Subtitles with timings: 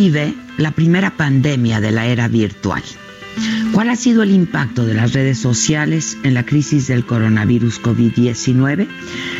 [0.00, 2.82] Vive la primera pandemia de la era virtual.
[3.74, 8.88] ¿Cuál ha sido el impacto de las redes sociales en la crisis del coronavirus COVID-19?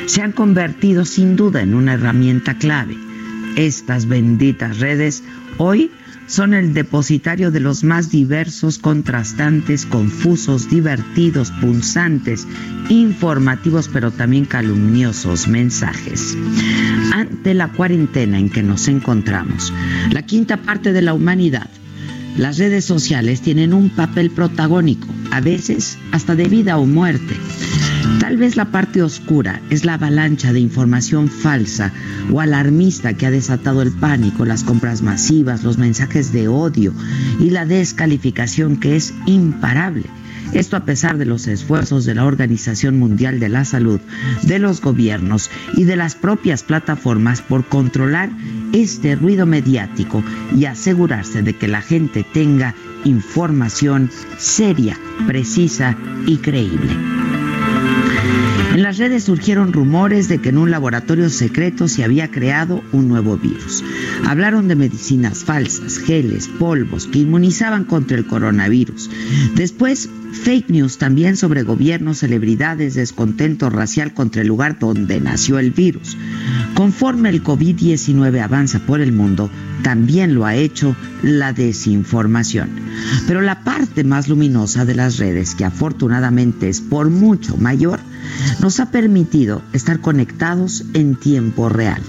[0.05, 2.95] Se han convertido sin duda en una herramienta clave.
[3.57, 5.23] Estas benditas redes
[5.57, 5.91] hoy
[6.27, 12.47] son el depositario de los más diversos, contrastantes, confusos, divertidos, pulsantes,
[12.91, 16.37] informativos, pero también calumniosos mensajes.
[17.13, 19.73] Ante la cuarentena en que nos encontramos,
[20.13, 21.69] la quinta parte de la humanidad,
[22.37, 27.35] las redes sociales tienen un papel protagónico, a veces hasta de vida o muerte.
[28.21, 31.93] Tal vez la parte oscura es la avalancha de información falsa
[32.33, 36.95] o alarmista que ha desatado el pánico, las compras masivas, los mensajes de odio
[37.41, 40.05] y la descalificación que es imparable.
[40.53, 44.01] Esto a pesar de los esfuerzos de la Organización Mundial de la Salud,
[44.43, 48.31] de los gobiernos y de las propias plataformas por controlar
[48.73, 50.25] este ruido mediático
[50.57, 52.75] y asegurarse de que la gente tenga
[53.05, 56.91] información seria, precisa y creíble.
[58.73, 63.09] En las redes surgieron rumores de que en un laboratorio secreto se había creado un
[63.09, 63.83] nuevo virus.
[64.27, 69.11] Hablaron de medicinas falsas, geles, polvos que inmunizaban contra el coronavirus.
[69.57, 75.71] Después, fake news también sobre gobiernos, celebridades, descontento racial contra el lugar donde nació el
[75.71, 76.17] virus.
[76.75, 79.51] Conforme el COVID-19 avanza por el mundo,
[79.83, 82.71] también lo ha hecho la desinformación.
[83.27, 88.01] Pero la parte más luminosa de las redes, que afortunadamente es por mucho mayor,
[88.61, 92.01] nos ha permitido estar conectados en tiempo real.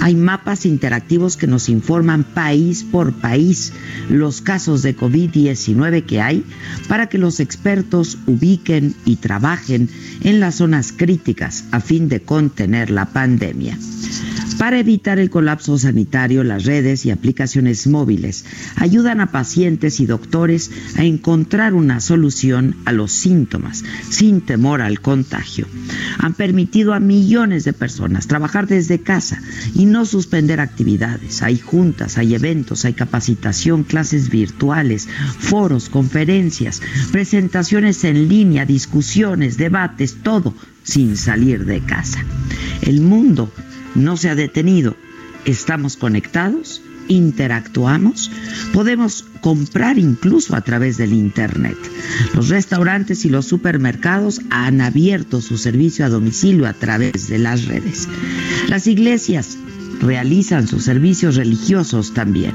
[0.00, 3.72] Hay mapas interactivos que nos informan país por país
[4.08, 6.44] los casos de COVID-19 que hay
[6.88, 7.63] para que los expertos
[8.26, 9.88] ubiquen y trabajen
[10.22, 13.78] en las zonas críticas a fin de contener la pandemia.
[14.58, 18.44] Para evitar el colapso sanitario, las redes y aplicaciones móviles
[18.76, 25.00] ayudan a pacientes y doctores a encontrar una solución a los síntomas sin temor al
[25.00, 25.66] contagio.
[26.18, 29.40] Han permitido a millones de personas trabajar desde casa
[29.74, 31.42] y no suspender actividades.
[31.42, 35.08] Hay juntas, hay eventos, hay capacitación, clases virtuales,
[35.40, 36.80] foros, conferencias,
[37.10, 42.24] presentaciones en línea, discusiones, debates, todo sin salir de casa.
[42.82, 43.48] El mundo
[43.94, 44.96] no se ha detenido.
[45.44, 48.32] Estamos conectados, interactuamos,
[48.72, 51.76] podemos comprar incluso a través del Internet.
[52.34, 57.66] Los restaurantes y los supermercados han abierto su servicio a domicilio a través de las
[57.66, 58.08] redes.
[58.68, 59.58] Las iglesias
[60.00, 62.52] realizan sus servicios religiosos también.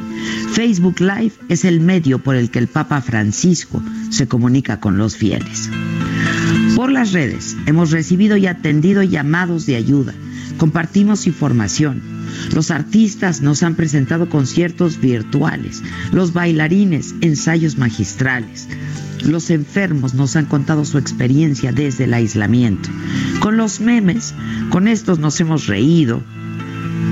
[0.51, 5.15] Facebook Live es el medio por el que el Papa Francisco se comunica con los
[5.15, 5.69] fieles.
[6.75, 10.13] Por las redes hemos recibido y atendido llamados de ayuda
[10.59, 12.01] compartimos información.
[12.53, 15.81] Los artistas nos han presentado conciertos virtuales,
[16.11, 18.67] los bailarines ensayos magistrales.
[19.23, 22.89] Los enfermos nos han contado su experiencia desde el aislamiento.
[23.39, 24.35] Con los memes,
[24.69, 26.21] con estos nos hemos reído.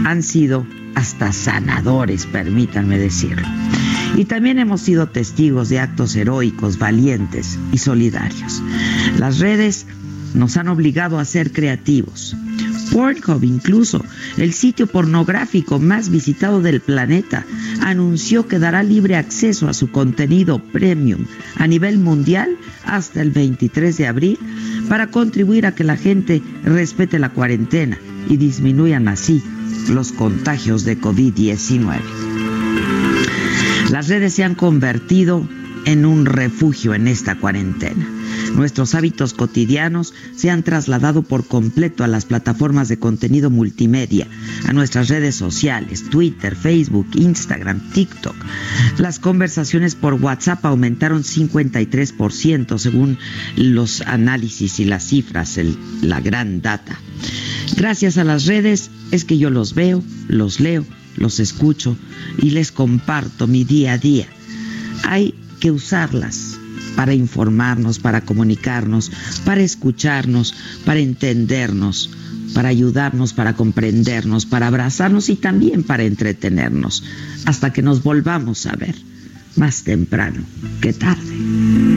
[0.05, 3.47] Han sido hasta sanadores, permítanme decirlo.
[4.15, 8.61] Y también hemos sido testigos de actos heroicos, valientes y solidarios.
[9.19, 9.85] Las redes
[10.33, 12.35] nos han obligado a ser creativos,
[12.91, 14.03] Pornhub, incluso
[14.37, 17.45] el sitio pornográfico más visitado del planeta,
[17.81, 21.25] anunció que dará libre acceso a su contenido premium
[21.57, 24.39] a nivel mundial hasta el 23 de abril
[24.89, 27.97] para contribuir a que la gente respete la cuarentena
[28.29, 29.43] y disminuyan así
[29.89, 32.26] los contagios de COVID-19.
[33.89, 35.47] Las redes se han convertido
[35.85, 38.05] en un refugio en esta cuarentena.
[38.53, 44.27] Nuestros hábitos cotidianos se han trasladado por completo a las plataformas de contenido multimedia,
[44.67, 48.35] a nuestras redes sociales, Twitter, Facebook, Instagram, TikTok.
[48.97, 53.17] Las conversaciones por WhatsApp aumentaron 53% según
[53.55, 55.57] los análisis y las cifras,
[56.01, 56.99] la gran data.
[57.77, 60.83] Gracias a las redes es que yo los veo, los leo,
[61.17, 61.97] los escucho
[62.37, 64.27] y les comparto mi día a día.
[65.03, 66.57] Hay que usarlas
[66.95, 69.11] para informarnos, para comunicarnos,
[69.45, 70.53] para escucharnos,
[70.85, 72.09] para entendernos,
[72.53, 77.03] para ayudarnos, para comprendernos, para abrazarnos y también para entretenernos,
[77.45, 78.95] hasta que nos volvamos a ver,
[79.55, 80.41] más temprano
[80.81, 81.96] que tarde.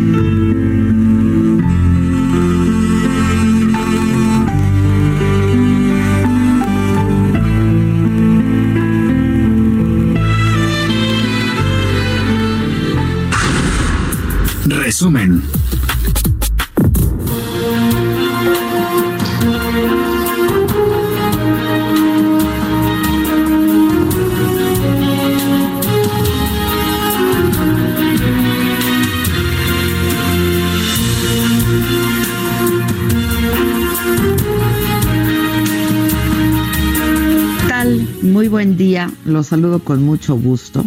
[39.31, 40.85] Los saludo con mucho gusto.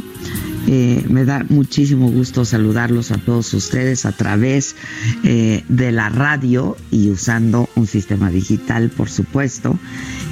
[0.68, 4.76] Eh, me da muchísimo gusto saludarlos a todos ustedes a través
[5.24, 9.78] eh, de la radio y usando un sistema digital, por supuesto.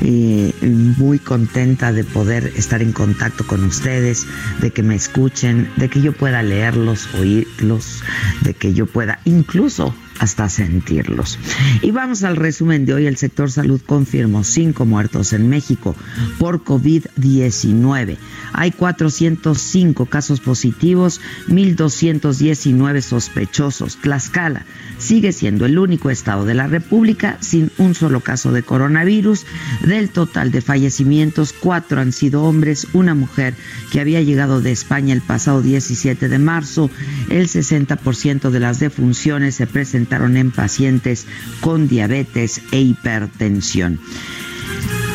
[0.02, 0.54] Eh,
[0.98, 4.26] muy contenta de poder estar en contacto con ustedes,
[4.62, 8.02] de que me escuchen, de que yo pueda leerlos, oírlos,
[8.44, 11.40] de que yo pueda incluso hasta sentirlos.
[11.82, 13.08] Y vamos al resumen de hoy.
[13.08, 15.96] El sector salud confirmó cinco muertos en México
[16.38, 18.18] por COVID-19.
[18.54, 23.98] Hay 405 casos positivos, 1.219 sospechosos.
[23.98, 24.66] Tlaxcala
[25.00, 29.48] sigue siendo el único estado de la República sin un solo caso de coronavirus.
[29.88, 33.56] Del total de fallecimientos, cuatro han sido hombres, una mujer
[33.92, 36.92] que había llegado de España el pasado 17 de marzo.
[37.28, 41.26] El 60% de las defunciones se presentaron en pacientes
[41.62, 44.00] con diabetes e hipertensión.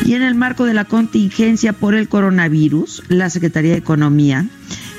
[0.05, 4.45] Y en el marco de la contingencia por el coronavirus, la Secretaría de Economía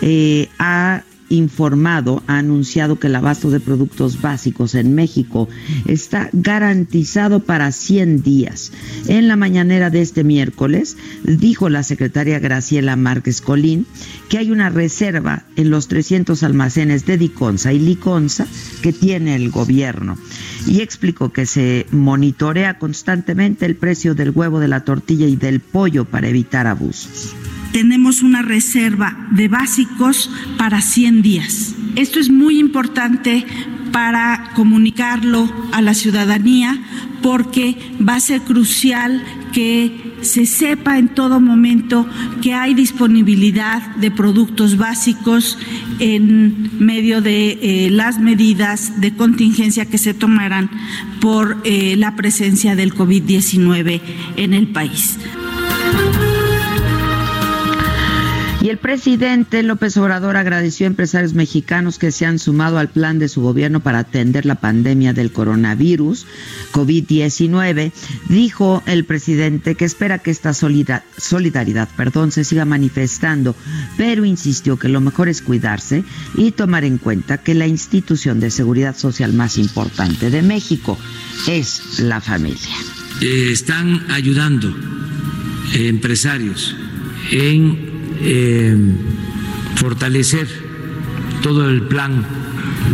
[0.02, 5.48] eh, ha informado, ha anunciado que el abasto de productos básicos en México
[5.86, 8.72] está garantizado para 100 días.
[9.06, 13.86] En la mañanera de este miércoles, dijo la secretaria Graciela Márquez Colín
[14.28, 18.46] que hay una reserva en los 300 almacenes de Diconsa y Liconsa
[18.82, 20.18] que tiene el gobierno.
[20.66, 25.60] Y explicó que se monitorea constantemente el precio del huevo, de la tortilla y del
[25.60, 27.34] pollo para evitar abusos
[27.72, 31.74] tenemos una reserva de básicos para 100 días.
[31.96, 33.44] Esto es muy importante
[33.92, 36.78] para comunicarlo a la ciudadanía
[37.22, 37.76] porque
[38.06, 42.06] va a ser crucial que se sepa en todo momento
[42.42, 45.58] que hay disponibilidad de productos básicos
[45.98, 50.70] en medio de eh, las medidas de contingencia que se tomarán
[51.20, 54.00] por eh, la presencia del COVID-19
[54.36, 55.18] en el país.
[58.68, 63.30] El presidente López Obrador agradeció a empresarios mexicanos que se han sumado al plan de
[63.30, 66.26] su gobierno para atender la pandemia del coronavirus
[66.72, 67.92] COVID-19.
[68.28, 73.56] Dijo el presidente que espera que esta solidaridad perdón, se siga manifestando,
[73.96, 78.50] pero insistió que lo mejor es cuidarse y tomar en cuenta que la institución de
[78.50, 80.98] seguridad social más importante de México
[81.46, 82.76] es la familia.
[83.22, 84.76] Eh, están ayudando
[85.72, 86.76] empresarios
[87.30, 88.76] en eh,
[89.76, 90.48] fortalecer
[91.42, 92.24] todo el plan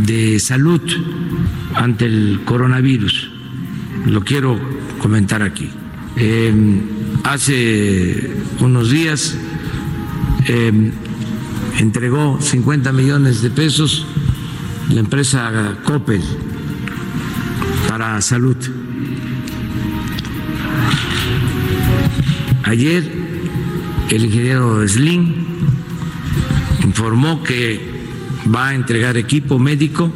[0.06, 0.80] de salud
[1.74, 3.30] ante el coronavirus.
[4.06, 4.58] Lo quiero
[4.98, 5.70] comentar aquí.
[6.16, 6.52] Eh,
[7.24, 9.36] hace unos días
[10.46, 10.92] eh,
[11.78, 14.06] entregó 50 millones de pesos
[14.90, 16.22] la empresa Coppel
[17.88, 18.56] para salud.
[22.64, 23.33] Ayer
[24.10, 25.34] el ingeniero Slim
[26.84, 27.80] informó que
[28.54, 30.12] va a entregar equipo médico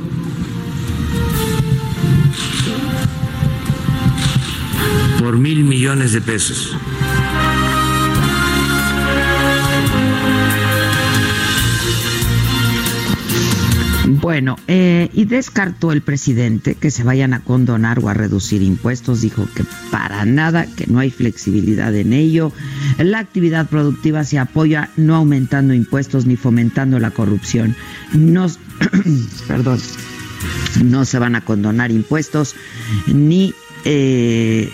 [5.19, 6.77] por mil millones de pesos.
[14.21, 19.21] Bueno, eh, y descartó el presidente que se vayan a condonar o a reducir impuestos.
[19.21, 22.53] Dijo que para nada, que no hay flexibilidad en ello.
[22.99, 27.77] La actividad productiva se apoya no aumentando impuestos ni fomentando la corrupción.
[28.13, 28.49] No,
[29.47, 29.79] perdón,
[30.83, 32.57] no se van a condonar impuestos
[33.07, 34.73] ni eh,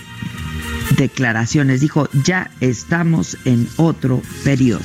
[0.96, 1.82] declaraciones.
[1.82, 4.80] Dijo, ya estamos en otro periodo.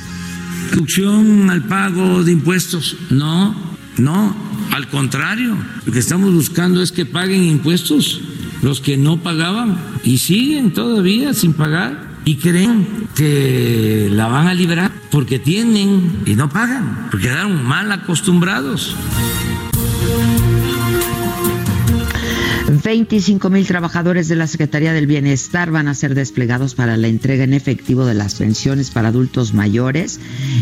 [0.70, 4.34] Reducción al pago de impuestos, no no,
[4.72, 8.20] al contrario, lo que estamos buscando es que paguen impuestos
[8.62, 14.54] los que no pagaban y siguen todavía sin pagar y creen que la van a
[14.54, 18.94] liberar porque tienen y no pagan, porque quedaron mal acostumbrados.
[22.82, 27.44] 25 mil trabajadores de la Secretaría del Bienestar van a ser desplegados para la entrega
[27.44, 30.18] en efectivo de las pensiones para adultos mayores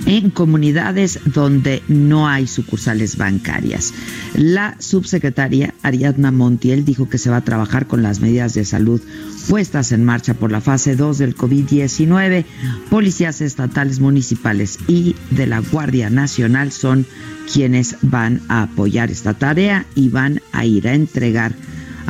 [0.06, 3.94] en comunidades donde no hay sucursales bancarias.
[4.34, 9.00] La subsecretaria Ariadna Montiel dijo que se va a trabajar con las medidas de salud
[9.48, 12.44] puestas en marcha por la fase 2 del COVID-19.
[12.90, 17.06] Policías estatales, municipales y de la Guardia Nacional son
[17.52, 21.54] quienes van a apoyar esta tarea y van a ir a entregar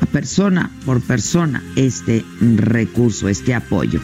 [0.01, 4.01] a persona por persona este recurso, este apoyo.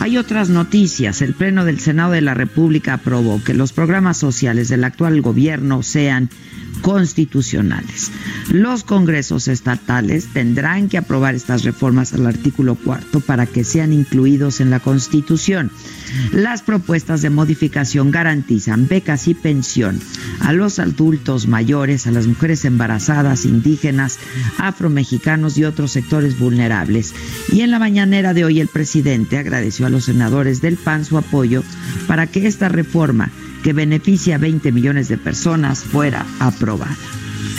[0.00, 1.20] Hay otras noticias.
[1.20, 5.82] El Pleno del Senado de la República aprobó que los programas sociales del actual gobierno
[5.82, 6.30] sean
[6.80, 8.10] constitucionales.
[8.50, 14.60] Los congresos estatales tendrán que aprobar estas reformas al artículo cuarto para que sean incluidos
[14.60, 15.70] en la Constitución.
[16.32, 20.00] Las propuestas de modificación garantizan becas y pensión
[20.40, 24.18] a los adultos mayores, a las mujeres embarazadas, indígenas,
[24.58, 27.14] afromexicanos y otros sectores vulnerables.
[27.52, 31.18] Y en la mañanera de hoy el presidente agradeció a los senadores del PAN su
[31.18, 31.62] apoyo
[32.06, 33.30] para que esta reforma
[33.62, 36.96] que beneficia a 20 millones de personas fuera aprobada.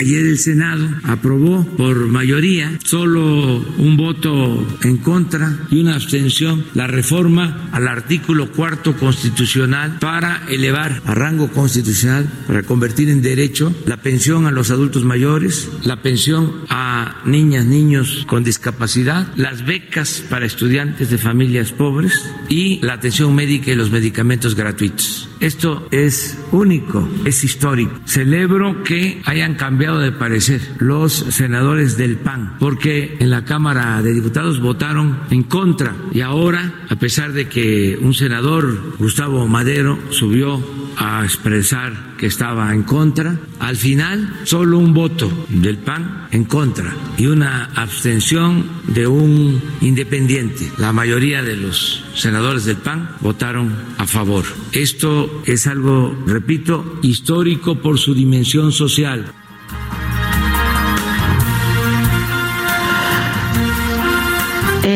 [0.00, 6.86] Ayer el Senado aprobó por mayoría, solo un voto en contra y una abstención, la
[6.86, 13.98] reforma al artículo cuarto constitucional para elevar a rango constitucional, para convertir en derecho la
[13.98, 20.46] pensión a los adultos mayores, la pensión a niñas, niños con discapacidad, las becas para
[20.46, 25.28] estudiantes de familias pobres y la atención médica y los medicamentos gratuitos.
[25.40, 27.98] Esto es único, es histórico.
[28.06, 34.12] Celebro que hayan cambiado de parecer los senadores del PAN, porque en la Cámara de
[34.12, 40.62] Diputados votaron en contra y ahora, a pesar de que un senador, Gustavo Madero, subió
[40.96, 43.38] a expresar que estaba en contra.
[43.58, 50.70] Al final, solo un voto del PAN en contra y una abstención de un independiente.
[50.78, 54.44] La mayoría de los senadores del PAN votaron a favor.
[54.72, 59.32] Esto es algo, repito, histórico por su dimensión social.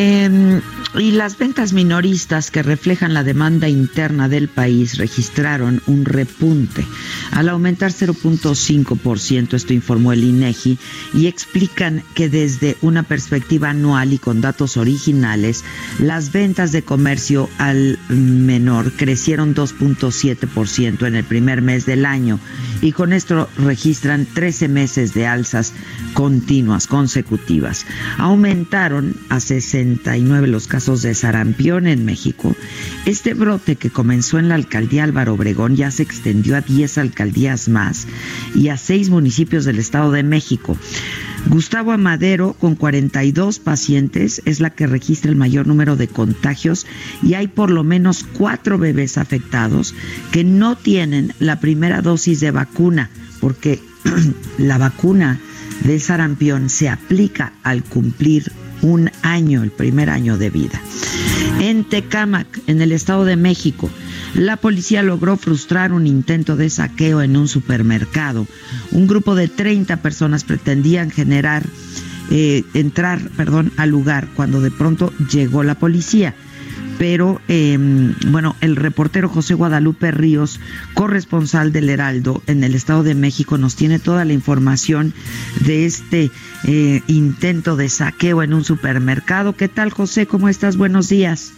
[0.07, 0.61] Eh,
[0.99, 6.87] y las ventas minoristas que reflejan la demanda interna del país registraron un repunte
[7.33, 10.79] al aumentar 0.5%, esto informó el INEGI,
[11.13, 15.65] y explican que desde una perspectiva anual y con datos originales,
[15.99, 22.41] las ventas de comercio al menor crecieron 2.7% en el primer mes del año
[22.81, 25.73] y con esto registran 13 meses de alzas
[26.15, 27.87] continuas, consecutivas.
[28.19, 32.55] Aumentaron a 69 los casos de sarampión en México,
[33.07, 37.69] este brote que comenzó en la alcaldía Álvaro Obregón ya se extendió a 10 alcaldías
[37.69, 38.07] más
[38.55, 40.77] y a 6 municipios del Estado de México.
[41.49, 46.87] Gustavo Amadero, con 42 pacientes, es la que registra el mayor número de contagios
[47.21, 49.93] y hay por lo menos cuatro bebés afectados
[50.31, 53.81] que no tienen la primera dosis de vacuna, porque
[54.59, 55.41] la vacuna
[55.83, 58.53] de sarampión se aplica al cumplir
[58.87, 60.81] un año, el primer año de vida.
[61.61, 63.91] En Tecámac, en el Estado de México,
[64.35, 68.47] la policía logró frustrar un intento de saqueo en un supermercado.
[68.93, 71.65] Un grupo de 30 personas pretendían generar,
[72.31, 76.35] eh, entrar, perdón, al lugar cuando de pronto llegó la policía
[76.99, 80.61] pero em, bueno, el reportero José Guadalupe Ríos,
[80.95, 85.13] corresponsal del Heraldo en el Estado de México, nos tiene toda la información
[85.61, 86.31] de este
[86.65, 89.55] eh, intento de saqueo en un supermercado.
[89.55, 90.27] ¿Qué tal, José?
[90.27, 90.77] ¿Cómo estás?
[90.77, 91.53] Buenos días.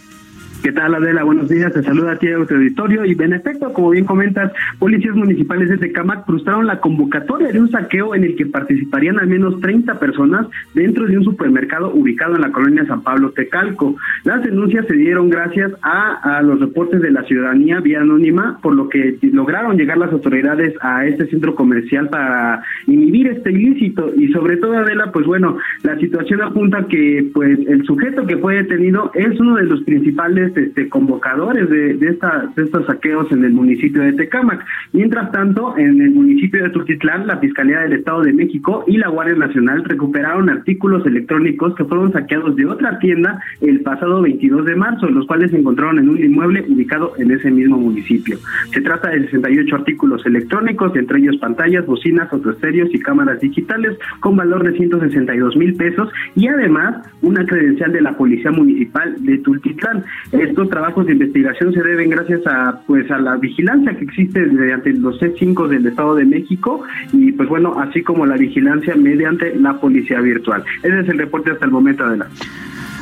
[0.61, 1.23] ¿Qué tal, Adela?
[1.23, 1.71] Buenos días.
[1.71, 3.05] Te saluda a ti, auditorio.
[3.05, 7.71] Y en efecto, como bien comentas, policías municipales de Tecamac frustraron la convocatoria de un
[7.71, 12.41] saqueo en el que participarían al menos 30 personas dentro de un supermercado ubicado en
[12.41, 13.95] la colonia San Pablo Tecalco.
[14.25, 18.75] Las denuncias se dieron gracias a, a los reportes de la ciudadanía vía anónima, por
[18.75, 24.11] lo que lograron llegar las autoridades a este centro comercial para inhibir este ilícito.
[24.17, 28.55] Y sobre todo, Adela, pues bueno, la situación apunta que pues el sujeto que fue
[28.55, 33.51] detenido es uno de los principales este, convocadores de, esta, de estos saqueos en el
[33.51, 34.65] municipio de Tecámac.
[34.93, 39.09] Mientras tanto, en el municipio de Tultitlán, la Fiscalía del Estado de México y la
[39.09, 44.75] Guardia Nacional recuperaron artículos electrónicos que fueron saqueados de otra tienda el pasado 22 de
[44.75, 48.37] marzo, los cuales se encontraron en un inmueble ubicado en ese mismo municipio.
[48.73, 54.35] Se trata de 68 artículos electrónicos, entre ellos pantallas, bocinas, autoestéreos y cámaras digitales, con
[54.35, 60.03] valor de 162 mil pesos y además una credencial de la Policía Municipal de Tultitlán.
[60.39, 64.93] Estos trabajos de investigación se deben gracias a pues a la vigilancia que existe mediante
[64.93, 66.81] los C5 del Estado de México
[67.11, 70.63] y pues bueno, así como la vigilancia mediante la policía virtual.
[70.81, 72.27] Ese es el reporte hasta el momento de la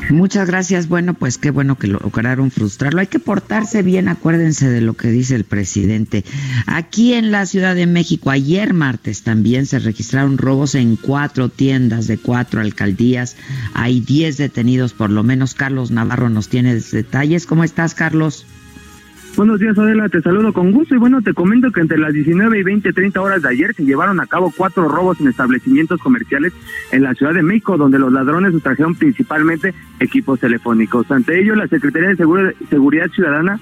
[0.10, 0.88] Muchas gracias.
[0.88, 3.02] Bueno, pues qué bueno que lograron frustrarlo.
[3.02, 6.24] Hay que portarse bien, acuérdense de lo que dice el presidente.
[6.66, 12.08] Aquí en la Ciudad de México, ayer martes también se registraron robos en cuatro tiendas
[12.08, 13.36] de cuatro alcaldías.
[13.74, 15.54] Hay diez detenidos por lo menos.
[15.54, 17.46] Carlos Navarro nos tiene detalles.
[17.46, 18.46] ¿Cómo estás, Carlos?
[19.38, 22.58] Buenos días, Adela, te saludo con gusto y bueno, te comento que entre las 19
[22.58, 26.53] y 20, 30 horas de ayer se llevaron a cabo cuatro robos en establecimientos comerciales
[26.91, 31.12] en la Ciudad de México, donde los ladrones sustrajeron principalmente equipos telefónicos.
[31.12, 33.60] Ante ello, la Secretaría de Seguridad Ciudadana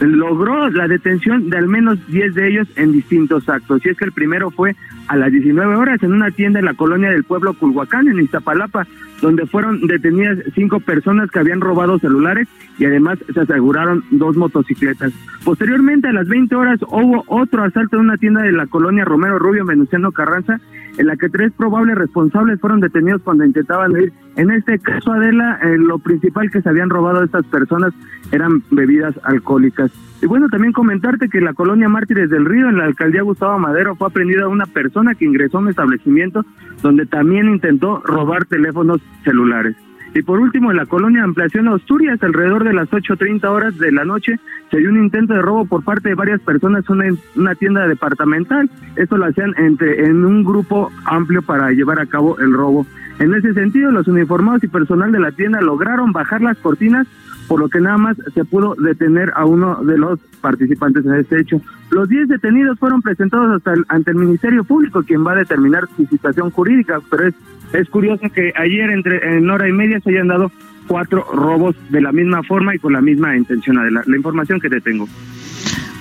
[0.00, 3.84] logró la detención de al menos 10 de ellos en distintos actos.
[3.84, 4.74] Y es que el primero fue
[5.08, 8.86] a las 19 horas en una tienda en la colonia del pueblo Culhuacán, en Iztapalapa,
[9.20, 12.48] donde fueron detenidas cinco personas que habían robado celulares
[12.78, 15.12] y además se aseguraron dos motocicletas.
[15.44, 19.38] Posteriormente, a las 20 horas, hubo otro asalto en una tienda de la colonia Romero
[19.38, 20.60] Rubio, Menuciano Carranza,
[20.96, 24.12] en la que tres probables responsables fueron detenidos cuando intentaban ir.
[24.36, 27.92] En este caso, Adela, eh, lo principal que se habían robado estas personas
[28.32, 29.90] eran bebidas alcohólicas.
[30.22, 33.94] Y bueno, también comentarte que la colonia Mártires del Río, en la alcaldía Gustavo Madero,
[33.96, 36.44] fue aprendida una persona que ingresó a un establecimiento
[36.82, 39.76] donde también intentó robar teléfonos celulares.
[40.14, 44.04] Y por último, en la colonia Ampliación Asturias, alrededor de las 8.30 horas de la
[44.04, 44.38] noche,
[44.70, 48.70] se dio un intento de robo por parte de varias personas en una tienda departamental.
[48.94, 52.86] Esto lo hacían entre, en un grupo amplio para llevar a cabo el robo.
[53.18, 57.08] En ese sentido, los uniformados y personal de la tienda lograron bajar las cortinas
[57.48, 61.40] por lo que nada más se pudo detener a uno de los participantes en este
[61.40, 61.60] hecho.
[61.90, 66.06] Los 10 detenidos fueron presentados hasta ante el Ministerio Público, quien va a determinar su
[66.06, 67.34] situación jurídica, pero es,
[67.74, 70.50] es curioso que ayer entre en hora y media se hayan dado
[70.86, 74.70] cuatro robos de la misma forma y con la misma intención, de la información que
[74.70, 75.08] te tengo.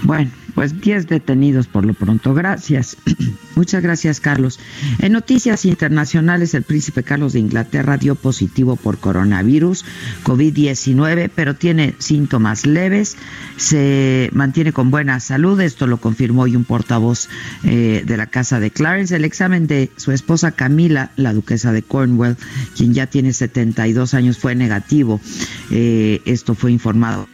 [0.04, 2.34] Bueno, pues 10 detenidos por lo pronto.
[2.34, 2.98] Gracias.
[3.56, 4.60] Muchas gracias, Carlos.
[5.00, 9.86] En noticias internacionales, el príncipe Carlos de Inglaterra dio positivo por coronavirus,
[10.26, 13.16] COVID-19, pero tiene síntomas leves.
[13.56, 15.60] Se mantiene con buena salud.
[15.62, 17.30] Esto lo confirmó hoy un portavoz
[17.64, 19.16] eh, de la casa de Clarence.
[19.16, 22.36] El examen de su esposa Camila, la duquesa de Cornwall,
[22.76, 25.22] quien ya tiene 72 años, fue negativo.
[25.72, 27.28] Eh, esto fue informado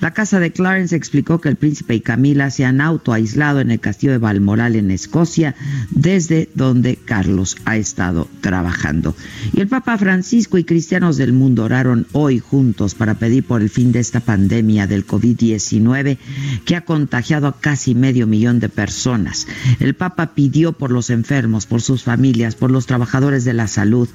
[0.00, 3.80] la casa de Clarence explicó que el príncipe y Camila se han autoaislado en el
[3.80, 5.54] castillo de Balmoral en Escocia,
[5.90, 9.14] desde donde Carlos ha estado trabajando.
[9.52, 13.70] Y el Papa Francisco y cristianos del mundo oraron hoy juntos para pedir por el
[13.70, 16.18] fin de esta pandemia del COVID-19
[16.64, 19.46] que ha contagiado a casi medio millón de personas.
[19.78, 24.08] El Papa pidió por los enfermos, por sus familias, por los trabajadores de la salud,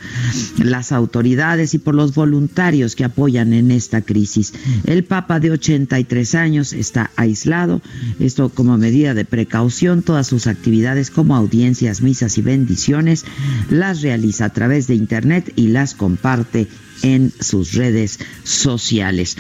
[0.58, 4.54] las autoridades y por los voluntarios que apoyan en esta crisis.
[4.86, 7.84] El Papa de 83 años está aislado,
[8.20, 13.24] esto como medida de precaución, todas sus actividades como audiencias, misas y bendiciones
[13.70, 16.68] las realiza a través de Internet y las comparte
[17.04, 19.38] en sus redes sociales.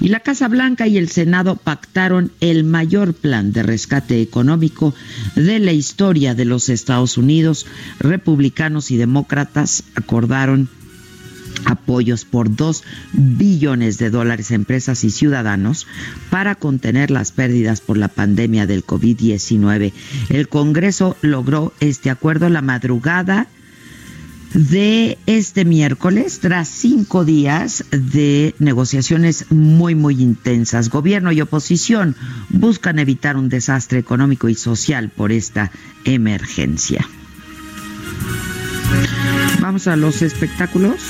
[0.00, 4.94] Y la Casa Blanca y el Senado pactaron el mayor plan de rescate económico
[5.36, 7.66] de la historia de los Estados Unidos.
[7.98, 10.70] Republicanos y demócratas acordaron
[11.64, 15.86] apoyos por 2 billones de dólares a empresas y ciudadanos
[16.30, 19.92] para contener las pérdidas por la pandemia del COVID-19.
[20.28, 23.48] El Congreso logró este acuerdo la madrugada
[24.54, 30.90] de este miércoles, tras cinco días de negociaciones muy, muy intensas.
[30.90, 32.16] Gobierno y oposición
[32.48, 35.70] buscan evitar un desastre económico y social por esta
[36.04, 37.06] emergencia.
[39.60, 41.00] Vamos a los espectáculos.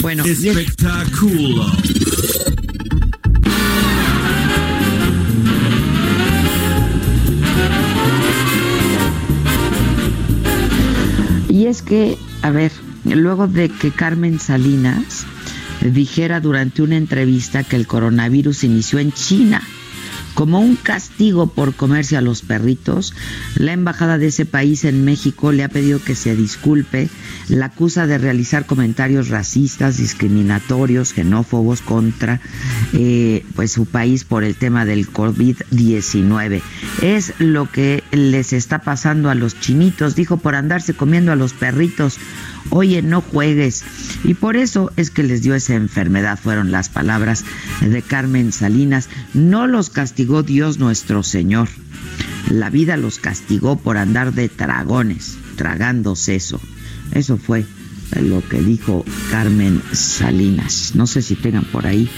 [0.00, 1.66] Bueno, espectáculo.
[11.50, 12.72] Y es que, a ver,
[13.04, 15.26] luego de que Carmen Salinas
[15.82, 19.62] dijera durante una entrevista que el coronavirus inició en China,
[20.40, 23.12] como un castigo por comerse a los perritos,
[23.56, 27.10] la embajada de ese país en México le ha pedido que se disculpe,
[27.48, 32.40] la acusa de realizar comentarios racistas, discriminatorios, xenófobos contra
[32.94, 36.62] eh, pues su país por el tema del COVID-19.
[37.02, 41.52] Es lo que les está pasando a los chinitos, dijo por andarse comiendo a los
[41.52, 42.18] perritos
[42.68, 43.84] oye, no juegues.
[44.24, 47.44] Y por eso es que les dio esa enfermedad, fueron las palabras
[47.80, 49.08] de Carmen Salinas.
[49.34, 51.68] No los castigó Dios nuestro Señor.
[52.48, 56.60] La vida los castigó por andar de dragones, tragándose eso.
[57.12, 57.66] Eso fue
[58.20, 60.92] lo que dijo Carmen Salinas.
[60.94, 62.08] No sé si tengan por ahí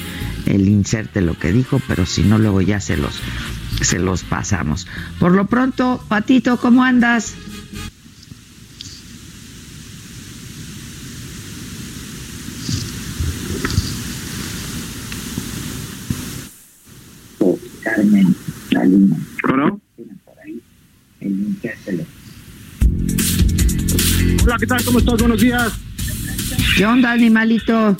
[0.46, 3.14] el inserte lo que dijo, pero si no, luego ya se los,
[3.80, 4.86] se los pasamos.
[5.18, 7.34] Por lo pronto, Patito, ¿cómo andas?
[18.02, 18.34] Carmen
[18.70, 19.18] Salinas.
[19.42, 19.80] ¿Cómo?
[24.42, 24.84] Hola, ¿qué tal?
[24.84, 25.20] ¿Cómo estás?
[25.20, 25.72] Buenos días.
[26.76, 27.96] ¿Qué onda, animalito?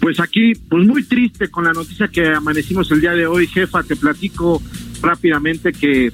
[0.00, 3.84] Pues aquí, pues muy triste con la noticia que amanecimos el día de hoy, jefa.
[3.84, 4.60] Te platico
[5.02, 6.10] rápidamente que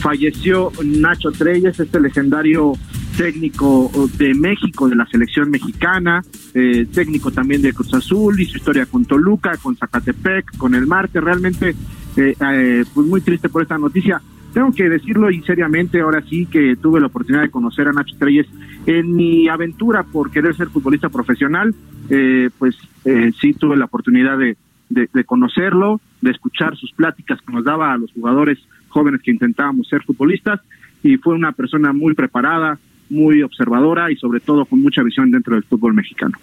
[0.00, 2.74] falleció Nacho Treyes, este legendario
[3.16, 6.22] técnico de México, de la selección mexicana,
[6.54, 10.86] eh, técnico también de Cruz Azul, y su historia con Toluca, con Zacatepec, con el
[10.86, 11.20] Marte.
[11.20, 11.74] Realmente
[12.18, 14.20] eh, eh, pues muy triste por esta noticia.
[14.52, 18.16] Tengo que decirlo y seriamente, ahora sí que tuve la oportunidad de conocer a Nacho
[18.18, 18.46] Treyes
[18.86, 21.74] en mi aventura por querer ser futbolista profesional,
[22.10, 22.74] eh, pues
[23.40, 24.56] sí tuve la oportunidad de,
[25.24, 30.02] conocerlo, de escuchar sus pláticas que nos daba a los jugadores jóvenes que intentábamos ser
[30.02, 30.60] futbolistas
[31.02, 32.78] y fue una persona muy preparada,
[33.10, 36.36] muy observadora y sobre todo con mucha visión dentro del fútbol mexicano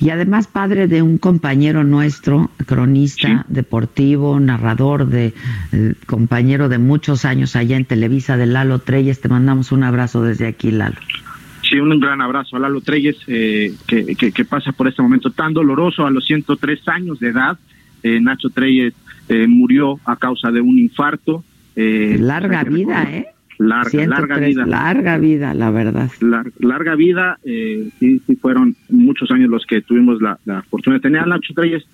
[0.00, 5.34] y además padre de un compañero nuestro, cronista deportivo, narrador, de
[5.72, 9.20] eh, compañero de muchos años allá en Televisa de Lalo Treyes.
[9.20, 10.96] Te mandamos un abrazo desde aquí, Lalo.
[11.62, 15.54] Sí, un gran abrazo a Lalo Treyes, eh, que, que, pasa por este momento tan
[15.54, 17.58] doloroso a los 103 años de edad.
[18.02, 18.94] Eh, Nacho Treyes
[19.48, 21.42] murió a causa de un infarto.
[21.74, 23.33] Larga vida, ¿eh?
[23.58, 24.66] Larga, larga vida.
[24.66, 26.10] Larga vida, la verdad.
[26.58, 31.02] larga vida, eh, sí, sí fueron muchos años los que tuvimos la, la fortuna de
[31.02, 31.84] tener a Nacho Treyes,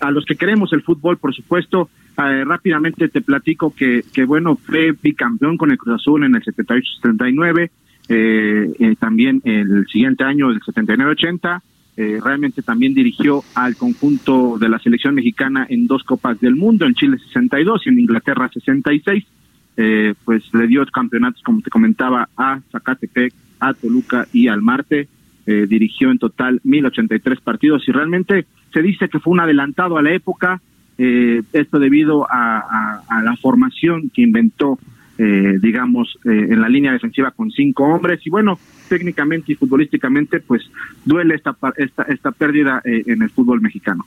[0.00, 1.90] a los que queremos el fútbol, por supuesto.
[2.18, 6.42] Eh, rápidamente te platico que, que, bueno, fue bicampeón con el Cruz Azul en el
[6.42, 7.70] 78-79,
[8.08, 11.60] eh, eh, también el siguiente año, el 79-80.
[11.96, 16.86] Eh, realmente también dirigió al conjunto de la selección mexicana en dos Copas del Mundo,
[16.86, 19.24] en Chile 62 y en Inglaterra 66
[19.80, 25.08] eh, pues le dio campeonatos, como te comentaba, a Zacatepec, a Toluca y al Marte.
[25.46, 30.02] Eh, dirigió en total 1083 partidos y realmente se dice que fue un adelantado a
[30.02, 30.60] la época,
[30.98, 34.78] eh, esto debido a, la formación que inventó,
[35.16, 40.70] digamos, en la línea defensiva con cinco hombres y bueno, técnicamente y futbolísticamente, pues
[41.04, 44.04] duele esta, esta, esta pérdida en el fútbol mexicano.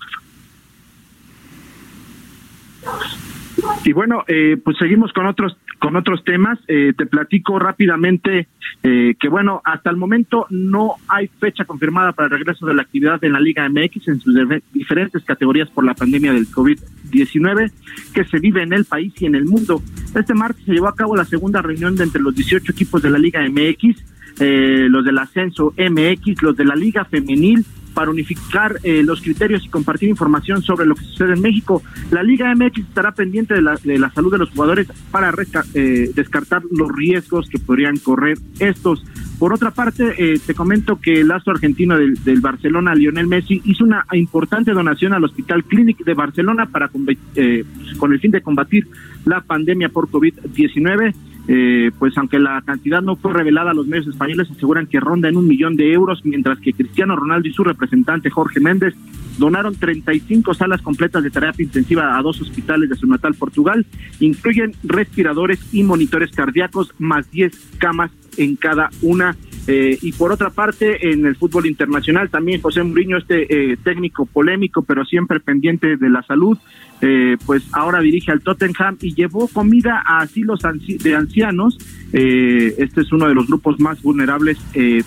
[3.83, 6.59] Y bueno, eh, pues seguimos con otros con otros temas.
[6.67, 8.47] Eh, te platico rápidamente
[8.83, 12.83] eh, que bueno, hasta el momento no hay fecha confirmada para el regreso de la
[12.83, 14.35] actividad en la Liga MX en sus
[14.73, 17.71] diferentes categorías por la pandemia del COVID-19
[18.13, 19.81] que se vive en el país y en el mundo.
[20.15, 23.09] Este martes se llevó a cabo la segunda reunión de entre los 18 equipos de
[23.09, 24.03] la Liga MX,
[24.39, 29.69] los del ascenso MX, los de la Liga Femenil para unificar eh, los criterios y
[29.69, 31.81] compartir información sobre lo que sucede en México.
[32.11, 35.33] La Liga MX estará pendiente de la, de la salud de los jugadores para
[35.73, 39.03] eh, descartar los riesgos que podrían correr estos.
[39.39, 43.83] Por otra parte, eh, te comento que el astro argentino del, Barcelona, Lionel Messi, hizo
[43.83, 48.87] una importante donación al Hospital Clínic de Barcelona para con el fin de combatir
[49.25, 51.13] la pandemia por COVID-19.
[51.47, 55.37] Eh, pues aunque la cantidad no fue revelada, los medios españoles aseguran que ronda en
[55.37, 58.95] un millón de euros, mientras que Cristiano Ronaldo y su representante Jorge Méndez
[59.37, 63.85] donaron 35 salas completas de terapia intensiva a dos hospitales de su natal Portugal,
[64.19, 69.35] incluyen respiradores y monitores cardíacos, más 10 camas en cada una.
[69.67, 74.25] Eh, y por otra parte, en el fútbol internacional también José Mourinho, este eh, técnico
[74.25, 76.57] polémico, pero siempre pendiente de la salud,
[77.01, 81.77] eh, pues ahora dirige al Tottenham y llevó comida a asilos de ancianos.
[82.11, 84.57] este es uno de los grupos más vulnerables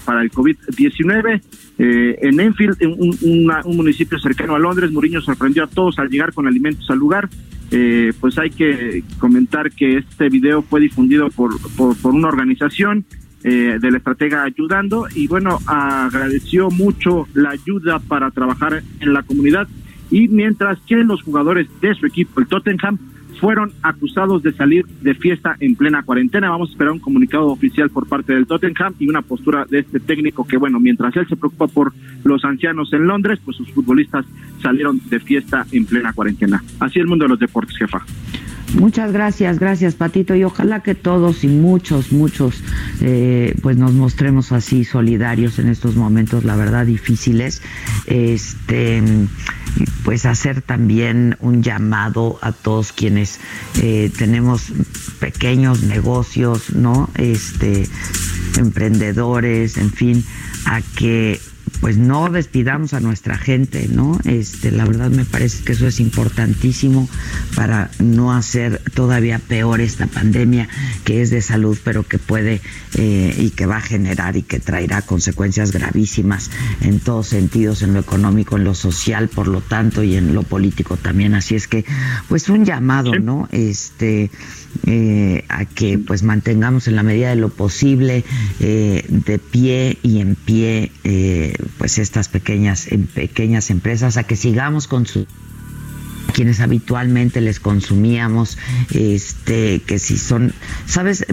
[0.05, 1.41] para el COVID-19.
[1.79, 6.47] en Enfield, en un, municipio cercano a Londres, Mourinho sorprendió a todos al llegar con
[6.47, 7.29] alimentos al lugar.
[8.21, 13.05] pues hay que comentar que este video fue difundido por, por una organización
[13.45, 19.69] eh, del estratega ayudando y bueno, agradeció mucho la ayuda para trabajar en la comunidad
[20.11, 22.99] y mientras que los jugadores de su equipo, el Tottenham,
[23.41, 26.51] fueron acusados de salir de fiesta en plena cuarentena.
[26.51, 30.01] Vamos a esperar un comunicado oficial por parte del Tottenham y una postura de este
[30.01, 34.25] técnico que, bueno, mientras él se preocupa por los ancianos en Londres, pues sus futbolistas
[34.63, 36.63] salieron de fiesta en plena cuarentena.
[36.81, 38.03] Así el mundo de los deportes, jefa.
[38.73, 42.63] Muchas gracias, gracias Patito y ojalá que todos y muchos, muchos
[43.01, 47.63] eh, pues nos mostremos así solidarios en estos momentos, la verdad difíciles.
[48.07, 49.03] Este,
[50.05, 53.41] pues hacer también un llamado a todos quienes
[53.83, 54.73] eh, tenemos
[55.21, 57.11] pequeños negocios, ¿no?
[57.15, 57.89] Este,
[58.57, 60.25] emprendedores, en fin,
[60.67, 61.41] a que
[61.85, 64.19] pues no despidamos a nuestra gente, ¿no?
[64.25, 67.11] Este, la verdad me parece que eso es importantísimo
[67.55, 70.67] para no hacer todavía peor esta pandemia
[71.05, 72.63] que es de salud, pero que puede
[72.95, 77.93] eh, y que va a generar y que traerá consecuencias gravísimas en todos sentidos, en
[77.93, 81.35] lo económico, en lo social, por lo tanto, y en lo político también.
[81.35, 81.85] Así es que,
[82.31, 83.47] pues un llamado, ¿no?
[83.53, 84.31] Este
[84.87, 88.25] eh, a que pues mantengamos en la medida de lo posible
[88.61, 94.87] eh, de pie y en pie eh, pues estas pequeñas pequeñas empresas a que sigamos
[94.87, 95.27] con su
[96.35, 98.59] quienes habitualmente les consumíamos,
[98.93, 100.53] este, que si son,
[100.85, 101.25] sabes,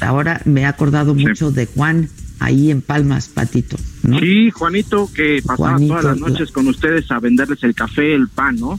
[0.00, 3.76] ahora me he acordado mucho de Juan ahí en Palmas, Patito.
[4.02, 4.18] ¿no?
[4.18, 8.56] Sí, Juanito, que pasaba todas las noches con ustedes a venderles el café, el pan,
[8.56, 8.78] ¿no?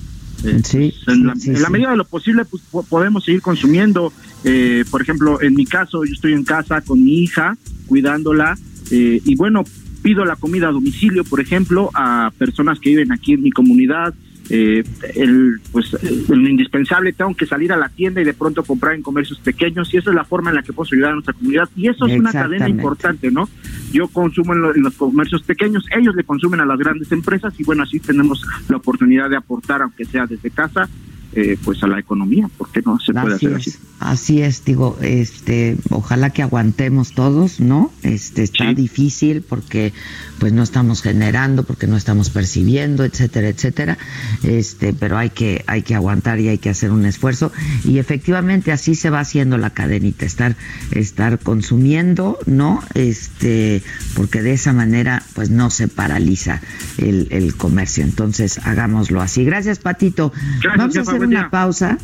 [0.63, 4.13] Sí, en, la, medida de lo posible pues, podemos seguir consumiendo.
[4.44, 8.56] Eh, por ejemplo, en mi caso, yo estoy en casa con mi hija, cuidándola,
[8.91, 9.63] eh, y bueno,
[10.06, 14.13] pido la comida a domicilio, por ejemplo, a personas que viven aquí en mi comunidad,
[14.52, 14.84] eh,
[15.15, 15.98] el, pues,
[16.30, 19.91] el indispensable, tengo que salir a la tienda y de pronto comprar en comercios pequeños
[19.91, 22.06] y esa es la forma en la que puedo ayudar a nuestra comunidad y eso
[22.06, 23.50] es una cadena importante, ¿no?
[23.91, 27.82] Yo consumo en, los comercios pequeños, ellos le consumen a las grandes empresas y bueno,
[27.82, 30.88] así tenemos la oportunidad de aportar, aunque sea desde casa,
[31.36, 33.74] eh, pues a la economía, porque no se puede hacer así.
[34.00, 37.91] Así es, digo, este, ojalá que aguantemos todos, ¿no?
[38.04, 39.93] Este está difícil porque
[40.39, 43.98] pues no estamos generando, porque no estamos percibiendo, etcétera, etcétera.
[44.43, 47.52] Este, pero hay que hay que aguantar y hay que hacer un esfuerzo
[47.84, 50.56] y efectivamente así se va haciendo la cadenita, estar
[50.91, 52.82] estar consumiendo, ¿no?
[52.93, 53.82] Este,
[54.15, 56.62] porque de esa manera pues no se paraliza
[56.98, 58.04] el, el comercio.
[58.04, 59.43] Entonces, hagámoslo así.
[59.43, 60.32] Gracias, Patito.
[60.78, 61.98] Vamos a hacer una pausa.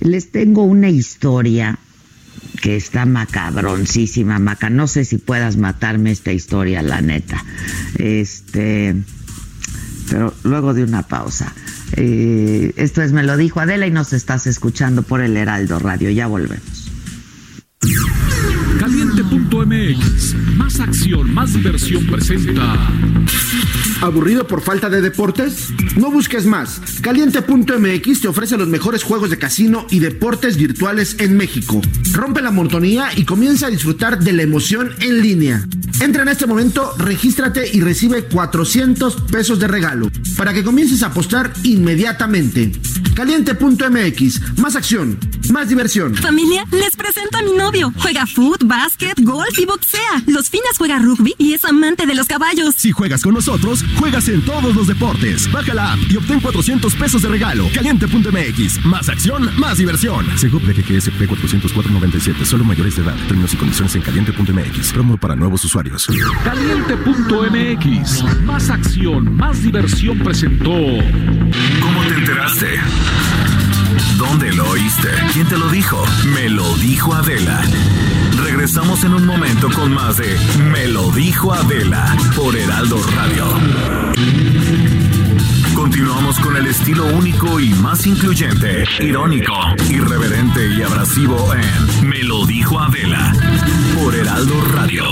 [0.00, 1.78] Les tengo una historia
[2.60, 4.70] que está macabroncísima, maca.
[4.70, 7.44] No sé si puedas matarme esta historia, la neta.
[7.98, 8.94] Este,
[10.10, 11.52] pero luego de una pausa.
[11.92, 16.10] Eh, esto es Me lo dijo Adela y nos estás escuchando por el Heraldo Radio.
[16.10, 16.90] Ya volvemos.
[19.28, 22.76] Caliente.mx, más acción, más diversión presenta.
[24.00, 25.70] ¿Aburrido por falta de deportes?
[25.96, 26.80] No busques más.
[27.00, 31.80] Caliente.mx te ofrece los mejores juegos de casino y deportes virtuales en México.
[32.12, 35.66] Rompe la monotonía y comienza a disfrutar de la emoción en línea.
[36.00, 41.06] Entra en este momento, regístrate y recibe 400 pesos de regalo para que comiences a
[41.06, 42.72] apostar inmediatamente.
[43.14, 45.18] Caliente.mx, más acción,
[45.50, 46.14] más diversión.
[46.14, 47.92] Familia, les presento a mi novio.
[47.96, 50.22] Juega fútbol, básquet, golf y boxea.
[50.26, 52.74] Los fines juega rugby y es amante de los caballos.
[52.76, 55.50] Si juegas con nosotros, juegas en todos los deportes.
[55.50, 57.68] Baja la app y obtén 400 pesos de regalo.
[57.74, 60.26] Caliente.mx, más acción, más diversión.
[60.38, 63.16] Seguro de que GSP 404.97, solo mayores de edad.
[63.26, 64.92] Términos y condiciones en caliente.mx.
[64.92, 66.06] Promo para nuevos usuarios.
[66.44, 70.70] Caliente.mx, más acción, más diversión presentó.
[70.70, 72.80] ¿Cómo te enteraste?
[74.18, 75.08] ¿Dónde lo oíste?
[75.32, 76.02] ¿Quién te lo dijo?
[76.34, 77.62] Me lo dijo Adela.
[78.66, 80.36] Regresamos en un momento con más de
[80.72, 83.44] Me lo dijo Adela por Heraldo Radio.
[85.72, 89.54] Continuamos con el estilo único y más incluyente, irónico,
[89.88, 93.32] irreverente y abrasivo en Me lo dijo Adela
[93.94, 95.04] por Heraldo Radio.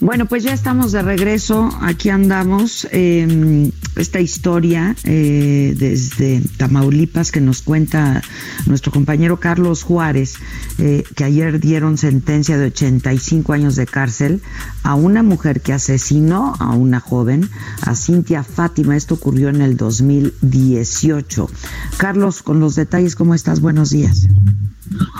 [0.00, 2.86] Bueno, pues ya estamos de regreso, aquí andamos.
[2.90, 8.22] Em, esta historia eh, desde Tamaulipas que nos cuenta
[8.66, 10.36] nuestro compañero Carlos Juárez,
[10.78, 14.42] eh, que ayer dieron sentencia de 85 años de cárcel
[14.82, 17.48] a una mujer que asesinó a una joven,
[17.82, 18.96] a Cintia Fátima.
[18.96, 21.50] Esto ocurrió en el 2018.
[21.96, 23.60] Carlos, con los detalles, ¿cómo estás?
[23.60, 24.26] Buenos días.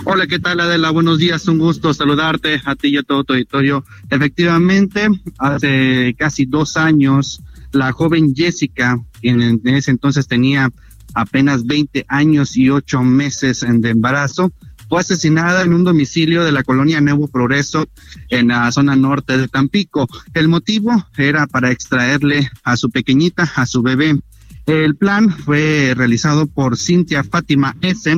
[0.04, 0.90] Hola, ¿qué tal Adela?
[0.90, 3.84] Buenos días, un gusto saludarte a ti y a todo tu auditorio.
[4.10, 5.08] Efectivamente,
[5.38, 7.42] hace casi dos años,
[7.76, 10.70] la joven Jessica, quien en ese entonces tenía
[11.14, 14.52] apenas 20 años y 8 meses de embarazo,
[14.88, 17.88] fue asesinada en un domicilio de la colonia Nuevo Progreso
[18.28, 20.06] en la zona norte de Tampico.
[20.32, 24.18] El motivo era para extraerle a su pequeñita, a su bebé.
[24.66, 28.16] El plan fue realizado por Cintia Fátima S.,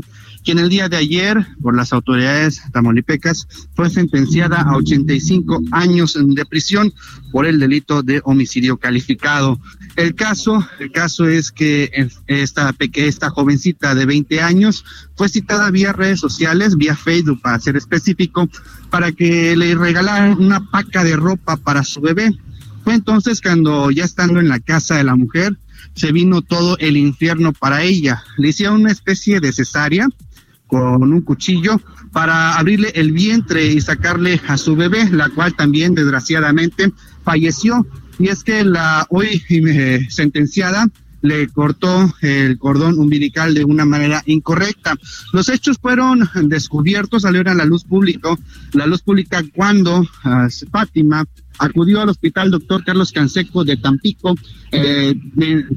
[0.48, 6.46] quien el día de ayer, por las autoridades tamaulipecas, fue sentenciada a 85 años de
[6.46, 6.94] prisión
[7.30, 9.60] por el delito de homicidio calificado.
[9.94, 15.92] El caso, el caso es que esta esta jovencita de 20 años fue citada vía
[15.92, 18.48] redes sociales, vía Facebook para ser específico,
[18.88, 22.30] para que le regalaran una paca de ropa para su bebé.
[22.84, 25.58] Fue entonces cuando ya estando en la casa de la mujer,
[25.94, 28.22] se vino todo el infierno para ella.
[28.36, 30.08] Le hicieron una especie de cesárea,
[30.68, 31.80] con un cuchillo
[32.12, 36.92] para abrirle el vientre y sacarle a su bebé, la cual también desgraciadamente
[37.24, 37.84] falleció.
[38.18, 40.88] Y es que la hoy eh, sentenciada
[41.20, 44.96] le cortó el cordón umbilical de una manera incorrecta.
[45.32, 48.36] Los hechos fueron descubiertos, salieron a la luz pública,
[48.72, 51.24] la luz pública cuando uh, Fátima
[51.58, 54.34] acudió al hospital doctor Carlos Canseco de Tampico,
[54.72, 55.14] eh,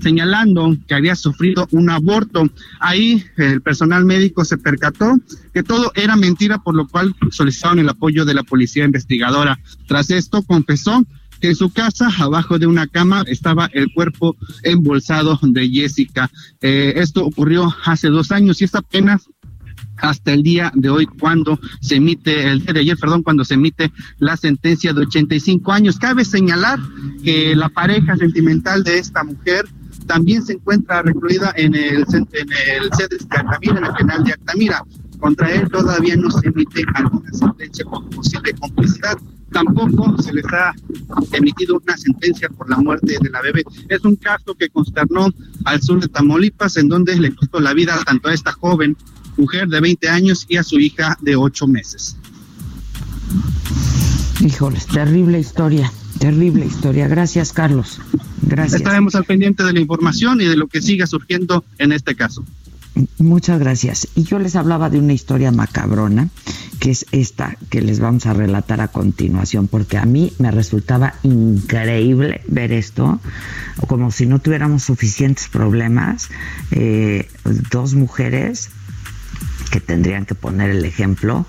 [0.02, 2.50] señalando que había sufrido un aborto.
[2.80, 5.20] Ahí el personal médico se percató
[5.54, 9.60] que todo era mentira, por lo cual solicitaron el apoyo de la policía investigadora.
[9.88, 11.04] Tras esto, confesó
[11.40, 16.30] que en su casa, abajo de una cama, estaba el cuerpo embolsado de Jessica.
[16.62, 19.28] Eh, esto ocurrió hace dos años y es apenas
[20.02, 23.54] hasta el día de hoy cuando se emite, el día de ayer, perdón, cuando se
[23.54, 25.98] emite la sentencia de 85 años.
[25.98, 26.80] Cabe señalar
[27.24, 29.66] que la pareja sentimental de esta mujer
[30.08, 34.84] también se encuentra recluida en el, en el de Altamira, en el penal de Altamira.
[35.20, 39.18] Contra él todavía no se emite alguna sentencia con posible complicidad.
[39.52, 40.74] Tampoco se les ha
[41.34, 43.64] emitido una sentencia por la muerte de la bebé.
[43.90, 45.28] Es un caso que consternó
[45.66, 48.98] al sur de Tamaulipas, en donde le costó la vida tanto a esta joven
[49.42, 52.16] mujer de 20 años y a su hija de 8 meses.
[54.40, 57.08] Híjoles, terrible historia, terrible historia.
[57.08, 58.00] Gracias, Carlos.
[58.42, 58.82] Gracias.
[58.82, 62.44] Estaremos al pendiente de la información y de lo que siga surgiendo en este caso.
[63.18, 64.08] Muchas gracias.
[64.16, 66.30] Y yo les hablaba de una historia macabrona,
[66.80, 71.14] que es esta que les vamos a relatar a continuación, porque a mí me resultaba
[71.24, 73.20] increíble ver esto,
[73.88, 76.30] como si no tuviéramos suficientes problemas.
[76.72, 77.30] Eh,
[77.72, 78.70] dos mujeres
[79.72, 81.48] que tendrían que poner el ejemplo,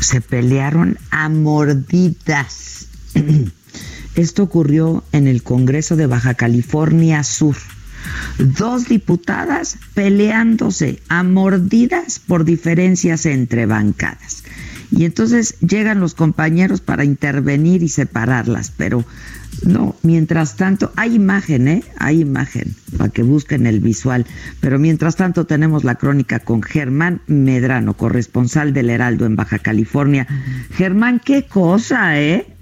[0.00, 2.88] se pelearon a mordidas.
[4.14, 7.56] Esto ocurrió en el Congreso de Baja California Sur.
[8.38, 14.42] Dos diputadas peleándose a mordidas por diferencias entre bancadas.
[14.90, 19.04] Y entonces llegan los compañeros para intervenir y separarlas, pero
[19.64, 21.84] no, mientras tanto, hay imagen, ¿eh?
[21.98, 24.26] Hay imagen, para que busquen el visual.
[24.60, 30.26] Pero mientras tanto tenemos la crónica con Germán Medrano, corresponsal del Heraldo en Baja California.
[30.72, 32.55] Germán, qué cosa, ¿eh?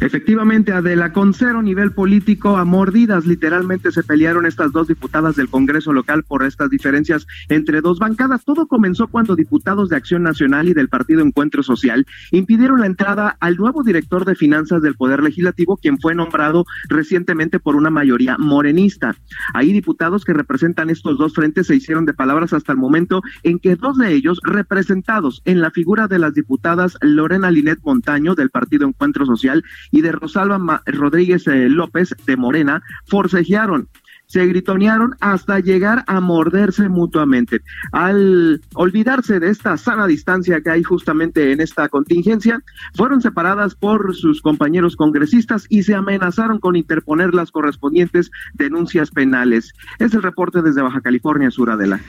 [0.00, 5.48] Efectivamente, Adela, con cero nivel político, a mordidas literalmente se pelearon estas dos diputadas del
[5.48, 8.44] Congreso local por estas diferencias entre dos bancadas.
[8.44, 13.36] Todo comenzó cuando diputados de Acción Nacional y del Partido Encuentro Social impidieron la entrada
[13.40, 18.36] al nuevo director de finanzas del Poder Legislativo, quien fue nombrado recientemente por una mayoría
[18.38, 19.14] morenista.
[19.54, 23.58] Ahí diputados que representan estos dos frentes se hicieron de palabras hasta el momento en
[23.58, 28.50] que dos de ellos, representados en la figura de las diputadas Lorena Linet Montaño del
[28.50, 33.88] Partido Encuentro Social y de Rosalba Rodríguez eh, López de Morena forcejearon
[34.32, 37.60] se gritonearon hasta llegar a morderse mutuamente.
[37.92, 42.62] Al olvidarse de esta sana distancia que hay justamente en esta contingencia,
[42.94, 49.74] fueron separadas por sus compañeros congresistas y se amenazaron con interponer las correspondientes denuncias penales.
[49.98, 52.00] Es el reporte desde Baja California, Suradela.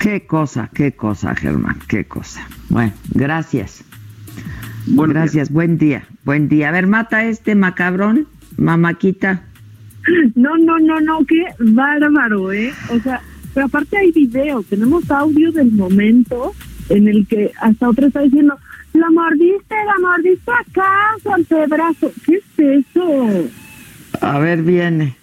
[0.00, 2.48] Qué cosa, qué cosa, Germán, qué cosa.
[2.68, 3.84] Bueno, gracias.
[4.86, 6.68] Gracias, buen día, buen día.
[6.68, 9.42] A ver, mata este macabrón, mamaquita.
[10.34, 12.72] No, no, no, no, qué bárbaro, ¿eh?
[12.90, 13.20] O sea,
[13.54, 16.52] pero aparte hay video, tenemos audio del momento
[16.88, 18.56] en el que hasta otra está diciendo,
[18.92, 20.90] la mordiste, la mordiste acá,
[21.22, 22.12] su antebrazo.
[22.26, 23.50] ¿Qué es eso?
[24.20, 25.16] A ver, viene.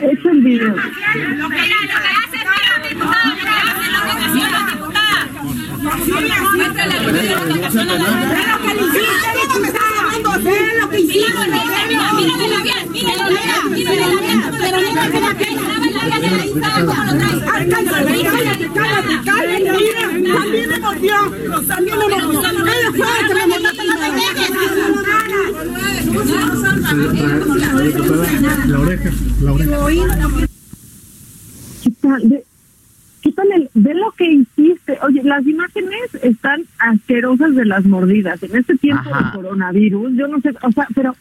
[0.00, 0.68] Echa el video.
[0.68, 2.38] Lo que es lo que hace
[5.84, 5.92] lo
[22.08, 22.16] que
[28.68, 29.10] La oreja,
[29.40, 29.76] la oreja.
[33.24, 34.98] Quítale, ve lo que hiciste.
[35.02, 38.42] Oye, las imágenes están asquerosas de las mordidas.
[38.42, 41.16] En este tiempo de coronavirus, yo no sé, o sea, pero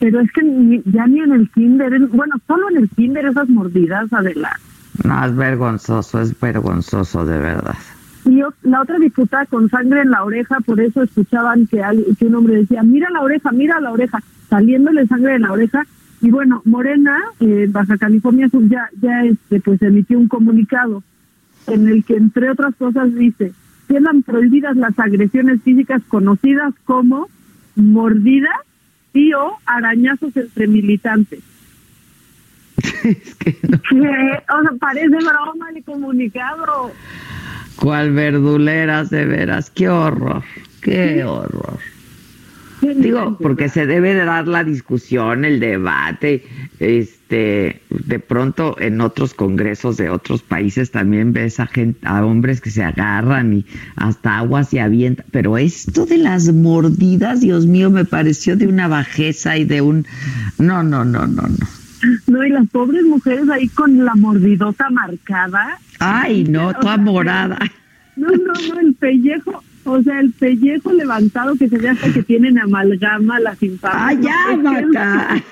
[0.00, 3.24] pero es que ni- ya ni en el kinder, en- bueno, solo en el kinder
[3.26, 4.50] esas mordidas, Adela.
[5.04, 7.76] No, es vergonzoso, es vergonzoso de verdad.
[8.24, 12.26] Y la otra diputada con sangre en la oreja, por eso escuchaban que, al- que
[12.26, 14.18] un hombre decía, mira la oreja, mira la oreja,
[14.50, 15.84] saliéndole sangre de la oreja.
[16.22, 21.02] Y bueno, Morena, eh, Baja California Sur, ya, ya este, pues emitió un comunicado
[21.66, 23.52] en el que, entre otras cosas, dice,
[23.88, 27.28] quedan prohibidas las agresiones físicas conocidas como
[27.74, 28.54] mordidas
[29.12, 31.40] y o arañazos entre militantes.
[33.02, 33.56] ¿Qué?
[33.68, 36.92] O sea, parece broma el comunicado.
[37.76, 39.70] ¿Cuál verduleras de veras?
[39.70, 40.44] Qué horror,
[40.80, 41.78] qué horror.
[42.82, 46.44] Digo, porque se debe de dar la discusión, el debate,
[46.80, 52.60] este, de pronto en otros congresos de otros países también ves a gente, a hombres
[52.60, 53.66] que se agarran y
[53.96, 58.88] hasta aguas se avientan, pero esto de las mordidas, Dios mío, me pareció de una
[58.88, 60.06] bajeza y de un,
[60.58, 61.66] no, no, no, no, no.
[62.26, 65.78] No, y las pobres mujeres ahí con la mordidota marcada.
[66.00, 67.58] Ay, no, toda morada.
[68.16, 72.22] No, no, no, el pellejo, o sea, el pellejo levantado que se ve hasta que
[72.22, 73.96] tienen amalgama las infames.
[74.00, 75.42] ¡Ay, ya, vaca!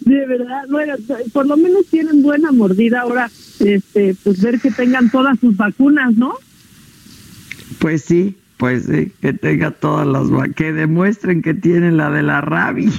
[0.00, 0.94] De verdad, bueno,
[1.32, 3.30] por lo menos tienen buena mordida ahora,
[3.60, 6.34] este, pues ver que tengan todas sus vacunas, ¿no?
[7.78, 12.22] Pues sí, pues sí, que tenga todas las, va- que demuestren que tienen la de
[12.22, 12.90] la rabia.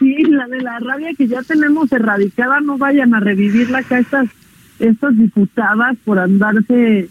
[0.00, 4.28] Sí, la de la rabia que ya tenemos erradicada, no vayan a revivirla acá estas,
[4.78, 7.08] estas diputadas por andarse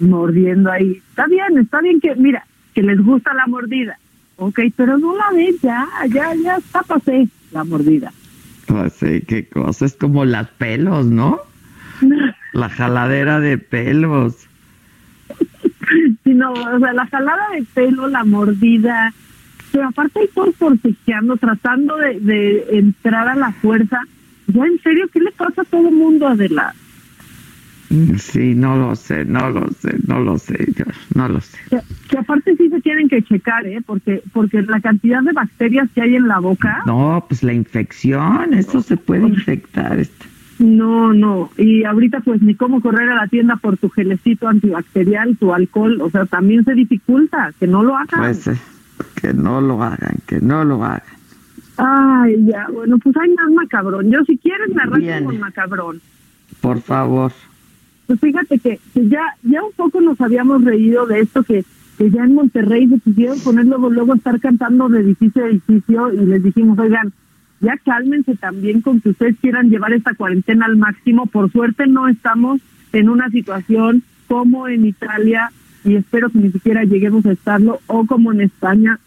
[0.00, 1.00] mordiendo ahí.
[1.10, 3.98] Está bien, está bien que, mira, que les gusta la mordida,
[4.36, 8.12] ok, pero no la ven ya, ya, ya está pasé la mordida.
[8.66, 11.40] Pues sí, qué cosa, es como las pelos, ¿no?
[12.52, 14.46] La jaladera de pelos.
[16.24, 19.12] sino, o sea, la jalada de pelo, la mordida,
[19.70, 24.00] pero aparte hay todos forcejeando, tratando de, de entrar a la fuerza.
[24.52, 26.74] Ya en serio, ¿qué le pasa a todo el mundo, Adela?
[28.18, 30.84] Sí, no lo sé, no lo sé, no lo sé, yo
[31.14, 31.58] no lo sé.
[31.68, 31.78] Que,
[32.08, 33.82] que aparte sí se tienen que checar, ¿eh?
[33.84, 38.54] Porque, porque la cantidad de bacterias que hay en la boca, No, pues la infección,
[38.54, 39.98] eso se puede infectar.
[39.98, 40.24] esto.
[40.58, 41.50] no, no.
[41.58, 46.00] Y ahorita pues ni cómo correr a la tienda por tu gelecito antibacterial, tu alcohol,
[46.00, 48.20] o sea, también se dificulta, que no lo hagan.
[48.20, 48.56] Pues eh,
[49.20, 51.02] que no lo hagan, que no lo hagan.
[51.84, 54.08] Ay, ya, bueno, pues hay más macabrón.
[54.08, 56.00] Yo si quieres me arranco con macabrón.
[56.60, 57.32] Por favor.
[58.06, 61.64] Pues fíjate que, que ya ya un poco nos habíamos reído de esto que,
[61.98, 66.12] que ya en Monterrey se quisieron poner luego luego estar cantando de edificio a edificio
[66.12, 67.12] y les dijimos, oigan,
[67.58, 71.26] ya cálmense también con que ustedes quieran llevar esta cuarentena al máximo.
[71.26, 72.60] Por suerte no estamos
[72.92, 75.50] en una situación como en Italia
[75.84, 79.00] y espero que ni siquiera lleguemos a estarlo o como en España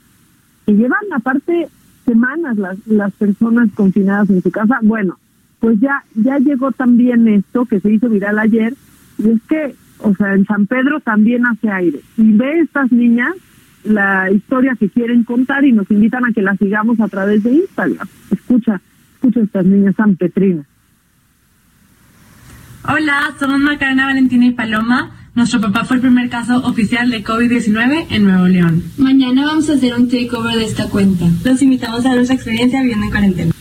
[0.66, 1.70] que llevan aparte
[2.06, 4.80] semanas las, las personas confinadas en su casa.
[4.82, 5.18] Bueno,
[5.60, 8.74] pues ya ya llegó también esto que se hizo viral ayer
[9.18, 12.02] y es que, o sea, en San Pedro también hace aire.
[12.18, 13.34] Y ve estas niñas
[13.84, 17.54] la historia que quieren contar y nos invitan a que la sigamos a través de
[17.54, 18.08] Instagram.
[18.32, 18.82] Escucha,
[19.16, 20.66] escucha estas niñas San Petrinas.
[22.88, 25.12] Hola, somos Macarena, Valentina y Paloma.
[25.36, 28.84] Nuestro papá fue el primer caso oficial de COVID-19 en Nuevo León.
[28.98, 31.26] Mañana vamos a hacer un takeover de esta cuenta.
[31.44, 33.52] Los invitamos a ver nuestra experiencia viviendo en cuarentena.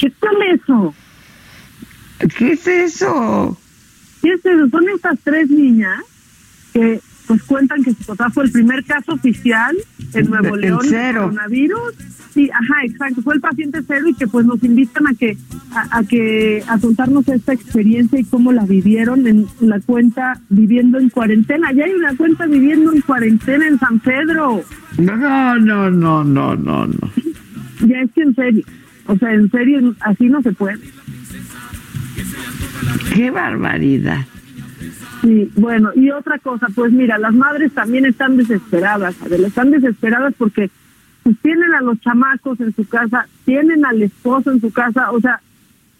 [0.00, 0.94] ¿Qué tal eso?
[2.38, 3.58] ¿Qué es eso?
[4.22, 4.68] ¿Qué es eso?
[4.70, 6.00] Son estas tres niñas
[6.72, 9.76] que pues cuentan que su papá fue el primer caso oficial
[10.14, 11.94] en Nuevo El León de coronavirus.
[12.32, 15.36] Sí, ajá, exacto, fue el paciente cero y que pues nos invitan a que
[15.72, 20.98] a, a que a contarnos esta experiencia y cómo la vivieron en la cuenta viviendo
[20.98, 21.72] en cuarentena.
[21.72, 24.64] Ya hay una cuenta viviendo en cuarentena en San Pedro.
[24.98, 27.10] No, no, no, no, no, no.
[27.86, 28.64] Ya es que en serio,
[29.06, 30.78] o sea, en serio así no se puede.
[33.14, 34.26] Qué barbaridad.
[35.22, 40.34] Sí, bueno, y otra cosa, pues mira, las madres también están desesperadas, Adela, están desesperadas
[40.38, 40.70] porque
[41.22, 45.20] pues tienen a los chamacos en su casa, tienen al esposo en su casa, o
[45.20, 45.40] sea,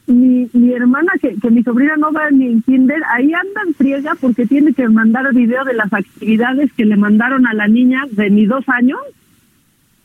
[0.06, 4.14] mi, mi hermana, que, que mi sobrina no va ni en kinder, ahí andan friega
[4.20, 8.30] porque tiene que mandar video de las actividades que le mandaron a la niña de
[8.30, 8.98] ni dos años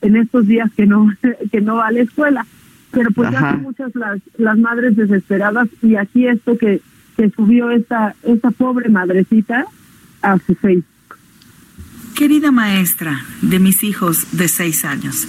[0.02, 1.10] en estos días que no,
[1.52, 2.46] que no va a la escuela.
[2.92, 6.80] Pero pues ya son muchas las, las madres desesperadas y aquí esto que,
[7.16, 9.66] que subió esta, esta pobre madrecita
[10.22, 10.86] a su Facebook.
[12.16, 15.28] Querida maestra de mis hijos de seis años,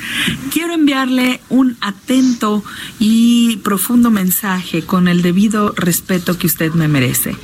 [0.52, 2.62] quiero enviarle un atento
[2.98, 7.36] y profundo mensaje con el debido respeto que usted me merece.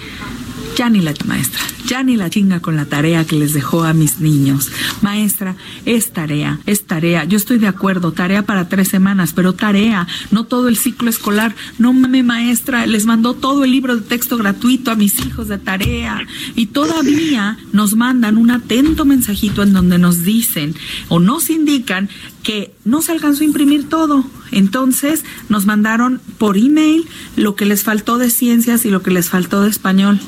[0.80, 3.92] Ya ni la maestra, ya ni la chinga con la tarea que les dejó a
[3.92, 4.72] mis niños.
[5.02, 5.54] Maestra,
[5.84, 7.24] es tarea, es tarea.
[7.24, 11.54] Yo estoy de acuerdo, tarea para tres semanas, pero tarea, no todo el ciclo escolar.
[11.76, 15.58] No mame, maestra, les mandó todo el libro de texto gratuito a mis hijos de
[15.58, 16.26] tarea.
[16.56, 20.74] Y todavía nos mandan un atento mensajito en donde nos dicen
[21.10, 22.08] o nos indican
[22.42, 24.24] que no se alcanzó a imprimir todo.
[24.50, 27.06] Entonces nos mandaron por email
[27.36, 30.18] lo que les faltó de ciencias y lo que les faltó de español.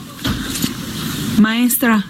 [1.38, 2.04] Maestra,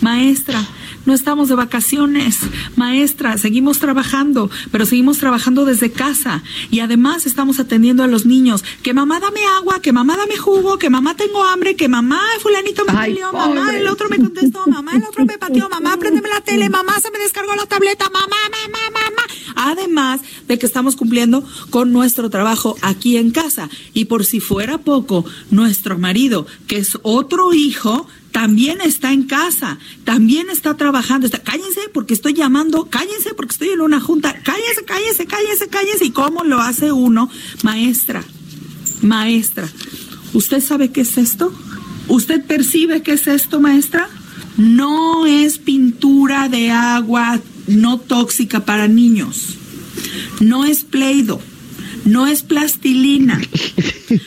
[0.00, 0.64] maestra,
[1.06, 2.38] no estamos de vacaciones.
[2.76, 6.42] Maestra, seguimos trabajando, pero seguimos trabajando desde casa.
[6.70, 8.64] Y además estamos atendiendo a los niños.
[8.82, 12.84] Que mamá dame agua, que mamá dame jugo, que mamá tengo hambre, que mamá fulanito
[12.84, 16.40] me peleó, mamá el otro me contestó, mamá el otro me pateó, mamá préndeme la
[16.40, 19.22] tele, mamá se me descargó la tableta, mamá, mamá, mamá.
[19.56, 23.68] Además de que estamos cumpliendo con nuestro trabajo aquí en casa.
[23.92, 29.78] Y por si fuera poco, nuestro marido, que es otro hijo, también está en casa,
[30.02, 31.24] también está trabajando.
[31.24, 36.04] Está, cállense porque estoy llamando, cállense porque estoy en una junta, cállense, cállense, cállense, cállense.
[36.06, 37.30] ¿Y cómo lo hace uno?
[37.62, 38.24] Maestra,
[39.02, 39.68] maestra,
[40.32, 41.54] ¿usted sabe qué es esto?
[42.08, 44.10] ¿Usted percibe qué es esto, maestra?
[44.56, 49.54] No es pintura de agua no tóxica para niños.
[50.40, 51.40] No es pleido.
[52.04, 53.40] No es plastilina.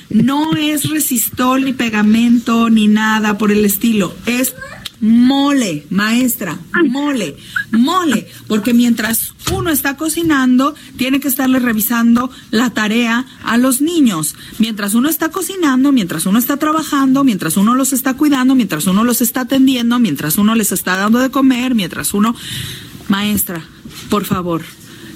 [0.10, 4.16] No es resistol, ni pegamento, ni nada por el estilo.
[4.26, 4.56] Es
[5.00, 6.58] mole, maestra,
[6.90, 7.38] mole,
[7.72, 8.28] mole.
[8.48, 14.36] Porque mientras uno está cocinando, tiene que estarle revisando la tarea a los niños.
[14.60, 19.04] Mientras uno está cocinando, mientras uno está trabajando, mientras uno los está cuidando, mientras uno
[19.04, 22.36] los está atendiendo, mientras uno les está dando de comer, mientras uno...
[23.08, 23.64] Maestra,
[24.10, 24.64] por favor,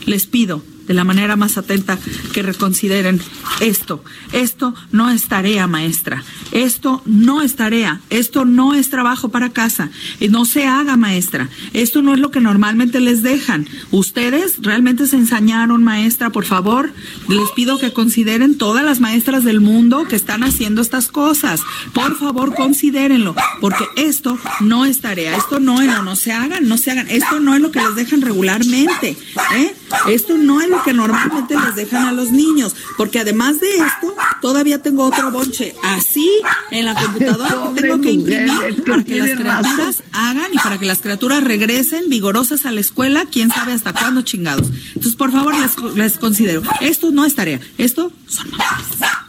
[0.06, 1.98] les pido de la manera más atenta
[2.34, 3.22] que reconsideren
[3.60, 4.04] esto.
[4.32, 6.24] Esto no es tarea, maestra.
[6.52, 8.02] Esto no es tarea.
[8.10, 9.90] Esto no es trabajo para casa.
[10.30, 11.50] No se haga, maestra.
[11.74, 13.68] Esto no es lo que normalmente les dejan.
[13.92, 16.30] Ustedes realmente se ensañaron, maestra.
[16.30, 16.92] Por favor,
[17.28, 21.62] les pido que consideren todas las maestras del mundo que están haciendo estas cosas.
[21.94, 23.36] Por favor, considérenlo.
[23.60, 25.36] Porque esto no es tarea.
[25.38, 27.10] Esto no es, no se hagan, no se hagan.
[27.10, 29.18] Esto no es lo que les dejan regularmente.
[29.56, 29.76] ¿eh?
[30.08, 34.16] Esto no es lo que normalmente les dejan a los niños, porque además de esto,
[34.42, 36.30] todavía tengo otro bonche así
[36.72, 40.86] en la computadora que tengo que imprimir para que las criaturas hagan y para que
[40.86, 44.72] las criaturas regresen vigorosas a la escuela, quién sabe hasta cuándo chingados.
[44.88, 49.26] Entonces, por favor, les, les considero, esto no es tarea, esto son mamadas.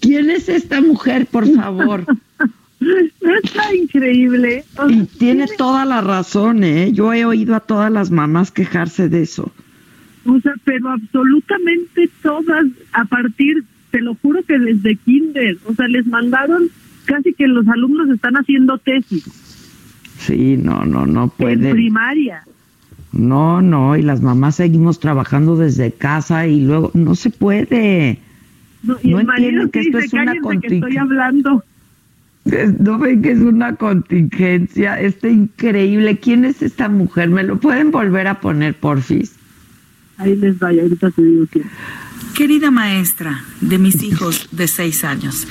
[0.00, 2.06] ¿Quién es esta mujer, por favor?
[3.42, 4.64] Está increíble.
[4.88, 6.92] Y tiene toda la razón, ¿eh?
[6.92, 9.52] Yo he oído a todas las mamás quejarse de eso.
[10.26, 15.86] O sea, pero absolutamente todas, a partir, te lo juro que desde kinder, o sea,
[15.88, 16.64] les mandaron
[17.04, 19.24] casi que los alumnos están haciendo tesis
[20.18, 21.70] Sí, no, no, no en puede.
[21.70, 22.42] primaria.
[23.12, 28.18] No, no, y las mamás seguimos trabajando desde casa y luego no se puede.
[28.82, 31.02] No, y No el marido entienden que esto es una "Cállense que estoy contingencia".
[31.02, 31.64] hablando.
[32.80, 36.16] No ven que es una contingencia, está increíble.
[36.18, 37.28] ¿Quién es esta mujer?
[37.28, 39.35] ¿Me lo pueden volver a poner, porfis?
[40.18, 41.70] Ahí les ahorita digo quién.
[42.34, 45.46] Querida maestra de mis hijos de seis años,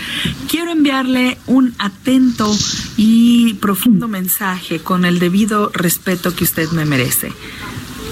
[0.47, 2.55] quiero enviarle un atento
[2.95, 7.32] y profundo mensaje con el debido respeto que usted me merece.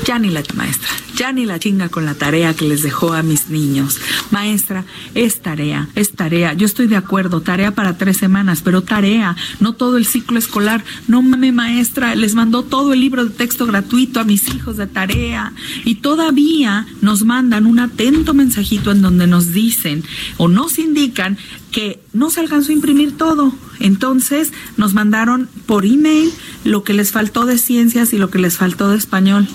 [0.06, 3.24] Ya ni la maestra, ya ni la chinga con la tarea que les dejó a
[3.24, 4.00] mis niños.
[4.32, 4.84] Maestra,
[5.16, 6.54] es tarea, es tarea.
[6.54, 10.84] Yo estoy de acuerdo, tarea para tres semanas, pero tarea, no todo el ciclo escolar.
[11.08, 14.88] No mame, maestra, les mandó todo el libro de texto gratuito a mis hijos de
[14.88, 15.54] tarea.
[15.86, 20.04] Y todavía nos mandan un atento mensajito en donde nos dicen
[20.36, 21.38] o nos indican
[21.72, 23.54] que no se alcanzó a imprimir todo.
[23.80, 26.32] Entonces nos mandaron por email
[26.66, 29.48] lo que les faltó de ciencias y lo que les faltó de español.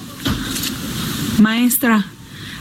[1.40, 2.06] Maestra,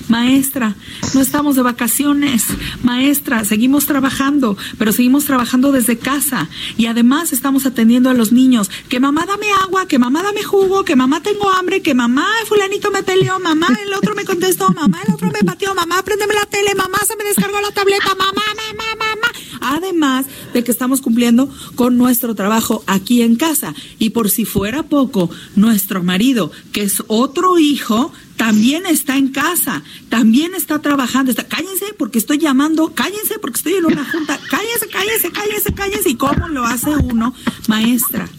[0.07, 0.75] Maestra,
[1.13, 2.45] no estamos de vacaciones.
[2.83, 6.47] Maestra, seguimos trabajando, pero seguimos trabajando desde casa.
[6.77, 8.69] Y además estamos atendiendo a los niños.
[8.87, 12.89] Que mamá dame agua, que mamá dame jugo, que mamá tengo hambre, que mamá fulanito
[12.91, 16.45] me peleó, mamá el otro me contestó, mamá el otro me pateó, mamá préndeme la
[16.45, 19.26] tele, mamá se me descargó la tableta, mamá, mamá, mamá.
[19.75, 23.73] Además de que estamos cumpliendo con nuestro trabajo aquí en casa.
[23.99, 29.83] Y por si fuera poco, nuestro marido, que es otro hijo, también está en casa,
[30.09, 31.31] también está trabajando.
[31.31, 36.09] Está, cállense porque estoy llamando, cállense porque estoy en una junta, cállense, cállense, cállense, cállense.
[36.11, 37.33] ¿Y cómo lo hace uno?
[37.67, 38.29] Maestra,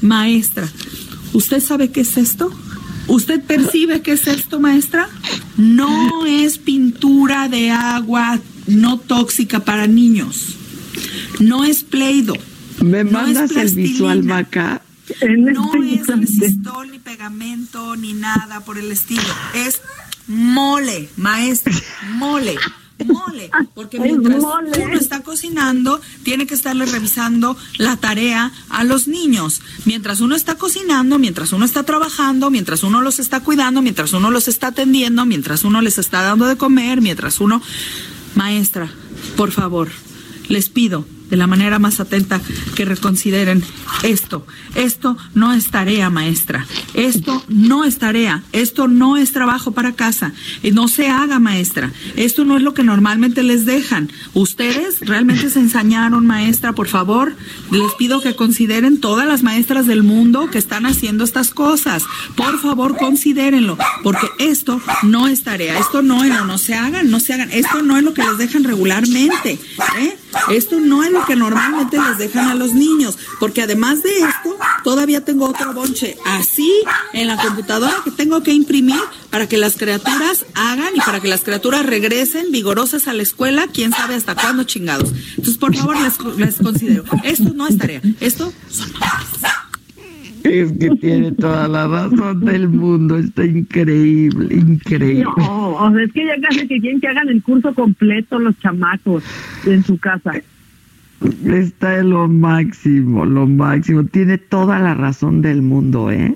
[0.00, 0.70] maestra,
[1.32, 2.52] ¿usted sabe qué es esto?
[3.08, 5.08] ¿Usted percibe qué es esto, maestra?
[5.56, 10.56] No es pintura de agua no tóxica para niños.
[11.40, 12.34] No es pleido.
[12.80, 14.82] ¿Me no mandas es el visual, Maca?
[15.36, 19.22] No es resistol, ni pegamento, ni nada por el estilo.
[19.54, 19.80] Es
[20.26, 21.74] mole, maestra,
[22.14, 22.56] mole.
[23.04, 29.60] Mole, porque mientras uno está cocinando, tiene que estarle revisando la tarea a los niños.
[29.86, 34.30] Mientras uno está cocinando, mientras uno está trabajando, mientras uno los está cuidando, mientras uno
[34.30, 37.60] los está atendiendo, mientras uno les está dando de comer, mientras uno...
[38.34, 38.90] Maestra,
[39.36, 39.90] por favor,
[40.48, 42.42] les pido de la manera más atenta
[42.74, 43.64] que reconsideren
[44.02, 44.46] esto.
[44.74, 46.66] Esto no es tarea, maestra.
[46.92, 48.42] Esto no es tarea.
[48.52, 50.34] Esto no es trabajo para casa.
[50.74, 51.90] No se haga, maestra.
[52.16, 54.12] Esto no es lo que normalmente les dejan.
[54.34, 56.74] Ustedes realmente se ensañaron, maestra.
[56.74, 57.34] Por favor,
[57.70, 62.04] les pido que consideren todas las maestras del mundo que están haciendo estas cosas.
[62.36, 63.78] Por favor, considérenlo.
[64.02, 65.78] Porque esto no es tarea.
[65.78, 67.50] Esto no es, no, no se hagan, no se hagan.
[67.52, 69.58] Esto no es lo que les dejan regularmente.
[69.98, 70.18] ¿eh?
[70.50, 74.56] Esto no es lo que normalmente les dejan a los niños, porque además de esto,
[74.84, 76.72] todavía tengo otro bonche así
[77.12, 81.28] en la computadora que tengo que imprimir para que las criaturas hagan y para que
[81.28, 85.12] las criaturas regresen vigorosas a la escuela, quién sabe hasta cuándo chingados.
[85.30, 85.96] Entonces, por favor,
[86.36, 88.92] les, considero, esto no es tarea, esto son
[90.44, 95.24] Es que tiene toda la razón del mundo, está increíble, increíble.
[95.36, 98.58] No, o sea, es que ya casi que quieren que hagan el curso completo los
[98.58, 99.22] chamacos
[99.66, 100.32] en su casa.
[101.46, 104.04] Está en lo máximo, lo máximo.
[104.04, 106.34] Tiene toda la razón del mundo, ¿eh?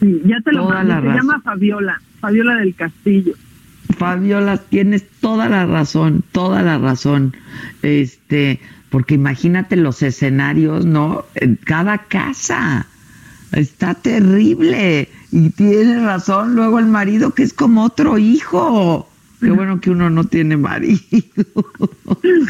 [0.00, 1.16] Sí, ya te lo Toda mandé, la se razón.
[1.26, 3.32] llama Fabiola, Fabiola del Castillo.
[3.98, 7.34] Fabiola, tienes toda la razón, toda la razón.
[7.82, 11.24] Este, porque imagínate los escenarios, ¿no?
[11.34, 12.86] En cada casa.
[13.52, 15.08] Está terrible.
[15.32, 19.08] Y tiene razón luego el marido que es como otro hijo.
[19.40, 21.00] Qué bueno que uno no tiene marido.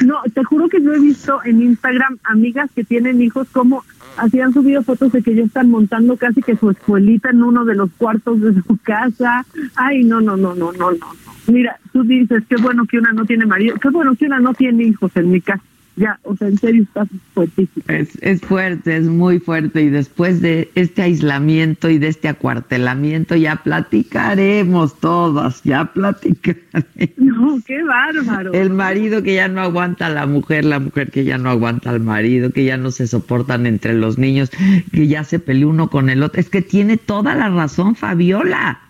[0.05, 3.85] No, te juro que yo he visto en Instagram amigas que tienen hijos como
[4.17, 7.65] así han subido fotos de que ya están montando casi que su escuelita en uno
[7.65, 9.47] de los cuartos de su casa.
[9.77, 10.93] Ay, no, no, no, no, no, no.
[10.93, 11.07] no.
[11.47, 14.55] Mira, tú dices, qué bueno que una no tiene marido, qué bueno que una no
[14.55, 15.63] tiene hijos en mi casa.
[15.97, 17.85] Ya, o sea, en serio estás fuertísimo.
[17.89, 19.83] Es, es fuerte, es muy fuerte.
[19.83, 26.87] Y después de este aislamiento y de este acuartelamiento, ya platicaremos todas, ya platicaremos.
[27.17, 28.53] No, qué bárbaro.
[28.53, 31.91] El marido que ya no aguanta a la mujer, la mujer que ya no aguanta
[31.91, 34.51] al marido, que ya no se soportan entre los niños,
[34.93, 36.41] que ya se peleó uno con el otro.
[36.41, 38.90] Es que tiene toda la razón, Fabiola.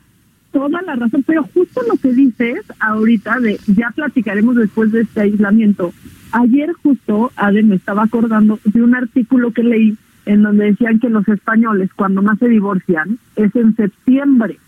[0.53, 5.20] Toda la razón, pero justo lo que dices ahorita de ya platicaremos después de este
[5.20, 5.92] aislamiento.
[6.32, 9.96] Ayer justo Ade me estaba acordando de un artículo que leí
[10.26, 14.59] en donde decían que los españoles cuando más se divorcian es en septiembre,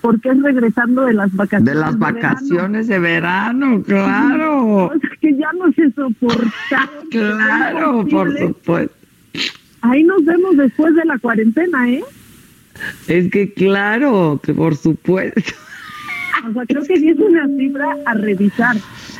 [0.00, 1.74] porque es regresando de las vacaciones.
[1.74, 2.14] De las verano.
[2.20, 4.86] vacaciones de verano, claro.
[4.86, 6.88] O sea, que ya no se soportaron.
[7.10, 8.94] Claro, por supuesto.
[9.80, 12.02] Ahí nos vemos después de la cuarentena, ¿eh?
[13.06, 15.40] Es que claro, que por supuesto.
[16.48, 18.76] O sea, creo que sí es una cifra a revisar.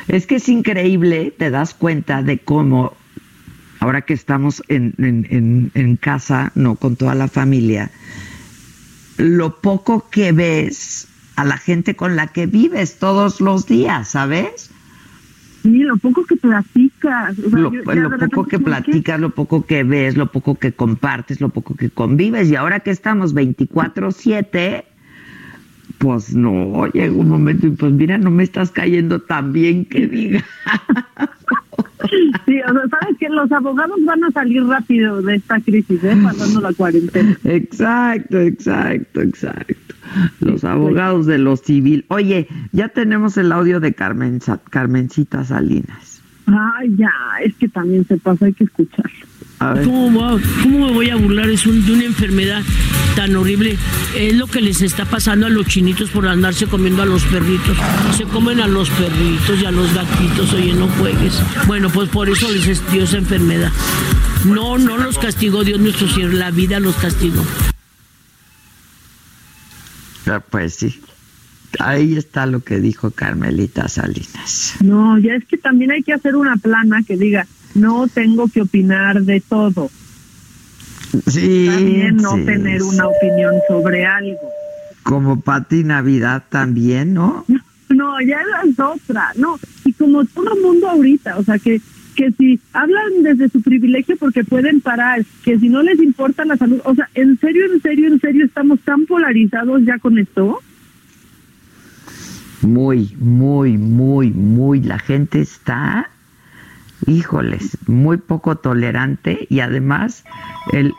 [0.07, 2.93] Es que es increíble, te das cuenta de cómo,
[3.79, 7.91] ahora que estamos en, en, en, en casa, no con toda la familia,
[9.17, 14.68] lo poco que ves a la gente con la que vives todos los días, ¿sabes?
[15.61, 17.37] Sí, lo poco que platicas.
[17.39, 17.83] O sea, Lo, yo-
[18.29, 22.49] poco que platicas, lo poco que ves, lo poco que compartes, lo poco que convives.
[22.49, 24.85] Y ahora que estamos 24/7,
[25.97, 30.07] pues no, llega un momento y pues mira, no me estás cayendo tan bien que
[30.07, 30.43] diga.
[32.45, 36.17] Sí, o sea, sabes que los abogados van a salir rápido de esta crisis, ¿eh?
[36.23, 37.37] Pasando la cuarentena.
[37.43, 39.88] Exacto, exacto, exacto.
[40.39, 42.05] Los abogados de lo civil.
[42.09, 44.39] Oye, ya tenemos el audio de Carmen,
[44.69, 46.21] Carmencita Salinas.
[46.47, 47.11] Ay, ya,
[47.43, 49.29] es que también se pasa, hay que escucharlo.
[49.59, 52.61] ¿Cómo, ¿Cómo, me voy a burlar es un, de una enfermedad
[53.17, 53.77] tan horrible?
[54.15, 57.77] Es lo que les está pasando a los chinitos por andarse comiendo a los perritos.
[58.15, 61.43] Se comen a los perritos y a los gatitos, oye, no juegues.
[61.67, 63.71] Bueno, pues por eso les dio esa enfermedad.
[64.45, 67.43] No, no los castigó Dios nuestro Señor, la vida los castigó.
[70.49, 71.01] Pues sí.
[71.79, 74.75] Ahí está lo que dijo Carmelita Salinas.
[74.81, 78.61] No, ya es que también hay que hacer una plana que diga, no tengo que
[78.61, 79.89] opinar de todo.
[81.27, 81.67] Sí.
[81.69, 84.49] También no tener una opinión sobre algo.
[85.03, 87.45] Como Pati Navidad también, ¿no?
[87.89, 89.59] No, ya es otra, no.
[89.83, 91.81] Y como todo el mundo ahorita, o sea que
[92.19, 96.57] que si hablan desde su privilegio porque pueden parar, que si no les importa la
[96.57, 100.59] salud, o sea, en serio, en serio, en serio estamos tan polarizados ya con esto.
[102.61, 106.09] Muy, muy, muy, muy, la gente está,
[107.07, 110.25] híjoles, muy poco tolerante y además
[110.73, 110.91] el,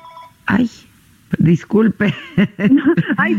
[0.47, 0.71] ay,
[1.41, 2.15] disculpe.
[3.17, 3.37] Ay,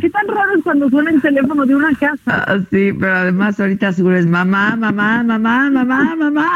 [0.00, 2.44] ¿qué tan raro es cuando suena el teléfono de una casa?
[2.46, 6.48] Ah, sí, pero además ahorita seguro es mamá, mamá, mamá, mamá, mamá.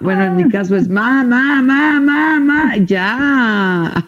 [0.00, 4.04] bueno, en mi caso es mamá, mamá, mamá, ya.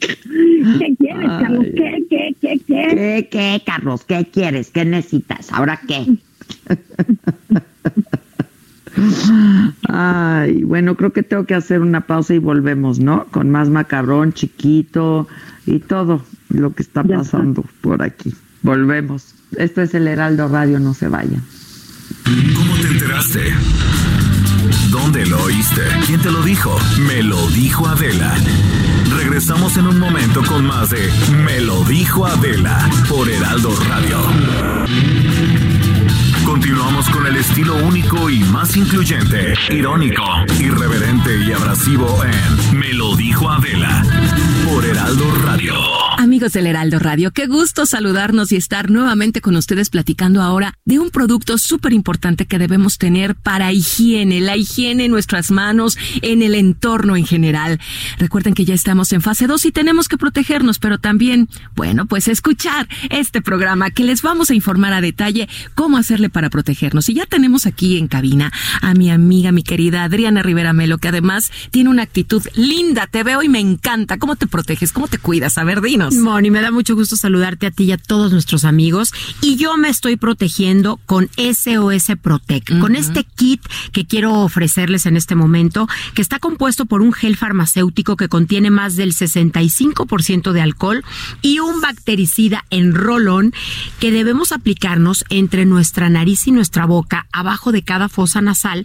[0.00, 1.66] ¿Qué quieres, Carlos?
[1.76, 2.88] ¿Qué, qué, qué, qué?
[2.88, 4.04] ¿Qué, qué, Carlos?
[4.04, 4.70] ¿Qué quieres?
[4.70, 5.52] ¿Qué necesitas?
[5.52, 6.06] ¿Ahora qué?
[9.88, 13.26] Ay, bueno, creo que tengo que hacer una pausa y volvemos, ¿no?
[13.26, 15.28] Con más macabrón, chiquito
[15.66, 18.34] y todo lo que está pasando por aquí.
[18.62, 19.34] Volvemos.
[19.56, 21.42] Esto es el Heraldo Radio, no se vayan.
[22.54, 23.40] ¿Cómo te enteraste?
[24.90, 25.82] ¿Dónde lo oíste?
[26.06, 26.76] ¿Quién te lo dijo?
[27.06, 28.34] Me lo dijo Adela.
[29.16, 31.10] Regresamos en un momento con más de
[31.44, 35.61] Me lo dijo Adela por Heraldo Radio.
[36.52, 40.22] Continuamos con el estilo único y más incluyente, irónico,
[40.60, 44.02] irreverente y abrasivo en Me lo dijo Adela
[44.72, 45.74] por Heraldo Radio.
[46.16, 50.98] Amigos del Heraldo Radio, qué gusto saludarnos y estar nuevamente con ustedes platicando ahora de
[50.98, 56.42] un producto súper importante que debemos tener para higiene, la higiene en nuestras manos, en
[56.42, 57.80] el entorno en general.
[58.18, 62.28] Recuerden que ya estamos en fase 2 y tenemos que protegernos, pero también, bueno, pues
[62.28, 67.08] escuchar este programa que les vamos a informar a detalle cómo hacerle para protegernos.
[67.08, 71.08] Y ya tenemos aquí en cabina a mi amiga, mi querida Adriana Rivera Melo, que
[71.08, 73.06] además tiene una actitud linda.
[73.06, 74.18] Te veo y me encanta.
[74.18, 74.61] ¿Cómo te proteges?
[74.92, 75.58] ¿Cómo te cuidas?
[75.58, 76.14] A ver, dinos.
[76.14, 79.12] Moni, me da mucho gusto saludarte a ti y a todos nuestros amigos.
[79.40, 83.60] Y yo me estoy protegiendo con SOS Protect, con este kit
[83.92, 88.70] que quiero ofrecerles en este momento, que está compuesto por un gel farmacéutico que contiene
[88.70, 91.04] más del 65% de alcohol
[91.42, 93.52] y un bactericida en rolón
[93.98, 98.84] que debemos aplicarnos entre nuestra nariz y nuestra boca, abajo de cada fosa nasal,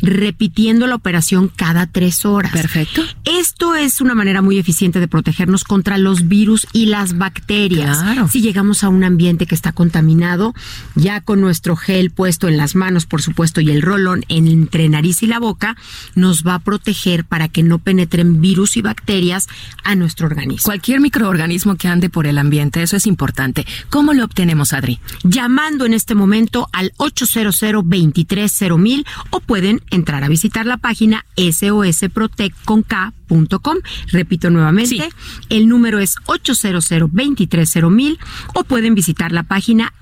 [0.00, 2.52] repitiendo la operación cada tres horas.
[2.52, 3.02] Perfecto.
[3.24, 7.98] Esto es una manera muy eficiente de protegernos contra los virus y las bacterias.
[8.30, 10.54] Si llegamos a un ambiente que está contaminado,
[10.94, 15.22] ya con nuestro gel puesto en las manos, por supuesto, y el rolón entre nariz
[15.22, 15.76] y la boca,
[16.14, 19.48] nos va a proteger para que no penetren virus y bacterias
[19.84, 20.64] a nuestro organismo.
[20.64, 23.66] Cualquier microorganismo que ande por el ambiente, eso es importante.
[23.90, 25.00] ¿Cómo lo obtenemos, Adri?
[25.24, 33.76] Llamando en este momento al 800 230 o pueden entrar a visitar la página sosprotect.com.
[34.10, 34.89] Repito nuevamente,
[35.48, 38.24] el número es 800 230
[38.54, 39.92] o pueden visitar la página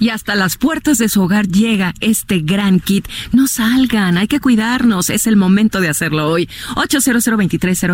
[0.00, 3.06] y hasta las puertas de su hogar llega este gran kit.
[3.32, 5.08] No salgan, hay que cuidarnos.
[5.10, 6.48] Es el momento de hacerlo hoy.
[6.76, 7.26] 800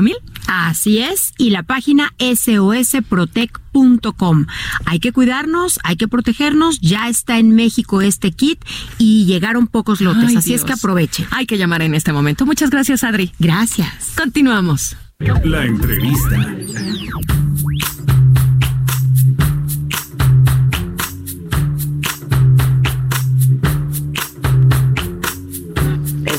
[0.03, 1.33] mil Así es.
[1.39, 4.47] Y la página sosprotect.com.
[4.85, 6.81] Hay que cuidarnos, hay que protegernos.
[6.81, 8.63] Ya está en México este kit
[8.99, 10.37] y llegaron pocos lotes.
[10.37, 11.27] así es que aprovechen.
[11.31, 12.47] Hay que llamar en este momento.
[12.47, 13.33] Muchas gracias, Adri.
[13.39, 14.13] Gracias.
[14.17, 14.97] Continuamos.
[15.45, 16.55] La entrevista.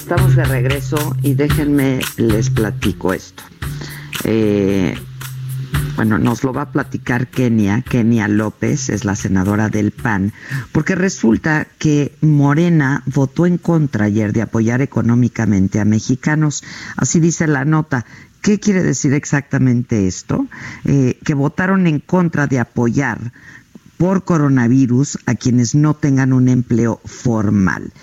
[0.10, 3.44] Estamos de regreso y déjenme les platico esto.
[4.24, 4.98] Eh,
[5.96, 10.34] bueno, nos lo va a platicar Kenia, Kenia López, es la senadora del PAN,
[10.72, 16.64] porque resulta que Morena votó en contra ayer de apoyar económicamente a mexicanos.
[16.98, 18.08] Así dice la nota.
[18.42, 20.48] ¿Qué quiere decir exactamente esto?
[20.86, 23.32] Eh, que votaron en contra de apoyar
[24.00, 27.94] por coronavirus a quienes no tengan un empleo formal.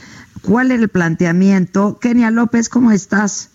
[0.47, 1.99] ¿Cuál es el planteamiento?
[1.99, 3.51] Kenia López, ¿cómo estás?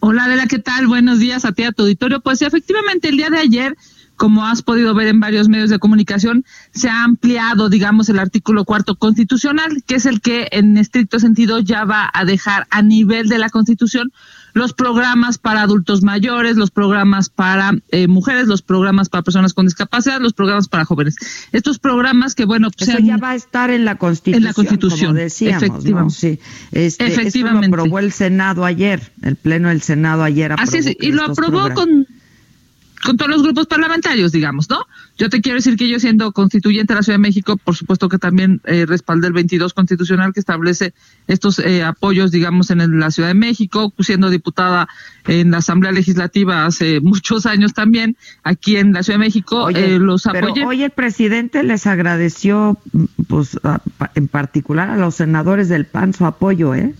[0.00, 0.88] Hola Adela, ¿qué tal?
[0.88, 2.20] Buenos días a ti, a tu auditorio.
[2.20, 3.76] Pues efectivamente, el día de ayer
[4.16, 8.64] como has podido ver en varios medios de comunicación, se ha ampliado, digamos, el artículo
[8.64, 13.28] cuarto constitucional, que es el que en estricto sentido ya va a dejar a nivel
[13.28, 14.12] de la Constitución
[14.56, 19.66] los programas para adultos mayores, los programas para eh, mujeres, los programas para personas con
[19.66, 21.16] discapacidad, los programas para jóvenes.
[21.52, 24.38] Estos programas que, bueno, pues Eso ya va a estar en la Constitución.
[24.38, 26.14] En la Constitución, como decíamos, efectivamente.
[26.14, 26.40] Sí.
[26.72, 27.66] Este, efectivamente.
[27.66, 31.12] Esto lo aprobó el Senado ayer, el Pleno del Senado ayer aprobó Así es, y
[31.12, 32.06] lo aprobó programas- con
[33.06, 34.80] con todos los grupos parlamentarios, digamos, ¿no?
[35.16, 38.08] Yo te quiero decir que yo siendo constituyente de la Ciudad de México, por supuesto
[38.08, 40.92] que también eh, respaldé el 22 constitucional que establece
[41.28, 44.88] estos eh, apoyos, digamos, en la Ciudad de México, siendo diputada
[45.26, 49.94] en la Asamblea Legislativa hace muchos años también, aquí en la Ciudad de México, Oye,
[49.94, 50.66] eh, los pero apoyé.
[50.66, 52.78] hoy el presidente les agradeció,
[53.28, 53.80] pues, a-
[54.14, 56.94] en particular a los senadores del PAN su apoyo, ¿eh?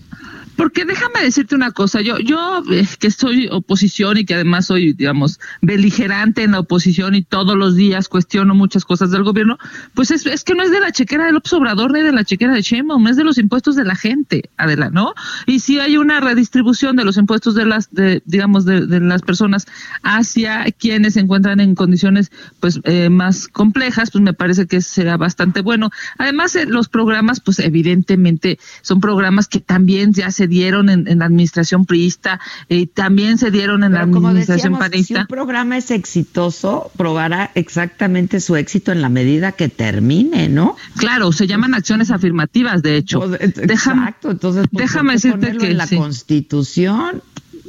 [0.57, 4.93] Porque déjame decirte una cosa, yo, yo eh, que soy oposición y que además soy,
[4.93, 9.57] digamos, beligerante en la oposición y todos los días cuestiono muchas cosas del gobierno,
[9.93, 12.53] pues es, es que no es de la chequera del Obrador ni de la chequera
[12.53, 15.13] de Sheinbaum, es de los impuestos de la gente, Adela, ¿no?
[15.45, 19.21] Y si hay una redistribución de los impuestos de las, de, digamos, de, de las
[19.21, 19.67] personas
[20.01, 25.17] hacia quienes se encuentran en condiciones, pues, eh, más complejas, pues me parece que será
[25.17, 25.91] bastante bueno.
[26.17, 31.19] Además, eh, los programas, pues, evidentemente son programas que también ya se dieron en, en
[31.19, 32.39] la administración priista,
[32.69, 35.21] eh, también se dieron en la Pero como administración decíamos, si panista.
[35.21, 40.75] un programa es exitoso, probará exactamente su éxito en la medida que termine, ¿no?
[40.97, 43.27] Claro, se llaman acciones afirmativas, de hecho.
[43.27, 45.97] Déjame, Exacto, entonces ¿por qué déjame decirte que en la sí.
[45.97, 47.21] Constitución.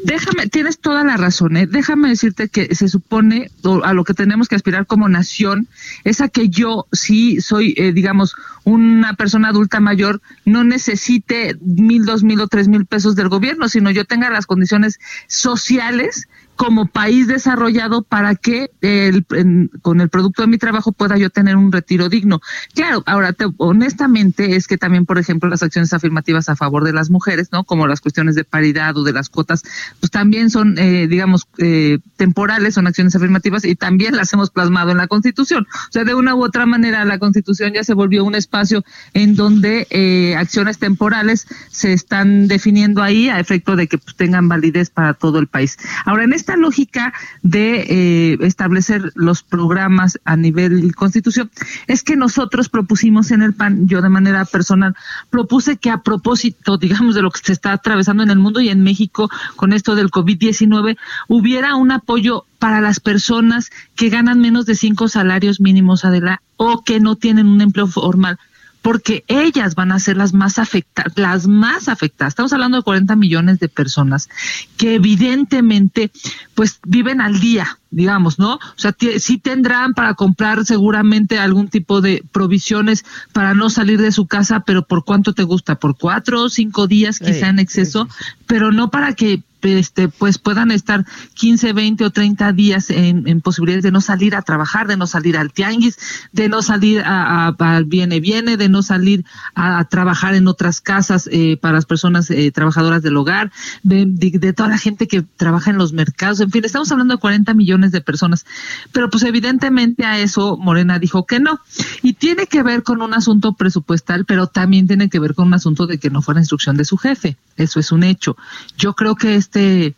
[0.05, 1.67] Déjame, tienes toda la razón, ¿eh?
[1.67, 3.51] Déjame decirte que se supone,
[3.83, 5.69] a lo que tenemos que aspirar como nación,
[6.05, 8.35] es a que yo, sí soy, eh, digamos,
[8.65, 13.69] una persona adulta mayor, no necesite mil, dos mil o tres mil pesos del gobierno,
[13.69, 16.29] sino yo tenga las condiciones sociales
[16.59, 21.31] como país desarrollado para que el- en- con el producto de mi trabajo pueda yo
[21.31, 22.41] tener un retiro digno.
[22.75, 26.93] Claro, ahora te- honestamente es que también, por ejemplo, las acciones afirmativas a favor de
[26.93, 27.63] las mujeres, ¿no?
[27.63, 29.63] Como las cuestiones de paridad o de las cuotas,
[30.01, 34.91] pues también son, eh, digamos, eh, temporales, son acciones afirmativas y también las hemos plasmado
[34.91, 35.65] en la Constitución.
[35.89, 38.85] O sea, de una u otra manera, la Constitución ya se volvió un espacio
[39.15, 44.49] en donde eh, acciones temporales se están definiendo ahí a efecto de que pues, tengan
[44.49, 45.77] validez para todo el país.
[46.05, 51.51] Ahora, en esta lógica de eh, establecer los programas a nivel Constitución,
[51.87, 54.97] es que nosotros propusimos en el PAN, yo de manera personal,
[55.29, 58.71] propuse que a propósito, digamos, de lo que se está atravesando en el mundo y
[58.71, 60.97] en México con esto del COVID-19,
[61.29, 66.83] hubiera un apoyo para las personas que ganan menos de cinco salarios mínimos, Adela, o
[66.83, 68.39] que no tienen un empleo formal
[68.83, 72.33] porque ellas van a ser las más afectadas, las más afectadas.
[72.33, 74.29] Estamos hablando de 40 millones de personas
[74.77, 76.11] que evidentemente
[76.55, 78.55] pues viven al día, digamos, ¿no?
[78.55, 84.13] O sea, sí tendrán para comprar seguramente algún tipo de provisiones para no salir de
[84.13, 85.77] su casa, pero ¿por cuánto te gusta?
[85.77, 88.09] ¿Por cuatro o cinco días quizá en exceso?
[88.47, 91.05] Pero no para que este pues puedan estar
[91.35, 95.37] 15, 20 o 30 días en, posibilidades de no salir a trabajar, de no salir
[95.37, 95.99] al tianguis,
[96.33, 101.29] de no salir a, al viene viene, de no salir a, trabajar en otras casas
[101.33, 103.51] eh, para las personas eh, trabajadoras del hogar,
[103.83, 107.55] de, toda la gente que trabaja en los mercados, en fin, estamos hablando de 40
[107.55, 108.47] millones de personas,
[108.93, 111.61] pero pues evidentemente a eso Morena dijo que no.
[112.03, 115.55] Y tiene que ver con un asunto presupuestal, pero también tiene que ver con un
[115.55, 118.37] asunto de que no fuera instrucción de su jefe, eso es un hecho.
[118.77, 119.95] Yo creo que este,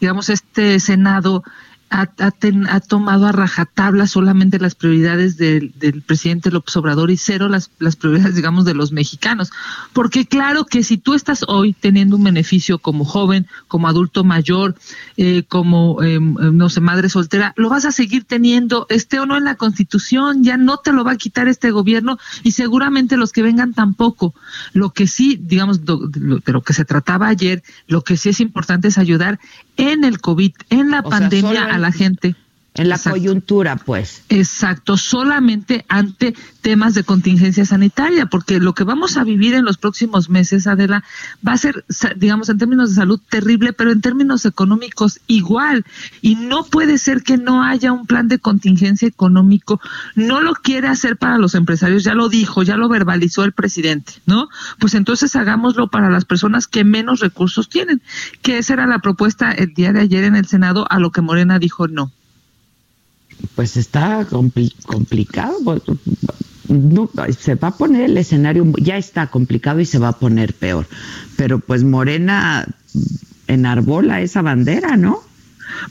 [0.00, 1.42] digamos, este Senado
[1.92, 7.10] ha, ha ten- ha tomado a rajatabla solamente las prioridades del, del presidente López Obrador
[7.10, 9.50] y cero las, las prioridades, digamos, de los mexicanos.
[9.92, 14.74] Porque claro que si tú estás hoy teniendo un beneficio como joven, como adulto mayor,
[15.16, 19.36] eh, como, eh, no sé, madre soltera, lo vas a seguir teniendo, esté o no
[19.36, 23.32] en la Constitución, ya no te lo va a quitar este gobierno y seguramente los
[23.32, 24.34] que vengan tampoco.
[24.72, 28.16] Lo que sí, digamos, do- de lo, de lo que se trataba ayer, lo que
[28.16, 29.38] sí es importante es ayudar
[29.76, 32.34] en el COVID, en la O sea, pandemia solo en- a la gente.
[32.74, 33.18] En la Exacto.
[33.18, 34.22] coyuntura, pues.
[34.30, 39.76] Exacto, solamente ante temas de contingencia sanitaria, porque lo que vamos a vivir en los
[39.76, 41.04] próximos meses, Adela,
[41.46, 41.84] va a ser,
[42.16, 45.84] digamos, en términos de salud terrible, pero en términos económicos igual.
[46.22, 49.78] Y no puede ser que no haya un plan de contingencia económico.
[50.14, 54.14] No lo quiere hacer para los empresarios, ya lo dijo, ya lo verbalizó el presidente,
[54.24, 54.48] ¿no?
[54.78, 58.00] Pues entonces hagámoslo para las personas que menos recursos tienen,
[58.40, 61.20] que esa era la propuesta el día de ayer en el Senado, a lo que
[61.20, 62.10] Morena dijo no.
[63.54, 65.58] Pues está compli- complicado.
[65.64, 65.82] pues,
[66.68, 70.54] No, se va a poner el escenario, ya está complicado y se va a poner
[70.58, 70.88] peor.
[71.36, 72.78] Pero pues Morena
[73.46, 75.31] enarbola esa bandera, ¿no?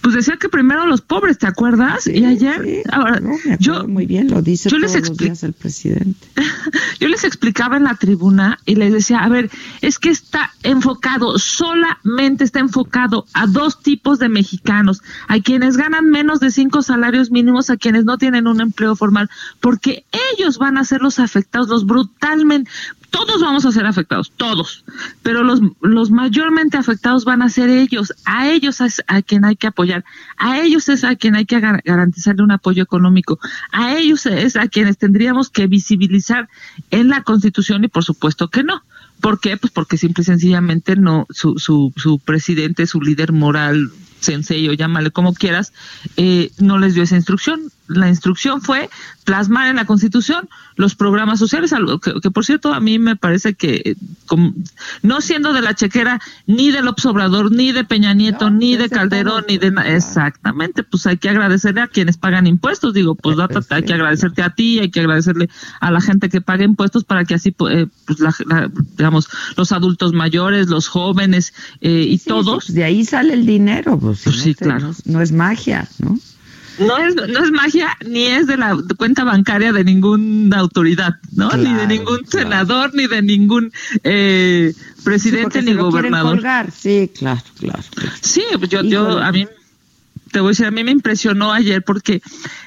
[0.01, 2.07] Pues decía que primero los pobres, ¿te acuerdas?
[2.07, 3.21] y ayer, ahora,
[3.59, 6.27] yo muy bien lo dice yo todos les los días el presidente.
[6.99, 9.49] yo les explicaba en la tribuna y les decía, a ver,
[9.81, 16.09] es que está enfocado, solamente está enfocado a dos tipos de mexicanos, a quienes ganan
[16.09, 20.77] menos de cinco salarios mínimos, a quienes no tienen un empleo formal, porque ellos van
[20.77, 22.69] a ser los afectados, los brutalmente,
[23.11, 24.83] todos vamos a ser afectados, todos,
[25.21, 29.55] pero los, los mayormente afectados van a ser ellos, a ellos es a quien hay
[29.55, 30.03] que apoyar,
[30.37, 33.37] a ellos es a quien hay que gar- garantizarle un apoyo económico,
[33.71, 36.49] a ellos es a quienes tendríamos que visibilizar
[36.89, 38.81] en la Constitución y por supuesto que no.
[39.19, 39.55] ¿Por qué?
[39.55, 44.73] Pues porque simple y sencillamente no, su, su, su presidente, su líder moral, sensei o
[44.73, 45.73] llámale como quieras,
[46.17, 47.61] eh, no les dio esa instrucción.
[47.95, 48.89] La instrucción fue
[49.23, 53.15] plasmar en la Constitución los programas sociales, algo que, que, por cierto a mí me
[53.15, 54.53] parece que eh, como-
[55.03, 59.45] no siendo de la chequera ni del Obrador, ni de Peña Nieto, ni de Calderón,
[59.47, 63.83] ni de exactamente, pues hay que agradecerle a quienes pagan impuestos, digo, pues data- hay
[63.83, 67.35] que agradecerte a ti, hay que agradecerle a la gente que paga impuestos para que
[67.35, 69.27] así eh, pues la- la- digamos
[69.57, 74.23] los adultos mayores, los jóvenes eh, y todos De ahí sale el dinero, pues, si
[74.25, 74.87] Pues no sí, te- claro.
[74.87, 76.17] no, no es magia, ¿no?
[76.79, 81.49] No es no es magia ni es de la cuenta bancaria de ninguna autoridad no
[81.51, 83.71] ni de Claro, ningún senador ni de ningún
[84.03, 86.35] eh, presidente ni gobernador.
[86.35, 86.71] colgar.
[86.71, 87.83] Sí, claro, claro.
[88.21, 89.47] sí pues yo yo a mí
[90.31, 92.21] te voy a decir a mí me impresionó ayer porque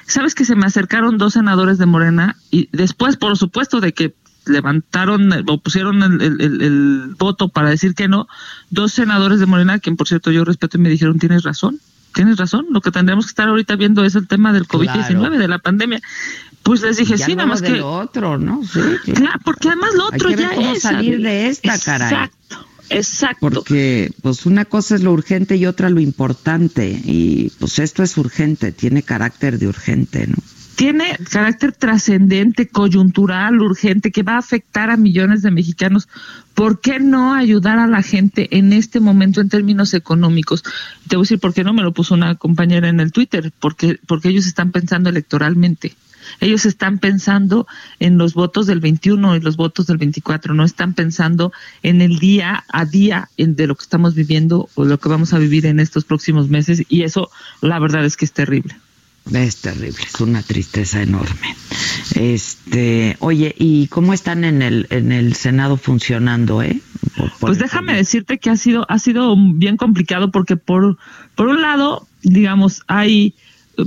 [0.05, 4.13] sabes que se me acercaron dos senadores de Morena y después por supuesto de que
[4.45, 8.27] levantaron o pusieron el, el- el- el voto para decir que no
[8.69, 11.79] dos senadores de Morena quien por cierto yo respeto y me dijeron tienes razón
[12.15, 15.37] tienes razón lo que tendríamos que estar ahorita viendo es el tema del COVID-19 Claro.
[15.37, 16.01] de la pandemia
[16.65, 18.63] pues les dije Ya sí nada más que lo otro, ¿no?
[18.63, 18.79] Sí,
[19.13, 22.11] Claro, porque además lo Hay otro que ver ya cómo es salir de esta, caray.
[22.11, 23.37] Exacto, exacto.
[23.39, 26.89] Porque pues una cosa es lo urgente y otra lo importante.
[27.05, 30.37] Y pues esto es urgente, tiene carácter de urgente, ¿no?
[30.75, 36.07] Tiene carácter trascendente, coyuntural, urgente, que va a afectar a millones de mexicanos.
[36.53, 40.63] ¿Por qué no ayudar a la gente en este momento en términos económicos?
[41.07, 43.51] Te voy a decir por qué no, me lo puso una compañera en el Twitter,
[43.59, 45.95] porque, porque ellos están pensando electoralmente.
[46.39, 47.67] Ellos están pensando
[47.99, 51.53] en los votos del 21 y los votos del 24, no están pensando
[51.83, 55.39] en el día a día de lo que estamos viviendo o lo que vamos a
[55.39, 57.29] vivir en estos próximos meses y eso
[57.61, 58.75] la verdad es que es terrible.
[59.33, 61.55] Es terrible, es una tristeza enorme.
[62.15, 66.79] Este, oye, ¿y cómo están en el en el Senado funcionando, eh?
[67.17, 70.97] Por- por Pues déjame decirte que ha sido ha sido bien complicado porque por
[71.35, 73.33] por un lado, digamos, hay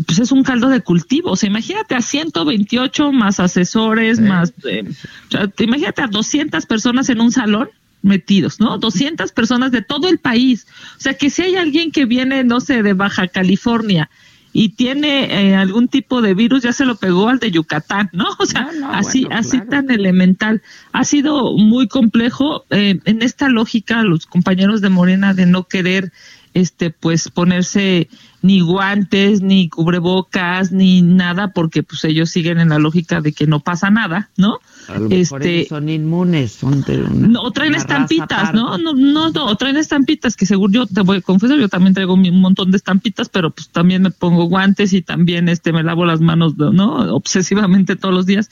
[0.07, 4.85] pues es un caldo de cultivo, o sea, imagínate a 128 más asesores, más eh,
[5.29, 7.69] o sea, te imagínate a 200 personas en un salón
[8.03, 8.77] metidos, ¿no?
[8.79, 10.67] 200 personas de todo el país.
[10.99, 14.11] O sea, que si hay alguien que viene, no sé, de Baja California
[14.59, 18.27] y tiene eh, algún tipo de virus, ya se lo pegó al de Yucatán, ¿no?
[18.41, 20.63] O sea, así, bueno, así tan elemental.
[20.91, 26.13] Ha sido muy complejo eh, en esta lógica, los compañeros de Morena de no querer,
[26.55, 28.09] este, pues ponerse
[28.41, 33.47] ni guantes, ni cubrebocas, ni nada, porque pues ellos siguen en la lógica de que
[33.47, 34.59] no pasa nada, ¿no?
[34.89, 38.55] A lo mejor Este, ellos son inmunes, son de una, no, o traen una estampitas,
[38.55, 38.79] ¿no?
[38.79, 41.95] No, no, no, o traen estampitas, que seguro yo te voy a confesar, yo también
[41.95, 45.83] traigo un montón de estampitas, pero pues también me pongo guantes y también este me
[45.83, 47.15] lavo las manos, ¿no?
[47.15, 48.51] Obsesivamente todos los días.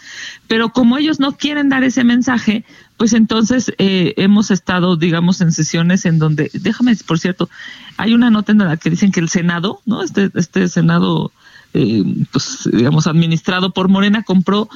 [0.49, 2.65] Pero como ellos no quieren dar ese mensaje,
[2.97, 7.49] pues entonces eh, hemos estado, digamos, en sesiones en donde, déjame, decir, por cierto,
[7.97, 10.03] hay una nota en la que dicen que el Senado, ¿no?
[10.03, 11.33] Este, este Senado,
[11.75, 12.03] eh,
[12.33, 14.69] pues, digamos, administrado por Morena, compró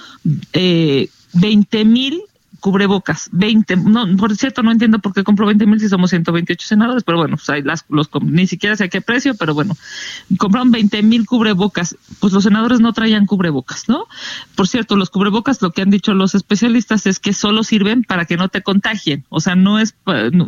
[0.52, 2.22] eh, 20 mil
[2.60, 6.66] cubrebocas, 20, no, por cierto, no entiendo por qué compró 20 mil si somos 128
[6.66, 9.76] senadores, pero bueno, pues ahí las, los, ni siquiera sé a qué precio, pero bueno,
[10.38, 14.06] compraron 20 mil cubrebocas, pues los senadores no traían cubrebocas, ¿no?
[14.54, 18.24] Por cierto, los cubrebocas, lo que han dicho los especialistas es que solo sirven para
[18.26, 19.94] que no te contagien, o sea, no es,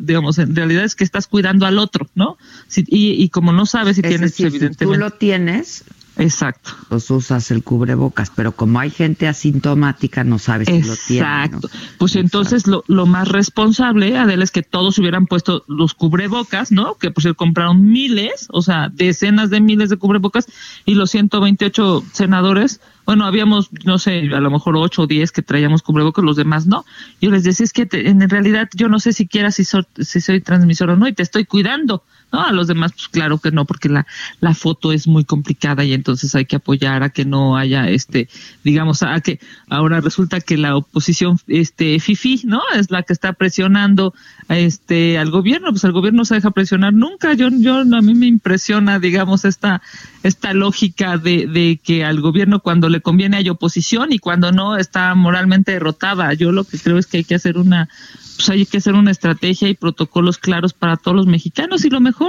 [0.03, 2.37] digamos, en realidad es que estás cuidando al otro, ¿no?
[2.69, 4.99] Si- y, y como no sabes si Es tienes, decir, si tú evidentemente.
[4.99, 5.85] lo tienes,
[6.17, 6.73] Exacto.
[6.89, 11.27] pues usas el cubrebocas, pero como hay gente asintomática, no sabes si lo tiene.
[11.27, 11.45] ¿no?
[11.45, 11.71] Exacto.
[11.99, 16.97] Pues entonces lo, lo más responsable, Adela, es que todos hubieran puesto los cubrebocas, ¿no?
[16.97, 20.47] Que pues compraron miles, o sea, decenas de miles de cubrebocas
[20.85, 25.43] y los 128 senadores bueno, habíamos, no sé, a lo mejor ocho o diez que
[25.43, 26.85] traíamos cubrebocas, los demás no.
[27.21, 30.91] Yo les decía, es que en realidad yo no sé siquiera si, si soy transmisor
[30.91, 32.05] o no y te estoy cuidando.
[32.33, 32.45] ¿No?
[32.45, 34.07] A los demás, pues claro que no, porque la,
[34.41, 38.29] la foto es muy complicada y entonces hay que apoyar a que no haya, este,
[38.65, 42.63] digamos, a que ahora resulta que la oposición, este, FIFI, ¿no?
[42.75, 44.15] Es la que está presionando
[44.49, 47.35] a este, al gobierno, pues el gobierno no se deja presionar nunca.
[47.35, 49.83] Yo, yo, a mí me impresiona, digamos, esta,
[50.23, 54.77] esta lógica de, de que al gobierno cuando le conviene hay oposición y cuando no
[54.77, 56.33] está moralmente derrotada.
[56.35, 57.89] Yo lo que creo es que hay que hacer una,
[58.37, 62.01] pues hay que hacer una estrategia y protocolos claros para todos los mexicanos y lo
[62.01, 62.22] mejor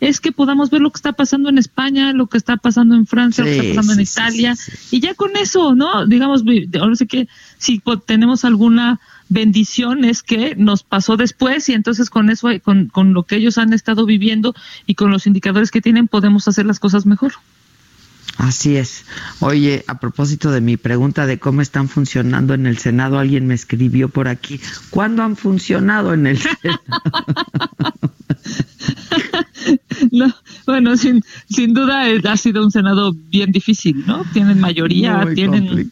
[0.00, 3.06] es que podamos ver lo que está pasando en España, lo que está pasando en
[3.06, 4.54] Francia, lo que está pasando en Italia
[4.90, 6.06] y ya con eso, ¿no?
[6.06, 6.44] Digamos,
[6.80, 7.28] ahora sí que
[7.58, 13.14] si tenemos alguna bendición es que nos pasó después y entonces con eso, con, con
[13.14, 14.54] lo que ellos han estado viviendo
[14.86, 17.32] y con los indicadores que tienen podemos hacer las cosas mejor.
[18.40, 19.04] Así es.
[19.40, 23.54] Oye, a propósito de mi pregunta de cómo están funcionando en el Senado, alguien me
[23.54, 26.80] escribió por aquí, ¿cuándo han funcionado en el Senado?
[30.10, 30.34] no,
[30.66, 34.24] bueno, sin, sin duda eh, ha sido un Senado bien difícil, ¿no?
[34.32, 35.90] Tienen mayoría, tienen...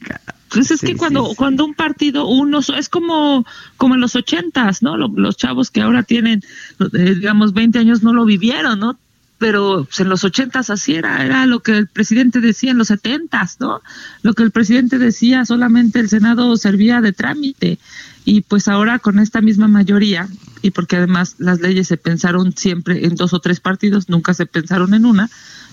[0.51, 3.45] Pues es que cuando, cuando un partido, uno, es como,
[3.77, 4.97] como en los ochentas, ¿no?
[4.97, 6.43] Los, chavos que ahora tienen,
[6.81, 8.99] eh, digamos, 20 años no lo vivieron, ¿no?
[9.39, 12.89] Pero pues, en los ochentas así era, era lo que el presidente decía en los
[12.89, 13.81] setentas, ¿no?
[14.23, 17.79] Lo que el presidente decía, solamente el Senado servía de trámite.
[18.25, 20.29] Y pues ahora con esta misma mayoría,
[20.61, 24.45] y porque además las leyes se pensaron siempre en dos o tres partidos, nunca se
[24.45, 25.31] pensaron en una,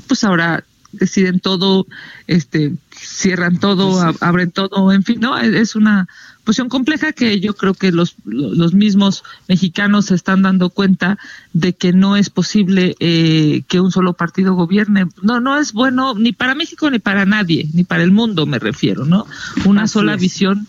[0.08, 1.86] pues ahora deciden todo,
[2.28, 2.74] este,
[3.16, 5.38] cierran todo, abren todo, en fin, ¿no?
[5.38, 6.08] Es una
[6.44, 11.18] posición compleja que yo creo que los, los mismos mexicanos se están dando cuenta
[11.54, 15.08] de que no es posible eh, que un solo partido gobierne.
[15.22, 18.60] No, no es bueno ni para México ni para nadie, ni para el mundo me
[18.60, 19.26] refiero, ¿no?
[19.66, 20.68] Una sola visión.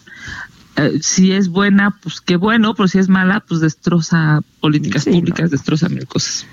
[0.76, 5.50] Eh, si es buena, pues qué bueno, pero si es mala, pues destroza políticas públicas,
[5.50, 6.46] destroza mil cosas.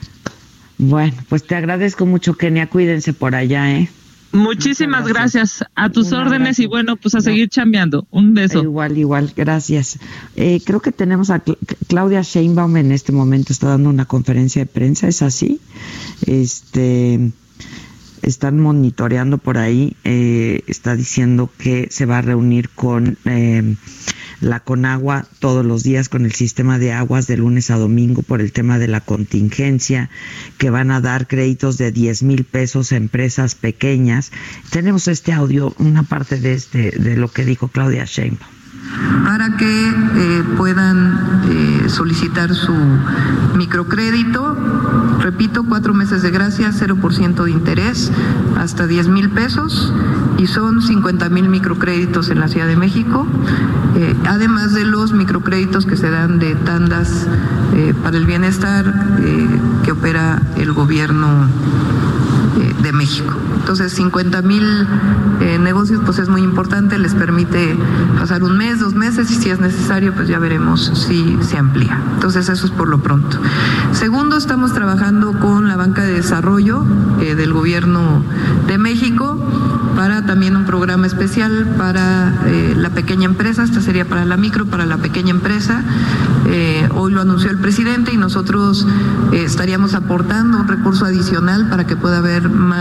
[0.77, 2.67] Bueno, pues te agradezco mucho, Kenia.
[2.67, 3.89] Cuídense por allá, ¿eh?
[4.33, 5.63] Muchísimas gracias.
[5.75, 8.07] A tus órdenes y bueno, pues a seguir chambeando.
[8.09, 8.63] Un beso.
[8.63, 9.99] Igual, igual, gracias.
[10.35, 11.43] Eh, creo que tenemos a
[11.87, 15.61] Claudia Sheinbaum en este momento, está dando una conferencia de prensa, ¿es así?
[16.25, 17.31] Este
[18.23, 23.75] están monitoreando por ahí, eh, está diciendo que se va a reunir con eh,
[24.43, 28.41] la Conagua todos los días con el sistema de aguas de lunes a domingo por
[28.41, 30.09] el tema de la contingencia,
[30.57, 34.31] que van a dar créditos de 10 mil pesos a empresas pequeñas.
[34.69, 38.62] Tenemos este audio, una parte de este, de lo que dijo Claudia Sheinbaum
[39.23, 42.73] para que eh, puedan eh, solicitar su
[43.55, 44.57] microcrédito.
[45.19, 48.11] Repito, cuatro meses de gracia, 0% de interés,
[48.57, 49.93] hasta 10 mil pesos
[50.37, 53.25] y son 50 mil microcréditos en la Ciudad de México,
[53.95, 57.27] eh, además de los microcréditos que se dan de tandas
[58.03, 59.17] para el bienestar
[59.83, 61.47] que opera el gobierno
[62.83, 63.33] de México.
[63.55, 64.63] Entonces, 50 mil
[65.39, 67.77] eh, negocios, pues es muy importante, les permite
[68.19, 71.97] pasar un mes, dos meses, y si es necesario, pues ya veremos si se amplía.
[72.15, 73.39] Entonces, eso es por lo pronto.
[73.93, 76.85] Segundo, estamos trabajando con la banca de desarrollo
[77.21, 78.21] eh, del gobierno
[78.67, 79.39] de México
[79.95, 84.65] para también un programa especial para eh, la pequeña empresa, esta sería para la micro,
[84.65, 85.83] para la pequeña empresa.
[86.95, 88.85] hoy lo anunció el presidente y nosotros
[89.31, 92.72] estaríamos aportando un recurso adicional para que pueda haber más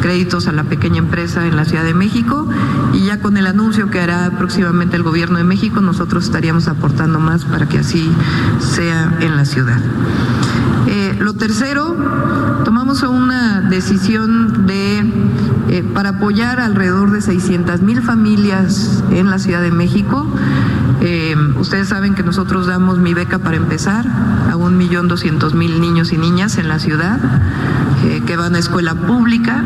[0.00, 2.48] créditos a la pequeña empresa en la Ciudad de México
[2.92, 7.18] y ya con el anuncio que hará próximamente el Gobierno de México, nosotros estaríamos aportando
[7.18, 8.10] más para que así
[8.60, 9.80] sea en la ciudad.
[10.86, 11.96] Eh, lo tercero,
[12.64, 15.04] tomamos una decisión de
[15.76, 20.26] eh, para apoyar alrededor de 600 mil familias en la Ciudad de México.
[21.00, 24.06] Eh, ustedes saben que nosotros damos mi beca para empezar
[24.50, 27.20] a un millón doscientos mil niños y niñas en la ciudad
[28.26, 29.64] que van a escuela pública.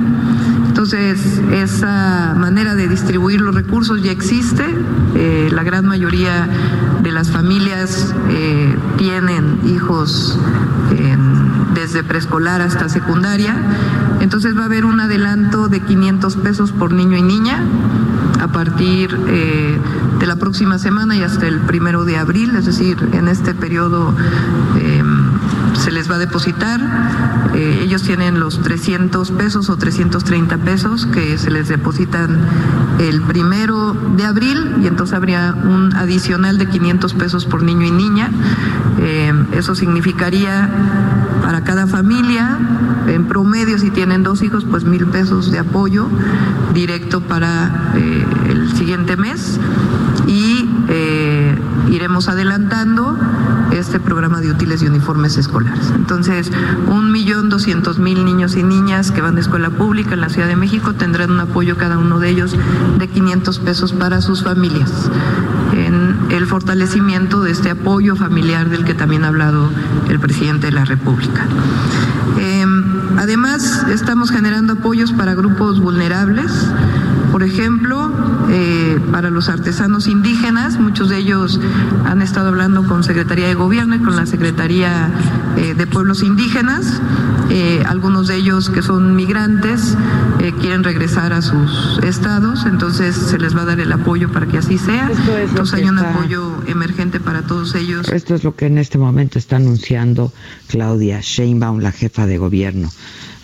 [0.70, 4.64] Entonces, esa manera de distribuir los recursos ya existe.
[5.14, 6.48] Eh, la gran mayoría
[7.02, 10.38] de las familias eh, tienen hijos
[11.74, 13.54] desde preescolar hasta secundaria.
[14.20, 17.62] Entonces va a haber un adelanto de 500 pesos por niño y niña
[18.40, 19.78] a partir eh,
[20.18, 24.14] de la próxima semana y hasta el primero de abril, es decir, en este periodo
[25.80, 26.80] se les va a depositar.
[27.54, 32.38] Eh, ellos tienen los 300 pesos o 330 pesos que se les depositan
[32.98, 37.90] el primero de abril y entonces habría un adicional de 500 pesos por niño y
[37.90, 38.30] niña.
[38.98, 40.68] Eh, eso significaría
[41.42, 42.58] para cada familia,
[43.08, 46.08] en promedio si tienen dos hijos, pues mil pesos de apoyo
[46.74, 49.58] directo para eh, el siguiente mes
[50.26, 50.68] y
[51.88, 53.16] iremos adelantando
[53.80, 55.92] este programa de útiles y uniformes escolares.
[55.94, 56.50] Entonces,
[56.88, 60.48] un millón doscientos mil niños y niñas que van de escuela pública en la Ciudad
[60.48, 62.56] de México tendrán un apoyo cada uno de ellos
[62.98, 65.10] de 500 pesos para sus familias
[65.72, 69.70] en el fortalecimiento de este apoyo familiar del que también ha hablado
[70.08, 71.46] el presidente de la República.
[72.38, 72.64] Eh,
[73.18, 76.50] además, estamos generando apoyos para grupos vulnerables.
[77.32, 78.10] Por ejemplo,
[78.50, 81.60] eh, para los artesanos indígenas, muchos de ellos
[82.04, 85.10] han estado hablando con Secretaría de Gobierno y con la Secretaría
[85.56, 87.00] eh, de Pueblos Indígenas.
[87.50, 89.96] Eh, algunos de ellos que son migrantes
[90.40, 94.46] eh, quieren regresar a sus estados, entonces se les va a dar el apoyo para
[94.46, 95.10] que así sea.
[95.42, 98.08] entonces hay un está- apoyo emergente para todos ellos.
[98.08, 100.32] Esto es lo que en este momento está anunciando
[100.68, 102.88] Claudia Sheinbaum, la jefa de gobierno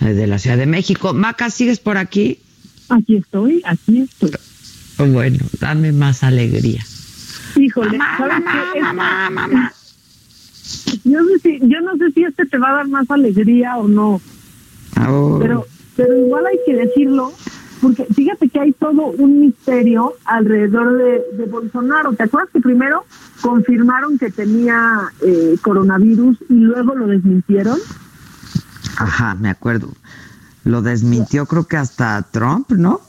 [0.00, 1.12] eh, de la Ciudad de México.
[1.12, 2.38] Maca, ¿sigues por aquí?
[2.88, 4.30] Aquí estoy, aquí estoy.
[5.12, 6.84] Bueno, dame más alegría.
[7.56, 8.78] Híjole, ¿sabes qué?
[8.78, 9.72] Es-
[11.04, 13.76] Yo, no sé si, yo no sé si este te va a dar más alegría
[13.76, 14.20] o no,
[15.06, 15.64] Oh, pero,
[15.96, 17.32] pero igual hay que decirlo,
[17.80, 22.12] porque fíjate que hay todo un misterio alrededor de, de Bolsonaro.
[22.14, 23.04] ¿Te acuerdas que primero
[23.40, 27.78] confirmaron que tenía eh, coronavirus y luego lo desmintieron?
[28.96, 29.88] Ajá, me acuerdo.
[30.66, 33.00] Lo desmintió creo que hasta Trump, ¿no?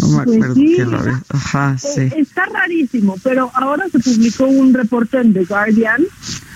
[0.00, 0.72] No me Pues acuerdo sí.
[0.76, 1.78] quién lo había- Ajá, Eh,
[2.10, 2.20] sí.
[2.20, 6.02] Está rarísimo, pero ahora se publicó un reporte en The Guardian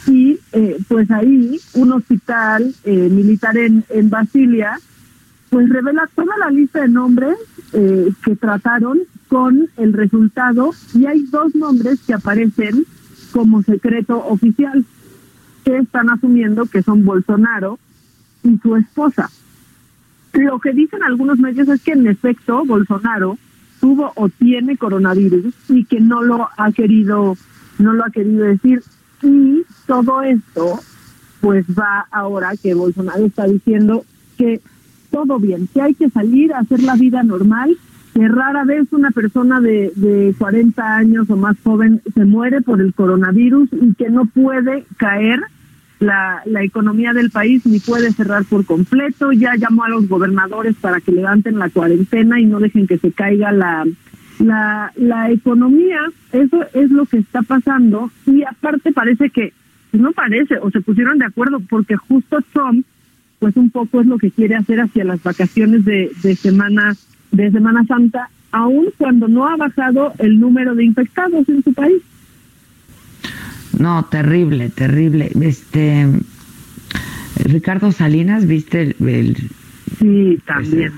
[0.06, 4.80] y eh, pues ahí un hospital eh, militar en, en Basilia
[5.50, 7.36] pues revela toda la lista de nombres
[7.72, 12.84] eh, que trataron con el resultado y hay dos nombres que aparecen
[13.32, 14.84] como secreto oficial
[15.64, 17.78] que están asumiendo que son Bolsonaro
[18.44, 19.30] y su esposa.
[20.38, 23.36] Lo que dicen algunos medios es que en efecto Bolsonaro
[23.80, 27.36] tuvo o tiene coronavirus y que no lo ha querido
[27.78, 28.82] no lo ha querido decir.
[29.22, 30.78] Y todo esto
[31.40, 34.04] pues va ahora que Bolsonaro está diciendo
[34.36, 34.60] que
[35.10, 37.76] todo bien, que hay que salir a hacer la vida normal,
[38.14, 42.80] que rara vez una persona de, de 40 años o más joven se muere por
[42.80, 45.40] el coronavirus y que no puede caer
[46.00, 49.32] la, la economía del país ni puede cerrar por completo.
[49.32, 53.12] Ya llamó a los gobernadores para que levanten la cuarentena y no dejen que se
[53.12, 53.84] caiga la,
[54.38, 56.00] la, la economía.
[56.32, 58.10] Eso es lo que está pasando.
[58.26, 59.52] Y aparte parece que,
[59.92, 62.84] no parece, o se pusieron de acuerdo porque justo Trump,
[63.38, 66.94] pues un poco es lo que quiere hacer hacia las vacaciones de, de semana
[67.30, 72.02] de Semana Santa, aun cuando no ha bajado el número de infectados en su país.
[73.78, 75.30] No, terrible, terrible.
[75.40, 76.06] Este
[77.44, 79.50] Ricardo Salinas, viste el, el-
[79.98, 80.92] Sí, también.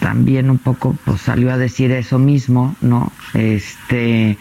[0.00, 3.12] también un poco pues salió a decir eso mismo, ¿no?
[3.34, 4.36] Este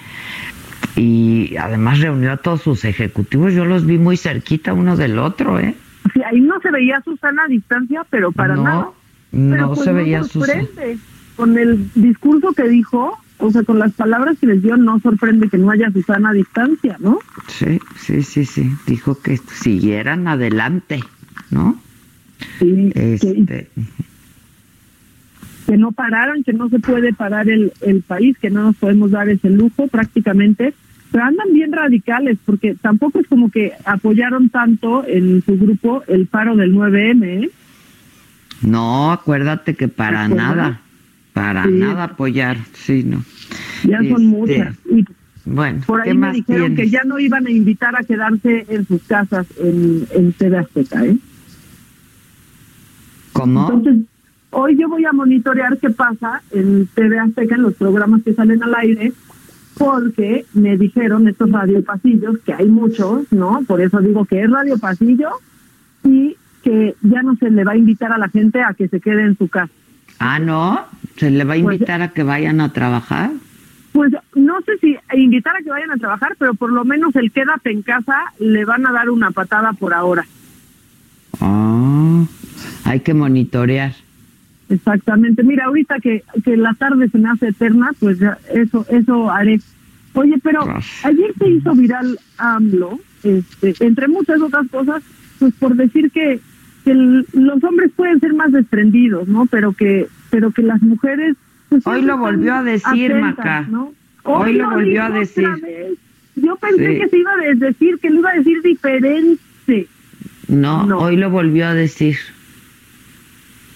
[0.95, 5.59] y además reunió a todos sus ejecutivos, yo los vi muy cerquita uno del otro,
[5.59, 5.75] ¿eh?
[6.13, 8.89] Sí, ahí no se veía Susana a distancia, pero para No, nada.
[9.31, 10.61] no Pero, pues, se veía Susana.
[10.63, 10.97] sorprende.
[11.35, 15.49] Con el discurso que dijo, o sea, con las palabras que les dio, no sorprende
[15.49, 17.19] que no haya Susana a distancia, ¿no?
[17.47, 18.71] Sí, sí, sí, sí.
[18.87, 21.01] Dijo que siguieran adelante,
[21.51, 21.79] ¿no?
[22.59, 23.67] Sí, Este,
[25.65, 29.11] que no pararan, que no se puede parar el, el país, que no nos podemos
[29.11, 30.73] dar ese lujo prácticamente.
[31.11, 36.25] Pero andan bien radicales, porque tampoco es como que apoyaron tanto en su grupo el
[36.27, 37.49] paro del 9M, ¿eh?
[38.61, 40.55] no, acuérdate que para ¿Te acuerdas?
[40.55, 40.81] nada,
[41.33, 41.71] para Sí.
[41.71, 43.23] nada apoyar, sí, no.
[43.83, 44.75] Ya son Este, muchas.
[44.91, 45.05] Y
[45.45, 48.87] Bueno, por ¿qué ahí me dijeron que ya no iban a invitar a quedarse en
[48.87, 51.17] sus casas en, en TV Azteca, ¿eh?
[53.33, 53.69] ¿Cómo?
[53.69, 54.05] Entonces,
[54.51, 58.63] hoy yo voy a monitorear qué pasa en TV Azteca, en los programas que salen
[58.63, 59.11] al aire,
[59.77, 63.63] porque me dijeron estos radiopasillos, que hay muchos, ¿no?
[63.67, 65.29] Por eso digo que es radio pasillo
[66.03, 68.99] y que ya no se le va a invitar a la gente a que se
[69.01, 69.73] quede en su casa.
[70.19, 70.85] Ah, no,
[71.17, 73.31] se le va a Pues- invitar a que vayan a trabajar.
[73.91, 77.31] Pues no sé si invitar a que vayan a trabajar, pero por lo menos el
[77.31, 80.25] quédate en casa le van a dar una patada por ahora.
[81.39, 82.25] Ah,
[82.85, 83.93] hay que monitorear.
[84.69, 85.43] Exactamente.
[85.43, 89.59] Mira, ahorita que, que la tarde se me hace eterna, pues ya eso eso haré.
[90.13, 90.61] Oye, pero
[91.03, 95.03] ayer se hizo viral AMLO, este, entre muchas otras cosas,
[95.39, 96.39] pues por decir que,
[96.83, 99.45] que el- los hombres pueden ser más desprendidos, ¿no?
[99.47, 101.35] Pero que, pero que las mujeres.
[101.69, 103.61] pues, Hoy lo volvió a decir, atentas, Maca.
[103.69, 103.93] ¿no?
[104.23, 105.47] Hoy lo volvió a decir.
[106.35, 106.99] Yo pensé Sí.
[106.99, 109.87] que se iba a decir, que lo iba a decir diferente.
[110.47, 112.17] No, hoy lo volvió a decir.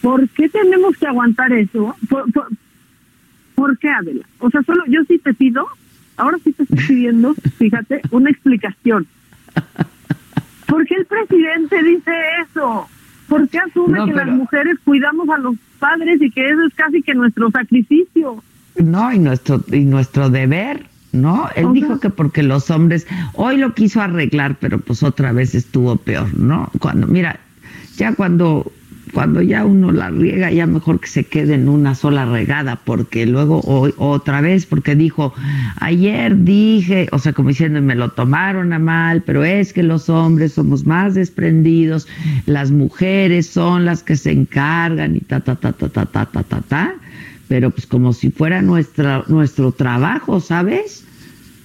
[0.02, 1.96] ¿Por qué tenemos que aguantar eso?
[2.10, 2.48] ¿Por, por,
[3.56, 4.26] por qué, Adela?
[4.40, 5.68] O sea, solo yo sí te pido,
[6.18, 9.08] ahora sí te estoy pidiendo, fíjate, una explicación.
[10.68, 12.12] ¿Por qué el presidente dice
[12.44, 12.88] eso?
[13.28, 16.62] ¿Por qué asume No, que pero- las mujeres cuidamos a los padres y que eso
[16.68, 18.44] es casi que nuestro sacrificio?
[18.78, 21.50] No, y nuestro, y nuestro deber, ¿no?
[21.56, 25.96] Él dijo que porque los hombres, hoy lo quiso arreglar, pero pues otra vez estuvo
[25.98, 26.70] peor, ¿no?
[26.80, 27.40] Cuando, mira,
[27.96, 28.72] ya cuando,
[29.14, 33.26] cuando ya uno la riega, ya mejor que se quede en una sola regada, porque
[33.26, 33.62] luego
[33.98, 35.34] otra vez, porque dijo,
[35.78, 40.10] ayer dije, o sea, como diciendo, me lo tomaron a mal, pero es que los
[40.10, 42.08] hombres somos más desprendidos,
[42.46, 46.44] las mujeres son las que se encargan y ta, ta, ta, ta, ta, ta, ta,
[46.44, 46.96] ta, ta
[47.48, 51.07] pero pues como si fuera nuestra nuestro trabajo, ¿sabes?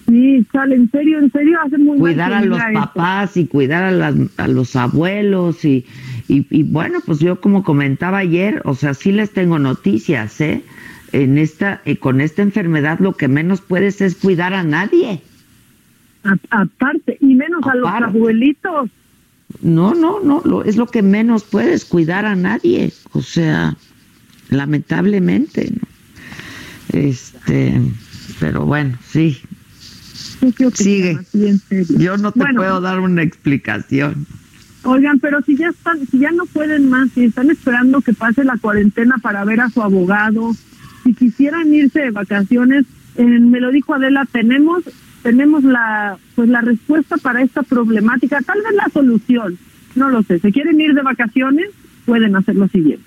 [0.09, 3.91] Sí, sale, en serio, en serio, hace muy Cuidar a los papás y cuidar a,
[3.93, 5.87] las, a los abuelos y,
[6.29, 10.63] y, y bueno, pues yo como comentaba ayer, o sea, sí les tengo noticias, ¿eh?
[11.13, 15.21] En esta, eh, con esta enfermedad lo que menos puedes es cuidar a nadie.
[16.25, 18.91] A- aparte, y menos a los abuelitos.
[19.61, 23.77] No, no, no, lo, es lo que menos puedes cuidar a nadie, o sea,
[24.49, 26.99] lamentablemente, ¿no?
[26.99, 27.81] Este,
[28.41, 29.39] pero bueno, sí.
[30.75, 31.19] Sigue.
[31.99, 32.61] Yo no te Bueno.
[32.61, 34.27] puedo dar una explicación.
[34.85, 38.43] Oigan, pero si ya están, si ya no pueden más, si están esperando que pase
[38.43, 40.53] la cuarentena para ver a su abogado,
[41.05, 42.85] si quisieran irse de vacaciones,
[43.17, 44.83] eh, me lo dijo Adela, tenemos,
[45.23, 49.57] tenemos la, pues la respuesta para esta problemática, tal vez la solución,
[49.95, 50.41] no lo sé.
[50.41, 51.67] ¿Se quieren ir de vacaciones?
[52.05, 53.05] Pueden hacer lo siguiente.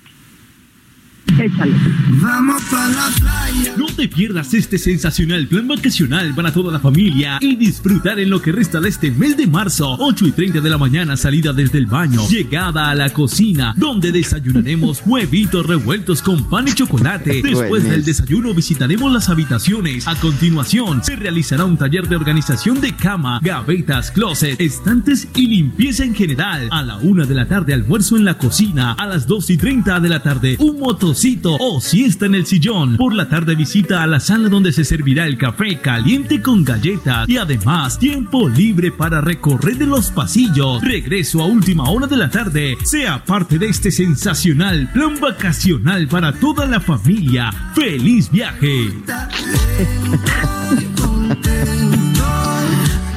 [1.38, 1.74] Échale.
[2.22, 3.74] Vamos para la playa.
[3.76, 8.40] No te pierdas este sensacional plan vacacional para toda la familia y disfrutar en lo
[8.40, 9.96] que resta de este mes de marzo.
[9.98, 12.26] 8 y 30 de la mañana, salida desde el baño.
[12.28, 17.42] Llegada a la cocina, donde desayunaremos huevitos revueltos con pan y chocolate.
[17.42, 20.08] Después del desayuno visitaremos las habitaciones.
[20.08, 26.04] A continuación, se realizará un taller de organización de cama, gavetas, closet, estantes y limpieza
[26.04, 26.68] en general.
[26.70, 28.92] A la una de la tarde, almuerzo en la cocina.
[28.92, 30.78] A las 2 y 30 de la tarde, un
[31.16, 32.98] motocito o siesta en el sillón.
[32.98, 37.26] Por la tarde, visita a la sala donde se servirá el café caliente con galletas.
[37.26, 40.82] Y además, tiempo libre para recorrer de los pasillos.
[40.82, 42.76] Regreso a última hora de la tarde.
[42.84, 47.50] Sea parte de este sensacional plan vacacional para toda la familia.
[47.74, 48.92] ¡Feliz viaje!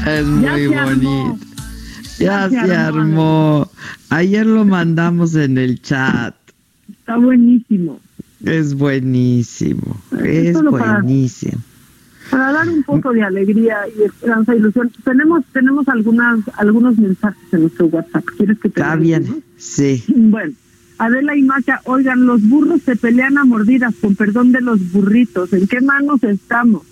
[0.08, 1.38] Es muy bonito.
[2.18, 3.72] Ya, Ya se se armó, armó.
[4.10, 6.39] Ayer lo mandamos en el chat.
[7.10, 8.00] Está buenísimo.
[8.46, 10.00] Es buenísimo.
[10.24, 11.58] Es buenísimo.
[12.30, 17.42] Para dar un poco de alegría y esperanza e ilusión, tenemos tenemos algunas algunos mensajes
[17.52, 18.24] en nuestro WhatsApp.
[18.38, 19.44] ¿Quieres que te Está bien.
[19.58, 20.04] Sí.
[20.16, 20.54] Bueno,
[21.00, 25.52] Adela y Maca, oigan, los burros se pelean a mordidas, con perdón de los burritos.
[25.54, 26.84] ¿En qué manos estamos?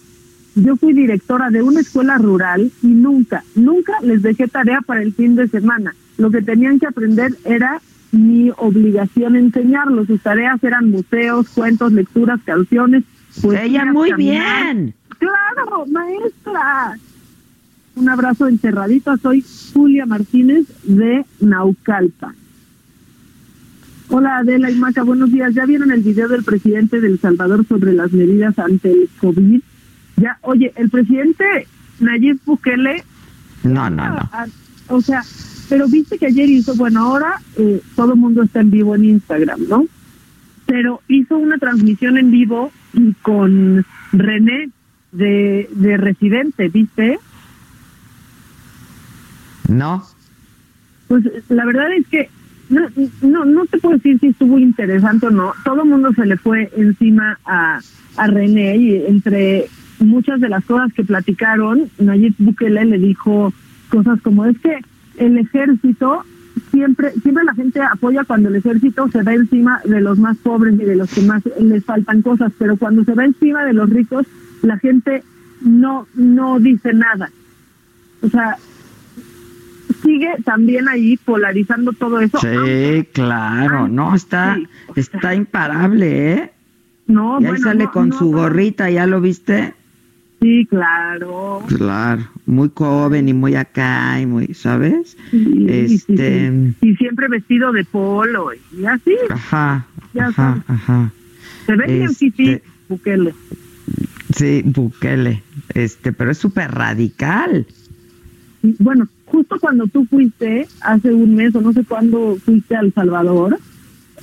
[0.55, 5.13] Yo fui directora de una escuela rural y nunca, nunca les dejé tarea para el
[5.13, 5.93] fin de semana.
[6.17, 7.79] Lo que tenían que aprender era
[8.11, 10.07] mi obligación enseñarlos.
[10.07, 13.03] Sus tareas eran museos, cuentos, lecturas, canciones.
[13.41, 14.75] poesías, Ella muy caminar.
[14.75, 14.93] bien.
[15.19, 16.97] Claro, maestra.
[17.95, 19.15] Un abrazo encerradito.
[19.17, 19.43] Soy
[19.73, 22.33] Julia Martínez de Naucalpa.
[24.09, 25.53] Hola Adela y Maca, buenos días.
[25.53, 29.61] ¿Ya vieron el video del presidente de El Salvador sobre las medidas ante el COVID?
[30.15, 31.67] Ya, oye, el presidente
[31.99, 33.03] Nayib Bukele
[33.63, 34.29] No, no, no.
[34.31, 34.45] Ah,
[34.87, 35.23] o sea,
[35.69, 39.05] pero viste que ayer hizo, bueno, ahora eh, todo el mundo está en vivo en
[39.05, 39.85] Instagram, ¿no?
[40.65, 42.71] Pero hizo una transmisión en vivo
[43.21, 44.69] con René
[45.11, 47.19] de, de Residente, ¿viste?
[49.67, 50.03] No.
[51.07, 52.29] Pues la verdad es que
[52.69, 52.87] no,
[53.21, 55.53] no, no te puedo decir si estuvo interesante o no.
[55.63, 57.79] Todo el mundo se le fue encima a,
[58.17, 59.69] a René y entre
[59.99, 63.53] muchas de las cosas que platicaron, Nayib Bukele le dijo
[63.89, 64.79] cosas como es que
[65.17, 66.23] el ejército
[66.71, 70.75] siempre siempre la gente apoya cuando el ejército se va encima de los más pobres
[70.75, 73.89] y de los que más les faltan cosas, pero cuando se va encima de los
[73.89, 74.25] ricos,
[74.61, 75.23] la gente
[75.61, 77.31] no no dice nada.
[78.21, 78.57] O sea,
[80.03, 82.39] sigue también ahí polarizando todo eso.
[82.39, 83.87] Sí, claro.
[83.87, 84.57] No, está,
[84.95, 86.53] está imparable, ¿eh?
[87.07, 89.73] No, y ahí bueno, sale no, con no, su gorrita, ¿ya lo viste?
[90.41, 91.63] Sí, claro.
[91.67, 95.17] Claro, muy joven y muy acá y muy, ¿sabes?
[95.31, 96.73] Sí, este.
[96.81, 99.15] Y siempre vestido de polo y así.
[99.29, 101.11] ajá, Ya ajá, ajá.
[101.65, 103.33] Se ve bien Este, fifí, Bukele.
[104.35, 105.41] Sí, Bukele,
[105.73, 107.65] este, pero es súper radical.
[108.61, 112.81] Y, Bueno, justo cuando tú fuiste, hace un mes o no sé cuándo fuiste a
[112.81, 113.57] El Salvador,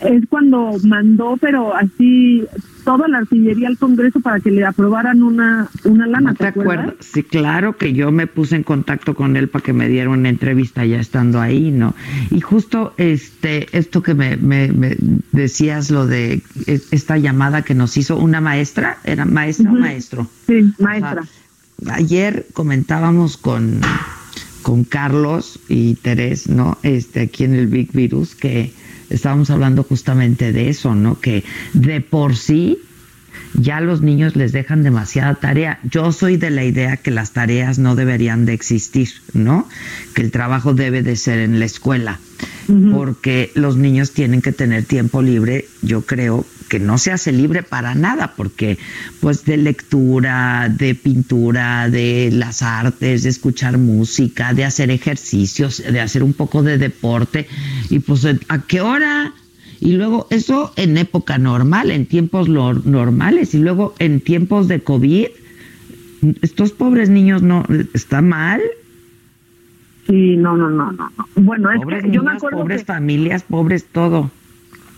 [0.01, 2.43] es cuando mandó, pero así,
[2.85, 6.95] toda la artillería al Congreso para que le aprobaran una, una lana, ¿No ¿te, acuerdas?
[7.01, 10.29] Sí, claro que yo me puse en contacto con él para que me diera una
[10.29, 11.95] entrevista ya estando ahí, ¿no?
[12.31, 14.97] Y justo este esto que me, me- me
[15.33, 20.27] decías, lo de e- esta llamada que nos hizo una maestra, ¿era maestra o maestro?
[20.47, 21.23] Sí, maestra.
[21.91, 23.81] Ayer comentábamos con,
[24.62, 26.79] con Carlos y Terés, ¿no?
[26.83, 28.73] Este, aquí en el Big Virus, que
[29.15, 31.20] estábamos hablando justamente de eso, ¿no?
[31.20, 32.78] Que de por sí
[33.55, 35.78] ya los niños les dejan demasiada tarea.
[35.85, 39.69] Yo soy de la idea que las tareas no deberían de existir, ¿no?
[40.15, 42.19] Que el trabajo debe de ser en la escuela,
[42.93, 46.45] porque los niños tienen que tener tiempo libre, yo creo
[46.75, 48.79] que no se hace libre para nada, porque
[49.21, 56.01] pues de lectura, de pintura, de las artes, de escuchar música, de hacer ejercicios, de
[56.01, 57.47] hacer un poco de deporte,
[57.91, 59.33] y pues ¿a qué hora?
[59.79, 65.27] Y luego eso en época normal, en tiempos normales, y luego en tiempos de COVID,
[66.43, 68.61] estos pobres niños no, está mal.
[70.09, 71.13] Sí, no, no, no, no.
[71.17, 71.29] no.
[71.37, 74.33] Bueno, es que yo me acuerdo pobres que- familias, pobres todo.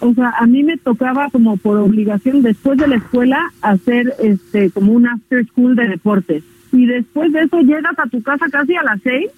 [0.00, 4.70] O sea, a mí me tocaba como por obligación después de la escuela hacer este
[4.70, 6.44] como un after school de deportes.
[6.72, 9.30] Y después de eso llegas a tu casa casi a las seis.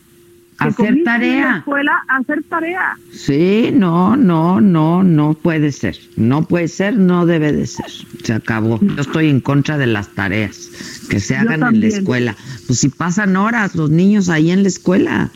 [0.59, 1.51] Hacer comiste en tarea.
[1.53, 2.99] la escuela hacer tarea.
[3.13, 5.97] Sí, no, no, no, no puede ser.
[6.17, 7.87] No puede ser, no debe de ser.
[8.25, 8.81] Se acabó.
[8.81, 12.37] Yo estoy en contra de las tareas que se hagan en la escuela.
[12.67, 15.31] Pues si pasan horas los niños ahí en la escuela.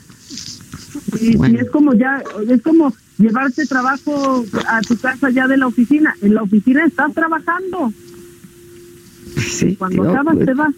[1.21, 1.57] Y, Bueno.
[1.57, 6.15] y es como ya, es como llevarte trabajo a tu casa ya de la oficina.
[6.21, 7.93] En la oficina estás trabajando.
[9.39, 10.75] Sí, Cuando yo, acabas pues, te vas.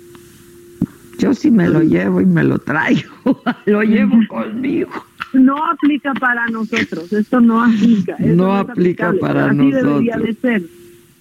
[1.19, 3.11] Yo sí me lo llevo y me lo traigo.
[3.67, 4.91] lo llevo conmigo.
[5.33, 8.17] No aplica para nosotros, esto no aplica.
[8.21, 10.23] No aplica para así debería nosotros.
[10.23, 10.63] de ser.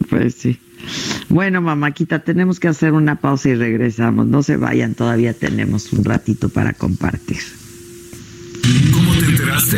[0.10, 0.60] Pues sí.
[1.30, 4.28] Bueno, mamáquita, tenemos que hacer una pausa y regresamos.
[4.28, 7.40] No se vayan, todavía tenemos un ratito para compartir.
[8.94, 9.78] ¿Cómo te enteraste?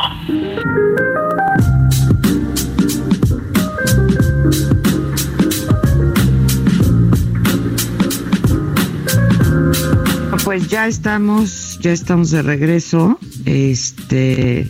[10.51, 13.17] Pues ya estamos, ya estamos de regreso.
[13.45, 14.69] Este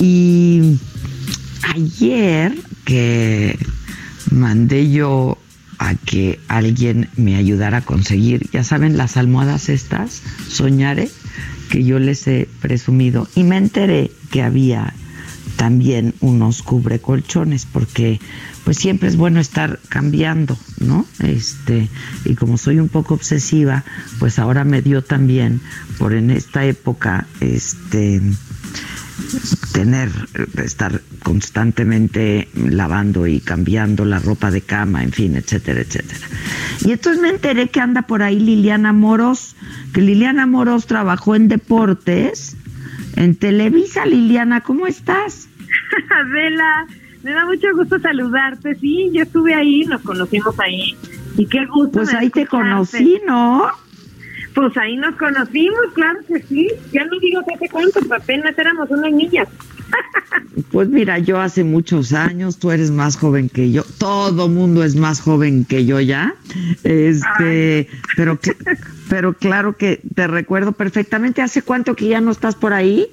[0.00, 0.78] y
[1.74, 2.56] ayer
[2.86, 3.58] que
[4.30, 5.36] mandé yo
[5.78, 11.10] a que alguien me ayudara a conseguir, ya saben, las almohadas estas, soñare,
[11.68, 14.94] que yo les he presumido, y me enteré que había
[15.60, 18.18] también unos cubrecolchones, porque
[18.64, 21.04] pues siempre es bueno estar cambiando, ¿no?
[21.18, 21.86] Este,
[22.24, 23.84] y como soy un poco obsesiva,
[24.18, 25.60] pues ahora me dio también
[25.98, 28.22] por en esta época, este,
[29.74, 30.08] tener,
[30.64, 36.26] estar constantemente lavando y cambiando la ropa de cama, en fin, etcétera, etcétera.
[36.86, 39.56] Y entonces me enteré que anda por ahí Liliana Moros,
[39.92, 42.56] que Liliana Moros trabajó en deportes,
[43.16, 44.06] en Televisa.
[44.06, 45.49] Liliana, ¿cómo estás?
[46.10, 46.86] Adela,
[47.22, 48.74] me da mucho gusto saludarte.
[48.76, 50.96] Sí, yo estuve ahí, nos conocimos ahí.
[51.36, 51.92] Y qué gusto.
[52.00, 53.68] Pues ahí te conocí, ¿no?
[54.54, 56.68] Pues ahí nos conocimos, claro que sí.
[56.92, 59.48] Ya no digo que hace cuánto, pero apenas éramos unas niñas.
[60.72, 64.94] Pues mira, yo hace muchos años, tú eres más joven que yo, todo mundo es
[64.94, 66.34] más joven que yo ya,
[66.84, 68.56] este, pero, que-
[69.08, 71.42] pero claro que te recuerdo perfectamente.
[71.42, 73.08] ¿Hace cuánto que ya no estás por ahí?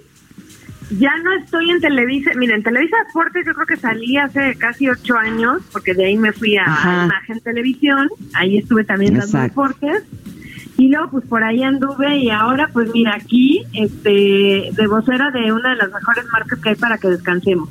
[0.92, 2.32] Ya no estoy en Televisa.
[2.36, 6.18] Mira, en Televisa Deportes yo creo que salí hace casi ocho años, porque de ahí
[6.18, 6.66] me fui a.
[7.06, 8.08] Imagen Televisión.
[8.34, 10.04] Ahí estuve también dando deportes.
[10.78, 15.52] Y luego, pues por ahí anduve y ahora, pues mira, aquí, este, de vocera de
[15.52, 17.70] una de las mejores marcas que hay para que descansemos.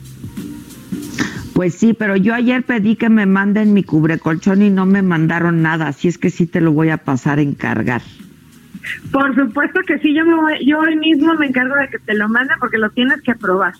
[1.54, 5.62] Pues sí, pero yo ayer pedí que me manden mi cubrecolchón y no me mandaron
[5.62, 8.02] nada, así es que sí te lo voy a pasar a encargar.
[9.12, 12.14] Por supuesto que sí, yo, me voy- yo hoy mismo me encargo de que te
[12.14, 13.74] lo manden porque lo tienes que probar.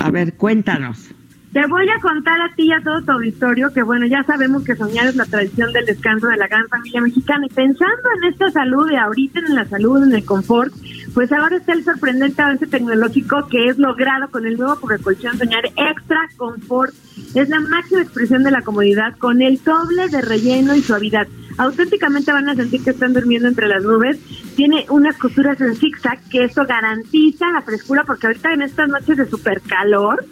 [0.00, 1.08] A ver, cuéntanos.
[1.52, 4.64] Te voy a contar a ti y a todo tu auditorio que, bueno, ya sabemos
[4.64, 7.44] que soñar es la tradición del descanso de la gran familia mexicana.
[7.44, 10.72] Y pensando en esta salud y ahorita en la salud, en el confort,
[11.12, 15.66] pues ahora está el sorprendente avance tecnológico que es logrado con el nuevo colchón Soñar
[15.76, 16.94] Extra Confort.
[17.34, 21.26] Es la máxima expresión de la comodidad con el doble de relleno y suavidad.
[21.58, 24.18] Auténticamente van a sentir que están durmiendo entre las nubes.
[24.56, 29.16] Tiene unas costuras en zigzag que esto garantiza la frescura porque ahorita en estas noches
[29.16, 30.24] de super calor,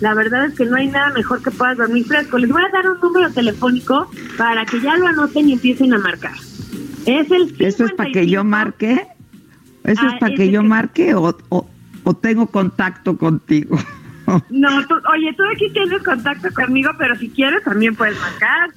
[0.00, 2.38] la verdad es que no hay nada mejor que puedas dormir fresco.
[2.38, 5.98] Les voy a dar un número telefónico para que ya lo anoten y empiecen a
[5.98, 6.34] marcar.
[7.06, 9.06] Es el ¿Eso es para que yo marque?
[9.84, 11.68] ¿Eso es Ah, para que yo que- marque o, o,
[12.04, 13.78] o tengo contacto contigo?
[14.50, 18.70] No, tú- oye, tú aquí tienes contacto conmigo, pero si quieres también puedes marcar.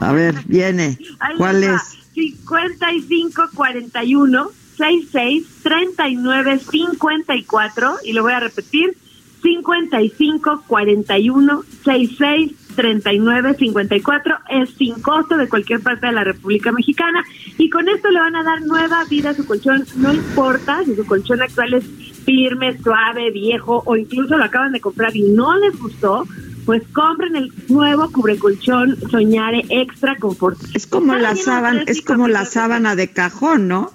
[0.00, 0.98] A ver, viene.
[1.20, 1.98] Ahí ¿Cuál es?
[2.14, 8.96] 55 41 66 39 54 y lo voy a repetir
[9.42, 17.24] 55 41 66 39 54 es sin costo de cualquier parte de la República Mexicana
[17.58, 20.94] y con esto le van a dar nueva vida a su colchón no importa si
[20.94, 21.84] su colchón actual es
[22.24, 26.26] firme, suave, viejo o incluso lo acaban de comprar y no les gustó
[26.64, 30.58] pues compren el nuevo cubrecolchón Soñare Extra Confort.
[30.74, 33.90] Es como la sábana, es como la sábana de cajón, ¿no?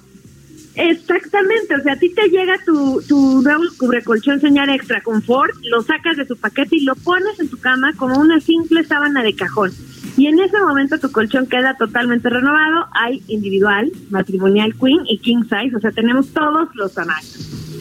[0.75, 5.83] Exactamente, o sea, a ti te llega tu, tu nuevo cubrecolchón Soñar Extra Confort, lo
[5.83, 9.35] sacas de su paquete y lo pones en tu cama como una simple sábana de
[9.35, 9.71] cajón.
[10.17, 12.87] Y en ese momento tu colchón queda totalmente renovado.
[12.93, 17.74] Hay individual, matrimonial queen y king size, o sea, tenemos todos los tamaños.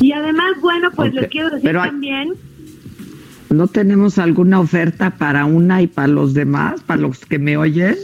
[0.00, 2.32] Y además, bueno, pues Ok, les quiero decir pero hay- también
[3.50, 7.96] ¿No tenemos alguna oferta para una y para los demás, para los que me oyen?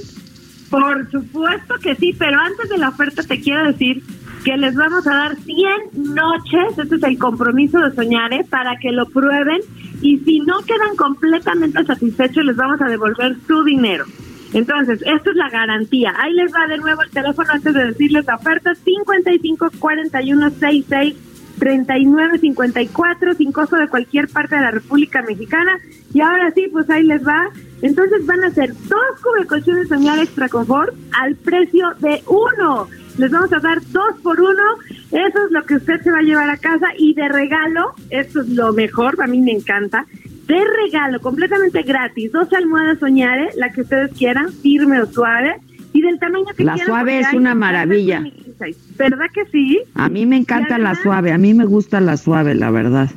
[0.70, 4.02] Por supuesto que sí, pero antes de la oferta te quiero decir
[4.42, 8.90] que les vamos a dar 100 noches, este es el compromiso de Soñare, para que
[8.90, 9.60] lo prueben
[10.00, 14.06] y si no quedan completamente satisfechos les vamos a devolver su dinero.
[14.54, 16.14] Entonces, esto es la garantía.
[16.18, 21.14] Ahí les va de nuevo el teléfono antes de decirles la oferta 55 41 66
[21.58, 25.78] 3954 sin costo de cualquier parte de la República Mexicana.
[26.12, 27.50] Y ahora sí, pues ahí les va.
[27.82, 32.88] Entonces van a ser dos cubrecolchones soñar extra confort al precio de uno.
[33.18, 34.62] Les vamos a dar dos por uno.
[35.10, 36.88] Eso es lo que usted se va a llevar a casa.
[36.98, 40.06] Y de regalo, esto es lo mejor, a mí me encanta.
[40.46, 45.60] De regalo, completamente gratis, dos almohadas soñare, la que ustedes quieran, firme o suave.
[45.94, 48.22] Y del tamaño que La suave es una maravilla.
[48.98, 49.80] ¿Verdad que sí?
[49.94, 53.10] A mí me encanta la suave, a mí me gusta la suave, la verdad.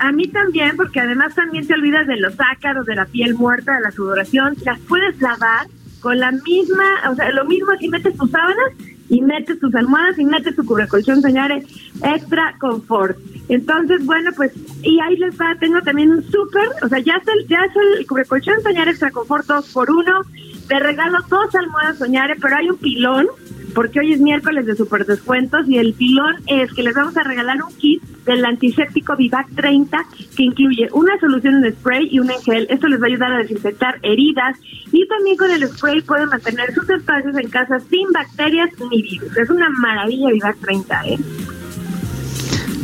[0.00, 3.76] A mí también, porque además también te olvidas de los ácaros, de la piel muerta,
[3.76, 4.56] de la sudoración.
[4.64, 5.68] Las puedes lavar
[6.00, 8.72] con la misma, o sea, lo mismo si metes tus sábanas
[9.08, 11.64] y metes tus almohadas y metes tu cubrecolchón, señores,
[12.02, 13.16] extra confort.
[13.48, 14.52] Entonces, bueno, pues,
[14.82, 17.72] y ahí les va, tengo también un súper, o sea, ya es el, ya es
[17.98, 20.22] el cubrecolchón, soñar extra confort dos por uno.
[20.68, 23.26] Te regalo dos almohadas soñare, pero hay un pilón,
[23.74, 27.22] porque hoy es miércoles de super descuentos y el pilón es que les vamos a
[27.22, 29.98] regalar un kit del antiséptico Vivac 30
[30.36, 32.66] que incluye una solución en spray y una en gel.
[32.70, 34.56] Esto les va a ayudar a desinfectar heridas
[34.92, 39.36] y también con el spray pueden mantener sus espacios en casa sin bacterias ni virus.
[39.36, 41.18] Es una maravilla Vivac 30, ¿eh?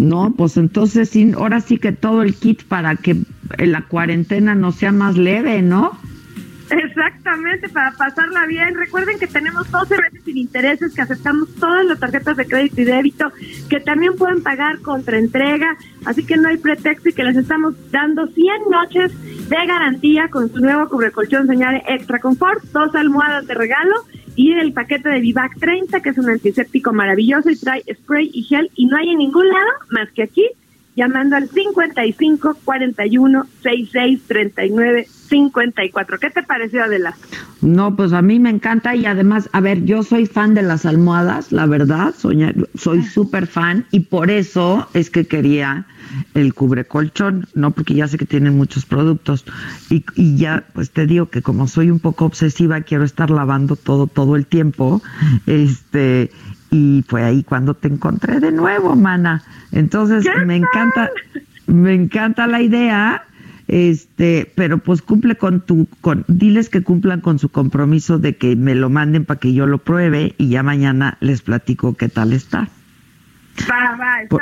[0.01, 3.17] No, pues entonces ahora sí que todo el kit para que
[3.59, 5.99] la cuarentena no sea más leve, ¿no?
[6.71, 8.75] Exactamente, para pasarla bien.
[8.75, 12.85] Recuerden que tenemos 12 meses sin intereses, que aceptamos todas las tarjetas de crédito y
[12.85, 13.33] débito,
[13.69, 17.75] que también pueden pagar contra entrega, así que no hay pretexto y que les estamos
[17.91, 19.13] dando 100 noches
[19.49, 23.95] de garantía con su nuevo cubrecolchón Señale Extra Confort, dos almohadas de regalo
[24.37, 28.43] y el paquete de Vivac 30, que es un antiséptico maravilloso y trae spray y
[28.43, 30.47] gel y no hay en ningún lado más que aquí
[30.99, 36.19] llamando al 55 41 66 39 54.
[36.19, 37.15] ¿Qué te pareció, Adela?
[37.61, 40.87] No, pues a mí me encanta y además, a ver, yo soy fan de las
[40.87, 42.45] almohadas, la verdad, soy
[42.75, 45.87] soy súper fan y por eso es que quería
[46.35, 49.45] el cubrecolchón, no porque ya sé que tienen muchos productos
[49.91, 53.77] y, y ya, pues te digo que como soy un poco obsesiva, quiero estar lavando
[53.77, 55.03] todo, todo el tiempo,
[55.47, 56.31] este,
[56.71, 59.43] y fue ahí cuando te encontré de nuevo, mana.
[59.73, 61.11] Entonces, me encanta,
[61.67, 63.25] me encanta la idea
[63.69, 68.57] este pero pues cumple con tu con diles que cumplan con su compromiso de que
[68.57, 72.33] me lo manden para que yo lo pruebe y ya mañana les platico qué tal
[72.33, 72.69] está.
[73.71, 74.41] Va, va, Por-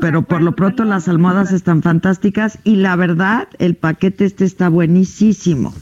[0.00, 4.68] pero por lo pronto las almohadas están fantásticas y la verdad el paquete este está
[4.68, 5.74] buenísimo.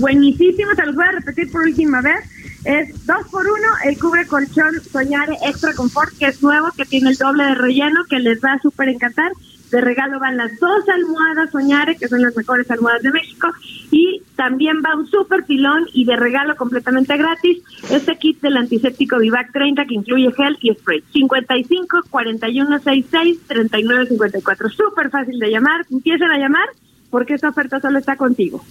[0.00, 2.24] Buenísimo, te los voy a repetir por última vez.
[2.64, 7.10] Es dos por uno el cubre colchón Soñare Extra Confort, que es nuevo, que tiene
[7.10, 9.32] el doble de relleno, que les va a súper encantar.
[9.72, 13.48] De regalo van las dos almohadas Soñare, que son las mejores almohadas de México,
[13.90, 19.18] y también va un super pilón y de regalo completamente gratis este kit del antiséptico
[19.18, 21.02] Vivac 30 que incluye gel y spray.
[21.12, 24.68] 55 41 66 39 54.
[24.70, 25.84] Súper fácil de llamar.
[25.90, 26.68] Empiecen a llamar
[27.10, 28.64] porque esta oferta solo está contigo.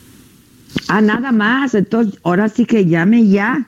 [0.87, 1.75] Ah, nada más.
[1.75, 3.67] Entonces, ahora sí que llame ya.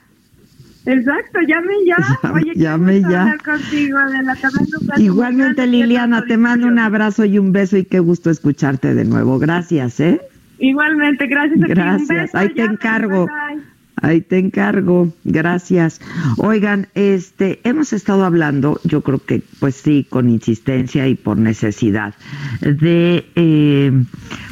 [0.86, 1.96] Exacto, llame ya.
[2.32, 3.22] Oye, llame ya.
[3.22, 5.66] hablar contigo, beso Igualmente.
[5.66, 9.38] Liliana, te mando un abrazo y un beso y qué gusto escucharte de nuevo.
[9.38, 10.20] Gracias, ¿eh?
[10.58, 11.72] Igualmente, gracias a ti.
[11.72, 12.08] Gracias.
[12.08, 13.26] beso, Ahí te llame, encargo.
[13.26, 13.64] bye, bye.
[14.02, 16.00] Ahí te encargo, gracias.
[16.36, 22.14] Oigan, este, hemos estado hablando, yo creo que, pues sí, con insistencia y por necesidad,
[22.60, 23.92] de, eh,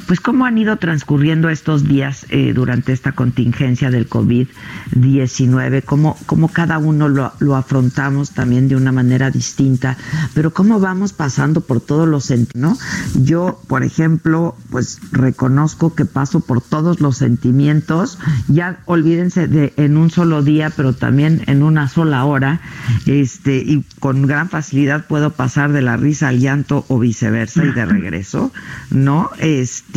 [0.06, 6.48] pues cómo han ido transcurriendo estos días eh, durante esta contingencia del COVID-19, cómo, cómo
[6.48, 9.96] cada uno lo, lo afrontamos también de una manera distinta,
[10.34, 12.78] pero cómo vamos pasando por todos los sentidos, ¿no?
[13.22, 18.18] Yo, por ejemplo, pues reconozco que paso por todos los sentimientos,
[18.48, 22.60] ya olvídense de en un solo día, pero también en una sola hora,
[23.06, 27.72] este, y con gran facilidad puedo pasar de la risa al llanto o viceversa y
[27.72, 28.52] de regreso,
[28.90, 29.30] ¿no?
[29.38, 29.91] Este,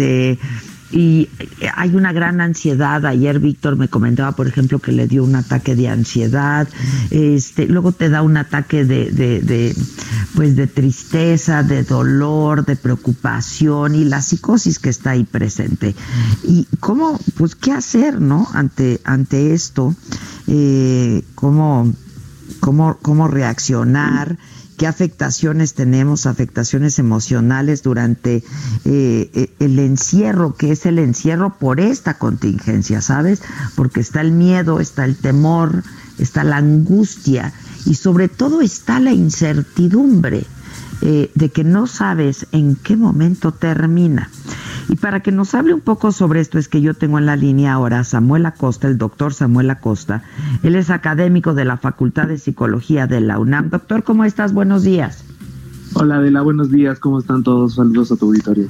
[0.92, 1.30] y
[1.76, 3.06] hay una gran ansiedad.
[3.06, 6.68] Ayer Víctor me comentaba, por ejemplo, que le dio un ataque de ansiedad.
[7.10, 9.76] Este, luego te da un ataque de, de, de,
[10.36, 15.96] pues de tristeza, de dolor, de preocupación y la psicosis que está ahí presente.
[16.44, 18.48] Y cómo, pues, qué hacer, ¿no?
[18.54, 19.96] Ante, ante esto,
[20.48, 21.92] eh, cómo,
[22.60, 24.38] cómo, cómo reaccionar
[24.78, 28.44] qué afectaciones tenemos, afectaciones emocionales durante
[28.86, 33.42] eh, el encierro, que es el encierro por esta contingencia, ¿sabes?
[33.76, 35.84] Porque está el miedo, está el temor,
[36.18, 37.54] está la angustia
[37.86, 40.46] y sobre todo está la incertidumbre
[41.02, 44.30] eh, de que no sabes en qué momento termina.
[44.88, 47.36] Y para que nos hable un poco sobre esto es que yo tengo en la
[47.36, 50.24] línea ahora a Samuel Acosta, el doctor Samuel Acosta.
[50.64, 53.70] Él es académico de la Facultad de Psicología de la UNAM.
[53.70, 54.54] Doctor, ¿cómo estás?
[54.54, 55.24] Buenos días.
[55.94, 57.76] Hola Adela, buenos días, ¿cómo están todos?
[57.76, 58.68] Saludos a tu auditorio.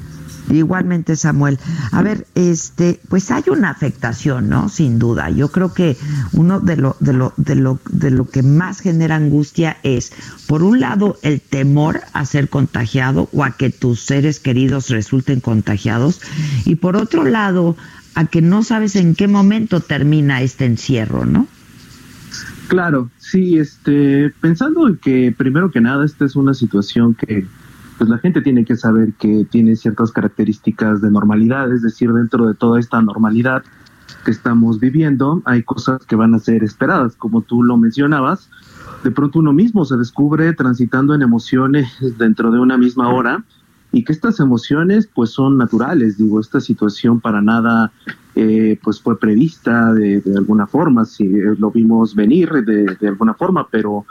[0.49, 1.59] Igualmente, Samuel.
[1.91, 4.69] A ver, este, pues hay una afectación, ¿no?
[4.69, 5.29] Sin duda.
[5.29, 5.97] Yo creo que
[6.33, 10.11] uno de lo, de lo, de lo, de lo que más genera angustia es,
[10.47, 15.39] por un lado, el temor a ser contagiado o a que tus seres queridos resulten
[15.39, 16.21] contagiados,
[16.65, 17.75] y por otro lado,
[18.13, 21.47] a que no sabes en qué momento termina este encierro, ¿no?
[22.67, 27.45] Claro, sí, este, pensando en que primero que nada esta es una situación que
[27.97, 32.47] pues la gente tiene que saber que tiene ciertas características de normalidad, es decir, dentro
[32.47, 33.63] de toda esta normalidad
[34.23, 38.49] que estamos viviendo, hay cosas que van a ser esperadas, como tú lo mencionabas,
[39.03, 43.43] de pronto uno mismo se descubre transitando en emociones dentro de una misma hora
[43.91, 47.91] y que estas emociones pues son naturales, digo, esta situación para nada
[48.35, 53.35] eh, pues fue prevista de, de alguna forma, si lo vimos venir de, de alguna
[53.35, 54.05] forma, pero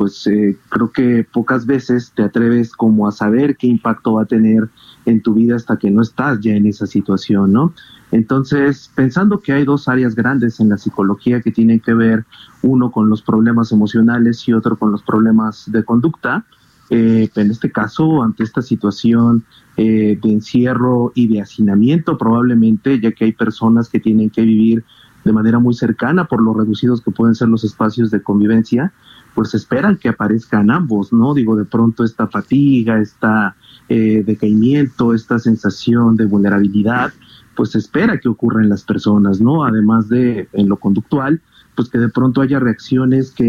[0.00, 4.24] pues eh, creo que pocas veces te atreves como a saber qué impacto va a
[4.24, 4.70] tener
[5.04, 7.74] en tu vida hasta que no estás ya en esa situación, ¿no?
[8.10, 12.24] Entonces, pensando que hay dos áreas grandes en la psicología que tienen que ver,
[12.62, 16.46] uno con los problemas emocionales y otro con los problemas de conducta,
[16.88, 19.44] eh, en este caso, ante esta situación
[19.76, 24.82] eh, de encierro y de hacinamiento, probablemente, ya que hay personas que tienen que vivir
[25.24, 28.94] de manera muy cercana por lo reducidos que pueden ser los espacios de convivencia,
[29.34, 31.34] pues esperan que aparezcan ambos, ¿no?
[31.34, 33.56] Digo, de pronto esta fatiga, esta
[33.88, 37.12] eh, decaimiento, esta sensación de vulnerabilidad,
[37.54, 39.64] pues se espera que ocurra en las personas, ¿no?
[39.64, 41.40] Además de en lo conductual,
[41.74, 43.44] pues que de pronto haya reacciones que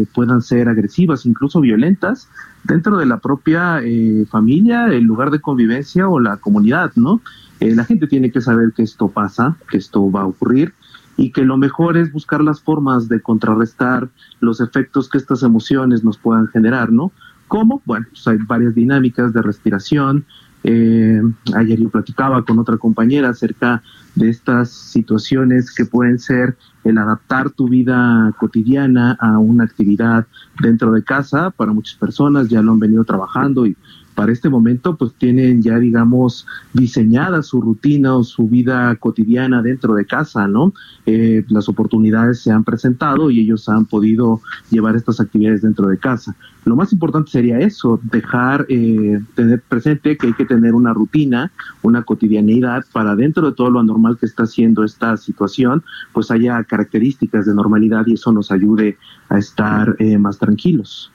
[0.00, 2.28] eh, puedan ser agresivas, incluso violentas,
[2.64, 7.20] dentro de la propia eh, familia, el lugar de convivencia o la comunidad, ¿no?
[7.60, 10.72] Eh, la gente tiene que saber que esto pasa, que esto va a ocurrir
[11.18, 14.08] y que lo mejor es buscar las formas de contrarrestar
[14.40, 17.10] los efectos que estas emociones nos puedan generar, ¿no?
[17.48, 17.82] ¿Cómo?
[17.84, 20.24] Bueno, pues hay varias dinámicas de respiración.
[20.62, 21.20] Eh,
[21.56, 23.82] ayer yo platicaba con otra compañera acerca
[24.14, 30.26] de estas situaciones que pueden ser el adaptar tu vida cotidiana a una actividad
[30.60, 31.50] dentro de casa.
[31.50, 33.76] Para muchas personas ya lo han venido trabajando y
[34.18, 39.94] para este momento pues tienen ya digamos diseñada su rutina o su vida cotidiana dentro
[39.94, 40.72] de casa, ¿no?
[41.06, 44.40] Eh, las oportunidades se han presentado y ellos han podido
[44.72, 46.34] llevar estas actividades dentro de casa.
[46.64, 51.52] Lo más importante sería eso, dejar, eh, tener presente que hay que tener una rutina,
[51.82, 56.64] una cotidianidad para dentro de todo lo anormal que está haciendo esta situación, pues haya
[56.64, 61.12] características de normalidad y eso nos ayude a estar eh, más tranquilos.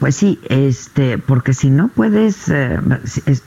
[0.00, 2.78] Pues sí, este, porque si no puedes, eh,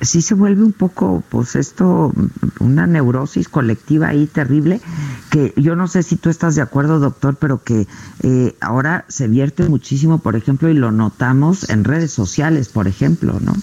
[0.02, 2.12] si, se vuelve un poco, pues esto,
[2.60, 4.82] una neurosis colectiva ahí terrible,
[5.30, 7.86] que yo no sé si tú estás de acuerdo, doctor, pero que
[8.24, 13.40] eh, ahora se vierte muchísimo, por ejemplo, y lo notamos en redes sociales, por ejemplo,
[13.40, 13.54] ¿no?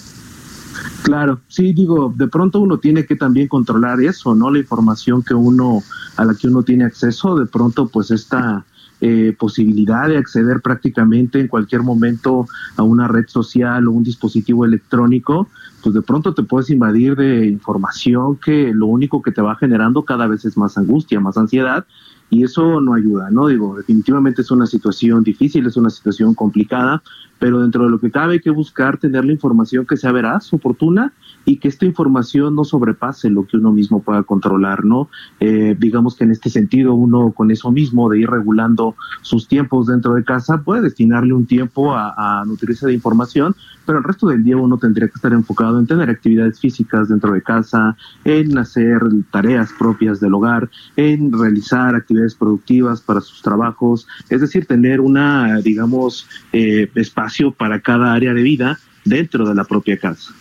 [1.02, 4.50] Claro, sí, digo, de pronto uno tiene que también controlar eso, ¿no?
[4.50, 5.82] La información que uno,
[6.16, 8.64] a la que uno tiene acceso, de pronto, pues esta
[9.00, 12.46] eh, posibilidad de acceder prácticamente en cualquier momento
[12.76, 15.48] a una red social o un dispositivo electrónico,
[15.82, 20.04] pues de pronto te puedes invadir de información que lo único que te va generando
[20.04, 21.84] cada vez es más angustia, más ansiedad
[22.30, 23.48] y eso no ayuda, ¿no?
[23.48, 27.02] Digo, definitivamente es una situación difícil, es una situación complicada,
[27.44, 30.50] pero dentro de lo que cabe hay que buscar tener la información que sea veraz,
[30.54, 31.12] oportuna
[31.44, 35.10] y que esta información no sobrepase lo que uno mismo pueda controlar, ¿no?
[35.40, 39.88] Eh, digamos que en este sentido uno con eso mismo de ir regulando sus tiempos
[39.88, 43.54] dentro de casa puede destinarle un tiempo a, a nutrirse de información,
[43.84, 47.34] pero el resto del día uno tendría que estar enfocado en tener actividades físicas dentro
[47.34, 47.94] de casa,
[48.24, 54.64] en hacer tareas propias del hogar, en realizar actividades productivas para sus trabajos, es decir,
[54.64, 60.32] tener una, digamos, eh, espacio para cada área de vida dentro de la propia casa.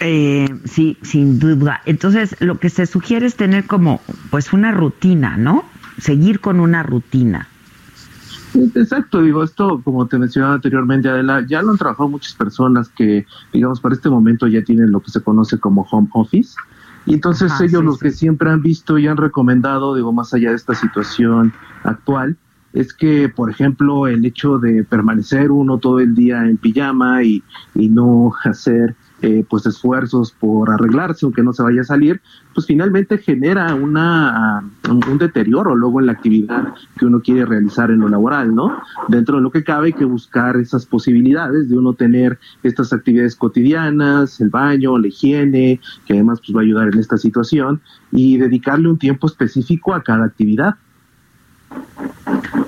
[0.00, 1.80] Eh, sí, sin duda.
[1.86, 5.64] Entonces, lo que se sugiere es tener como, pues, una rutina, ¿no?
[5.98, 7.48] Seguir con una rutina.
[8.74, 13.26] Exacto, digo, esto, como te mencionaba anteriormente, Adela, ya lo han trabajado muchas personas que,
[13.52, 16.54] digamos, para este momento ya tienen lo que se conoce como home office.
[17.06, 20.56] Y entonces ellos los que siempre han visto y han recomendado, digo, más allá de
[20.56, 21.52] esta situación
[21.82, 22.36] actual,
[22.74, 27.42] es que, por ejemplo, el hecho de permanecer uno todo el día en pijama y,
[27.74, 32.20] y no hacer eh, pues esfuerzos por arreglarse aunque no se vaya a salir,
[32.52, 38.00] pues finalmente genera una un, deterioro luego en la actividad que uno quiere realizar en
[38.00, 38.76] lo laboral, ¿no?
[39.08, 43.34] Dentro de lo que cabe hay que buscar esas posibilidades de uno tener estas actividades
[43.34, 47.80] cotidianas, el baño, la higiene, que además pues va a ayudar en esta situación
[48.12, 50.74] y dedicarle un tiempo específico a cada actividad.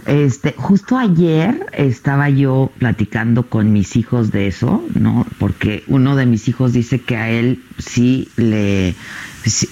[0.06, 5.26] Este, justo ayer estaba yo platicando con mis hijos de eso, ¿no?
[5.38, 8.94] Porque uno de mis hijos dice que a él sí le,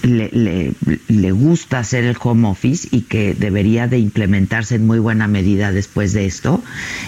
[0.03, 0.73] le,
[1.07, 5.71] le, gusta hacer el home office y que debería de implementarse en muy buena medida
[5.71, 6.61] después de esto.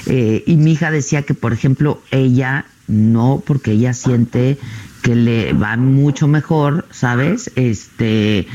[0.05, 4.57] Eh, y mi hija decía que, por ejemplo, ella no, porque ella siente
[5.01, 7.51] que le va mucho mejor, ¿sabes?
[7.55, 8.47] Este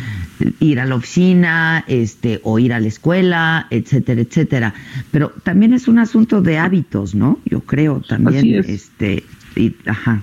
[0.60, 4.74] ir a la oficina, este o ir a la escuela, etcétera, etcétera.
[5.10, 7.38] Pero también es un asunto de hábitos, ¿no?
[7.44, 9.24] Yo creo también este
[9.56, 10.22] y, ajá.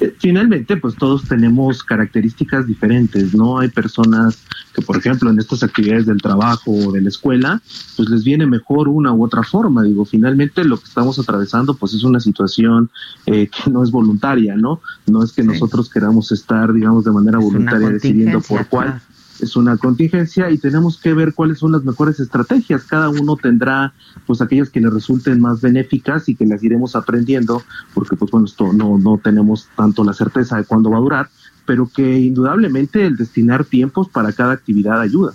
[0.00, 3.58] Eh, finalmente, pues todos tenemos características diferentes, ¿no?
[3.58, 4.38] Hay personas
[4.74, 7.62] que, por ejemplo, en estas actividades del trabajo o de la escuela,
[7.96, 9.82] pues les viene mejor una u otra forma.
[9.82, 12.90] Digo, finalmente lo que estamos atravesando, pues es una situación
[13.26, 14.80] eh, que no es voluntaria, ¿no?
[15.06, 19.00] No es que nosotros queramos estar, digamos, de manera voluntaria decidiendo por cuál
[19.40, 22.84] es una contingencia y tenemos que ver cuáles son las mejores estrategias.
[22.84, 23.92] Cada uno tendrá
[24.26, 27.62] pues aquellas que le resulten más benéficas y que las iremos aprendiendo,
[27.92, 31.30] porque pues bueno, esto no, no tenemos tanto la certeza de cuándo va a durar,
[31.66, 35.32] pero que indudablemente el destinar tiempos para cada actividad ayuda.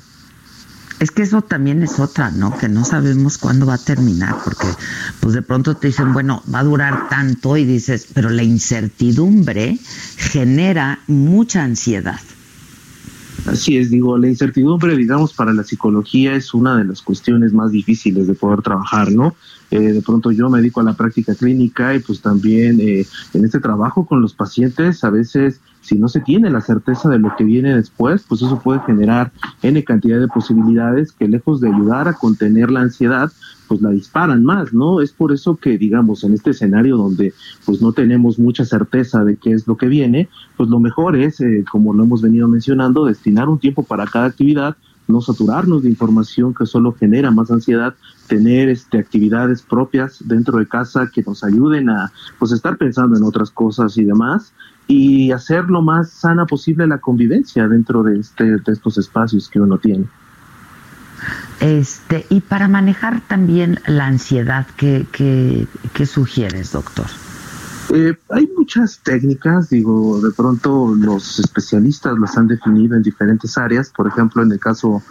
[1.00, 2.58] Es que eso también es otra, ¿no?
[2.58, 4.68] Que no sabemos cuándo va a terminar, porque
[5.22, 9.80] pues de pronto te dicen, bueno, va a durar tanto y dices, pero la incertidumbre
[10.18, 12.20] genera mucha ansiedad.
[13.45, 17.72] Así es, digo, la incertidumbre, digamos, para la psicología es una de las cuestiones más
[17.72, 19.36] difíciles de poder trabajar, ¿no?
[19.72, 23.45] Eh, de pronto yo me dedico a la práctica clínica y pues también eh, en
[23.45, 27.36] este trabajo con los pacientes a veces si no se tiene la certeza de lo
[27.36, 29.32] que viene después, pues eso puede generar
[29.62, 33.32] N cantidad de posibilidades que lejos de ayudar a contener la ansiedad,
[33.68, 35.02] pues la disparan más, ¿no?
[35.02, 37.34] Es por eso que, digamos, en este escenario donde
[37.66, 40.28] pues no tenemos mucha certeza de qué es lo que viene,
[40.58, 44.26] pues lo mejor es, eh, como lo hemos venido mencionando, destinar un tiempo para cada
[44.26, 44.76] actividad,
[45.10, 47.95] no saturarnos de información que solo genera más ansiedad,
[48.27, 53.23] tener este, actividades propias dentro de casa que nos ayuden a pues estar pensando en
[53.23, 54.53] otras cosas y demás
[54.88, 59.60] y hacer lo más sana posible la convivencia dentro de, este, de estos espacios que
[59.60, 60.06] uno tiene.
[61.60, 67.07] Este, y para manejar también la ansiedad, ¿qué, qué, qué sugieres, doctor?
[67.91, 73.90] Eh, hay muchas técnicas, digo, de pronto los especialistas las han definido en diferentes áreas.
[73.90, 75.02] Por ejemplo, en el caso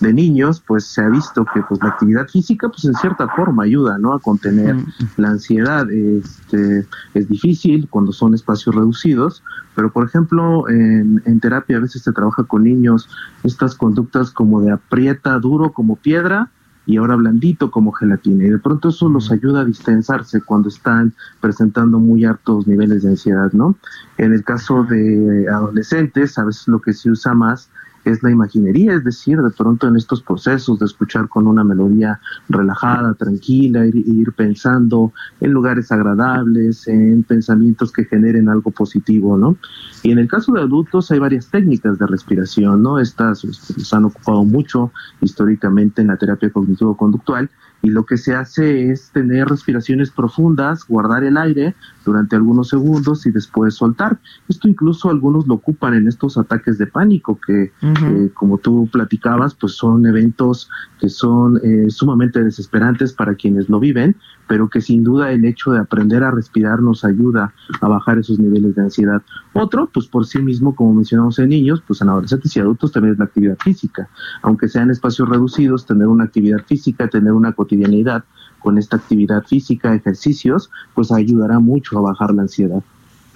[0.00, 3.62] de niños, pues se ha visto que pues la actividad física, pues en cierta forma
[3.62, 4.14] ayuda, ¿no?
[4.14, 4.76] A contener
[5.16, 5.88] la ansiedad.
[5.90, 9.44] Este, es difícil cuando son espacios reducidos,
[9.76, 13.08] pero por ejemplo, en, en terapia a veces se trabaja con niños
[13.44, 16.50] estas conductas como de aprieta duro como piedra
[16.86, 18.44] y ahora blandito como gelatina.
[18.44, 23.10] Y de pronto eso los ayuda a distensarse cuando están presentando muy altos niveles de
[23.10, 23.76] ansiedad, ¿no?
[24.18, 27.70] En el caso de adolescentes, a veces lo que se usa más
[28.04, 32.20] es la imaginería, es decir, de pronto en estos procesos de escuchar con una melodía
[32.48, 39.56] relajada, tranquila, ir, ir, pensando en lugares agradables, en pensamientos que generen algo positivo, ¿no?
[40.02, 42.98] Y en el caso de adultos hay varias técnicas de respiración, ¿no?
[42.98, 47.50] Estas se pues, han ocupado mucho históricamente en la terapia cognitivo-conductual
[47.84, 51.74] y lo que se hace es tener respiraciones profundas, guardar el aire
[52.04, 54.18] durante algunos segundos y después soltar.
[54.48, 58.26] Esto incluso algunos lo ocupan en estos ataques de pánico que, uh -huh.
[58.26, 63.78] eh, como tú platicabas, pues son eventos que son eh, sumamente desesperantes para quienes lo
[63.78, 64.16] viven,
[64.48, 67.52] pero que sin duda el hecho de aprender a respirar nos ayuda
[67.82, 69.22] a bajar esos niveles de ansiedad.
[69.54, 73.12] Otro, pues por sí mismo, como mencionamos en niños, pues en adolescentes y adultos también
[73.12, 74.08] es la actividad física.
[74.42, 78.24] Aunque sean espacios reducidos, tener una actividad física, tener una cotidianidad
[78.58, 82.82] con esta actividad física, ejercicios, pues ayudará mucho a bajar la ansiedad.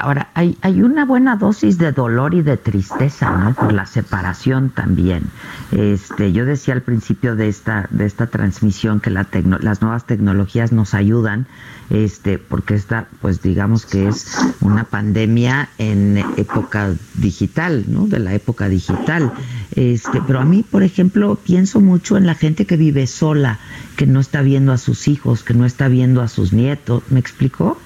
[0.00, 3.52] Ahora, hay, hay una buena dosis de dolor y de tristeza, ¿no?
[3.52, 5.24] Por la separación también.
[5.72, 10.06] Este, yo decía al principio de esta, de esta transmisión que la tecno, las nuevas
[10.06, 11.48] tecnologías nos ayudan,
[11.90, 18.06] este, porque esta, pues digamos que es una pandemia en época digital, ¿no?
[18.06, 19.32] De la época digital.
[19.74, 23.58] Este, pero a mí, por ejemplo, pienso mucho en la gente que vive sola,
[23.96, 27.02] que no está viendo a sus hijos, que no está viendo a sus nietos.
[27.10, 27.80] ¿Me explicó?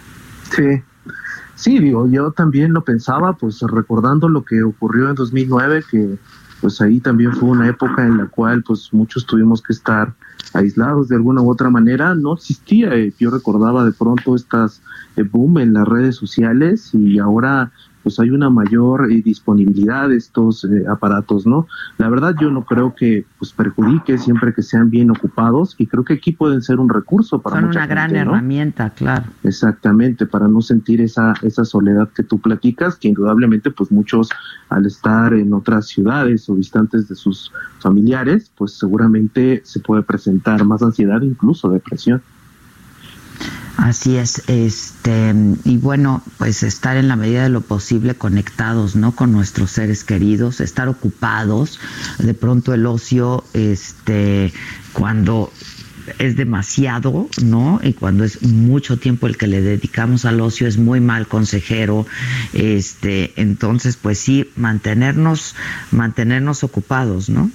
[0.55, 0.83] Sí.
[1.55, 6.19] Sí, digo, yo también lo pensaba, pues recordando lo que ocurrió en 2009, que
[6.61, 10.15] pues ahí también fue una época en la cual pues muchos tuvimos que estar
[10.55, 14.81] aislados de alguna u otra manera, no existía, eh, yo recordaba de pronto estas
[15.17, 17.73] eh, boom en las redes sociales y ahora
[18.03, 21.67] pues hay una mayor eh, disponibilidad de estos eh, aparatos, ¿no?
[21.99, 26.05] La verdad yo no creo que pues perjudique siempre que sean bien ocupados y creo
[26.05, 29.25] que aquí pueden ser un recurso para Son mucha una gran herramienta, claro.
[29.43, 34.31] Exactamente, para no sentir esa esa soledad que tú platicas, que indudablemente pues muchos
[34.69, 40.65] al estar en otras ciudades o distantes de sus familiares, pues seguramente se puede presentar
[40.65, 42.23] más ansiedad, incluso depresión.
[43.77, 45.35] Así es, este,
[45.65, 49.13] y bueno, pues estar en la medida de lo posible conectados, ¿no?
[49.17, 51.81] Con nuestros seres queridos, estar ocupados,
[52.19, 54.53] de pronto el ocio, este,
[54.93, 55.51] cuando
[56.19, 57.81] es demasiado, ¿no?
[57.83, 62.07] Y cuando es mucho tiempo el que le dedicamos al ocio es muy mal consejero,
[62.53, 65.55] este, entonces pues sí, mantenernos,
[65.91, 67.51] mantenernos ocupados, ¿no?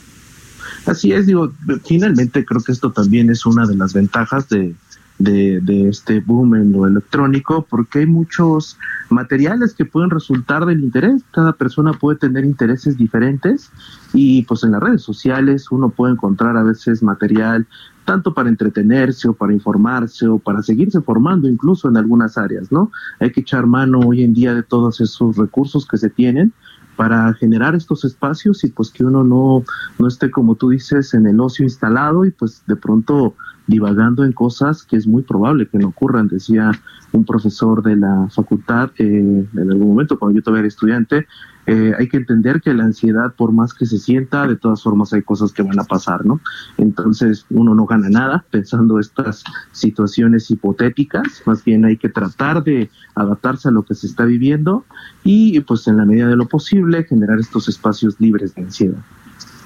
[0.85, 1.53] Así es, digo,
[1.85, 4.73] finalmente creo que esto también es una de las ventajas de,
[5.19, 8.77] de, de, este boom en lo electrónico, porque hay muchos
[9.09, 11.23] materiales que pueden resultar del interés.
[11.31, 13.71] Cada persona puede tener intereses diferentes
[14.13, 17.67] y pues en las redes sociales uno puede encontrar a veces material
[18.05, 22.89] tanto para entretenerse o para informarse o para seguirse formando incluso en algunas áreas, ¿no?
[23.19, 26.53] Hay que echar mano hoy en día de todos esos recursos que se tienen
[26.97, 29.63] para generar estos espacios y pues que uno no,
[29.99, 33.35] no esté, como tú dices, en el ocio instalado y pues de pronto
[33.67, 36.71] divagando en cosas que es muy probable que no ocurran, decía
[37.11, 41.27] un profesor de la facultad eh, en algún momento cuando yo todavía era estudiante,
[41.67, 45.11] eh, hay que entender que la ansiedad, por más que se sienta, de todas formas
[45.11, 46.39] hay cosas que van a pasar, ¿no?
[46.77, 52.89] Entonces uno no gana nada pensando estas situaciones hipotéticas, más bien hay que tratar de
[53.15, 54.85] adaptarse a lo que se está viviendo
[55.25, 59.03] y pues en la medida de lo posible generar estos espacios libres de ansiedad.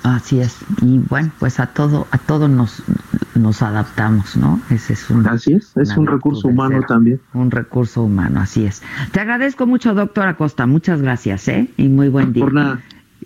[0.04, 0.58] Así es.
[0.82, 2.82] Y bueno, pues a todo, a todo nos,
[3.36, 4.60] nos adaptamos, ¿no?
[4.70, 7.22] Ese es un, así es, es un recurso humano ser, también.
[7.34, 8.82] Un recurso humano, así es.
[9.12, 10.66] Te agradezco mucho, doctor Acosta.
[10.66, 11.70] Muchas gracias, ¿eh?
[11.78, 12.44] Y muy buen día.
[12.44, 12.82] Por nada.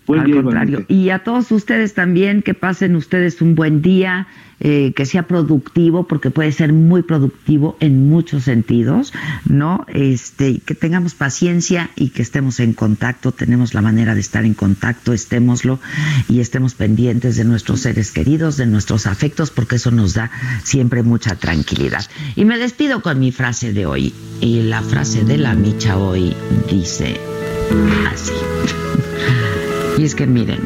[0.08, 0.80] Buen Al día, contrario.
[0.80, 0.94] Igualmente.
[0.94, 4.28] Y a todos ustedes también, que pasen ustedes un buen día,
[4.62, 9.14] eh, que sea productivo, porque puede ser muy productivo en muchos sentidos,
[9.46, 9.86] ¿no?
[9.90, 14.54] Este, que tengamos paciencia y que estemos en contacto, tenemos la manera de estar en
[14.54, 15.80] contacto, estémoslo
[16.30, 20.32] y estemos pendientes de nuestros seres queridos, de nuestros afectos, porque eso nos da
[20.64, 22.06] siempre mucha tranquilidad.
[22.38, 24.14] Y me despido con mi frase de hoy.
[24.40, 26.34] Y la frase de la micha hoy
[26.70, 27.20] dice
[28.10, 28.85] así.
[29.98, 30.60] Y es que miren,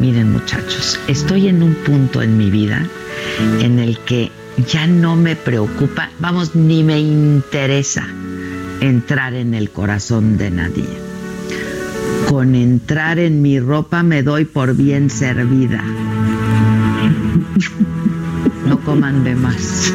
[0.00, 2.86] miren muchachos, estoy en un punto en mi vida
[3.60, 4.30] en el que
[4.70, 8.06] ya no me preocupa, vamos, ni me interesa
[8.80, 10.88] entrar en el corazón de nadie.
[12.28, 15.82] Con entrar en mi ropa me doy por bien servida.
[18.66, 19.94] No coman de más.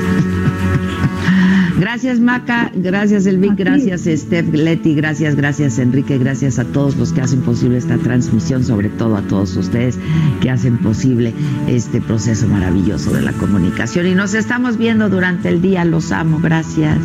[1.79, 7.21] Gracias Maca, gracias Elvic, gracias Steph, Leti, gracias, gracias Enrique, gracias a todos los que
[7.21, 9.97] hacen posible esta transmisión, sobre todo a todos ustedes
[10.41, 11.33] que hacen posible
[11.67, 14.07] este proceso maravilloso de la comunicación.
[14.07, 16.99] Y nos estamos viendo durante el día, los amo, gracias.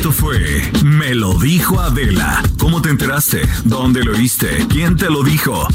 [0.00, 0.38] Esto fue
[0.84, 2.42] Me lo dijo Adela.
[2.58, 3.42] ¿Cómo te enteraste?
[3.64, 4.48] ¿Dónde lo oíste?
[4.68, 5.66] ¿Quién te lo dijo?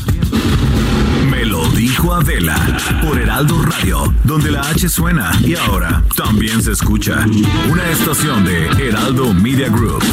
[1.45, 2.55] Lo dijo Adela
[3.03, 7.23] por Heraldo Radio, donde la H suena y ahora también se escucha.
[7.69, 10.03] Una estación de Heraldo Media Group.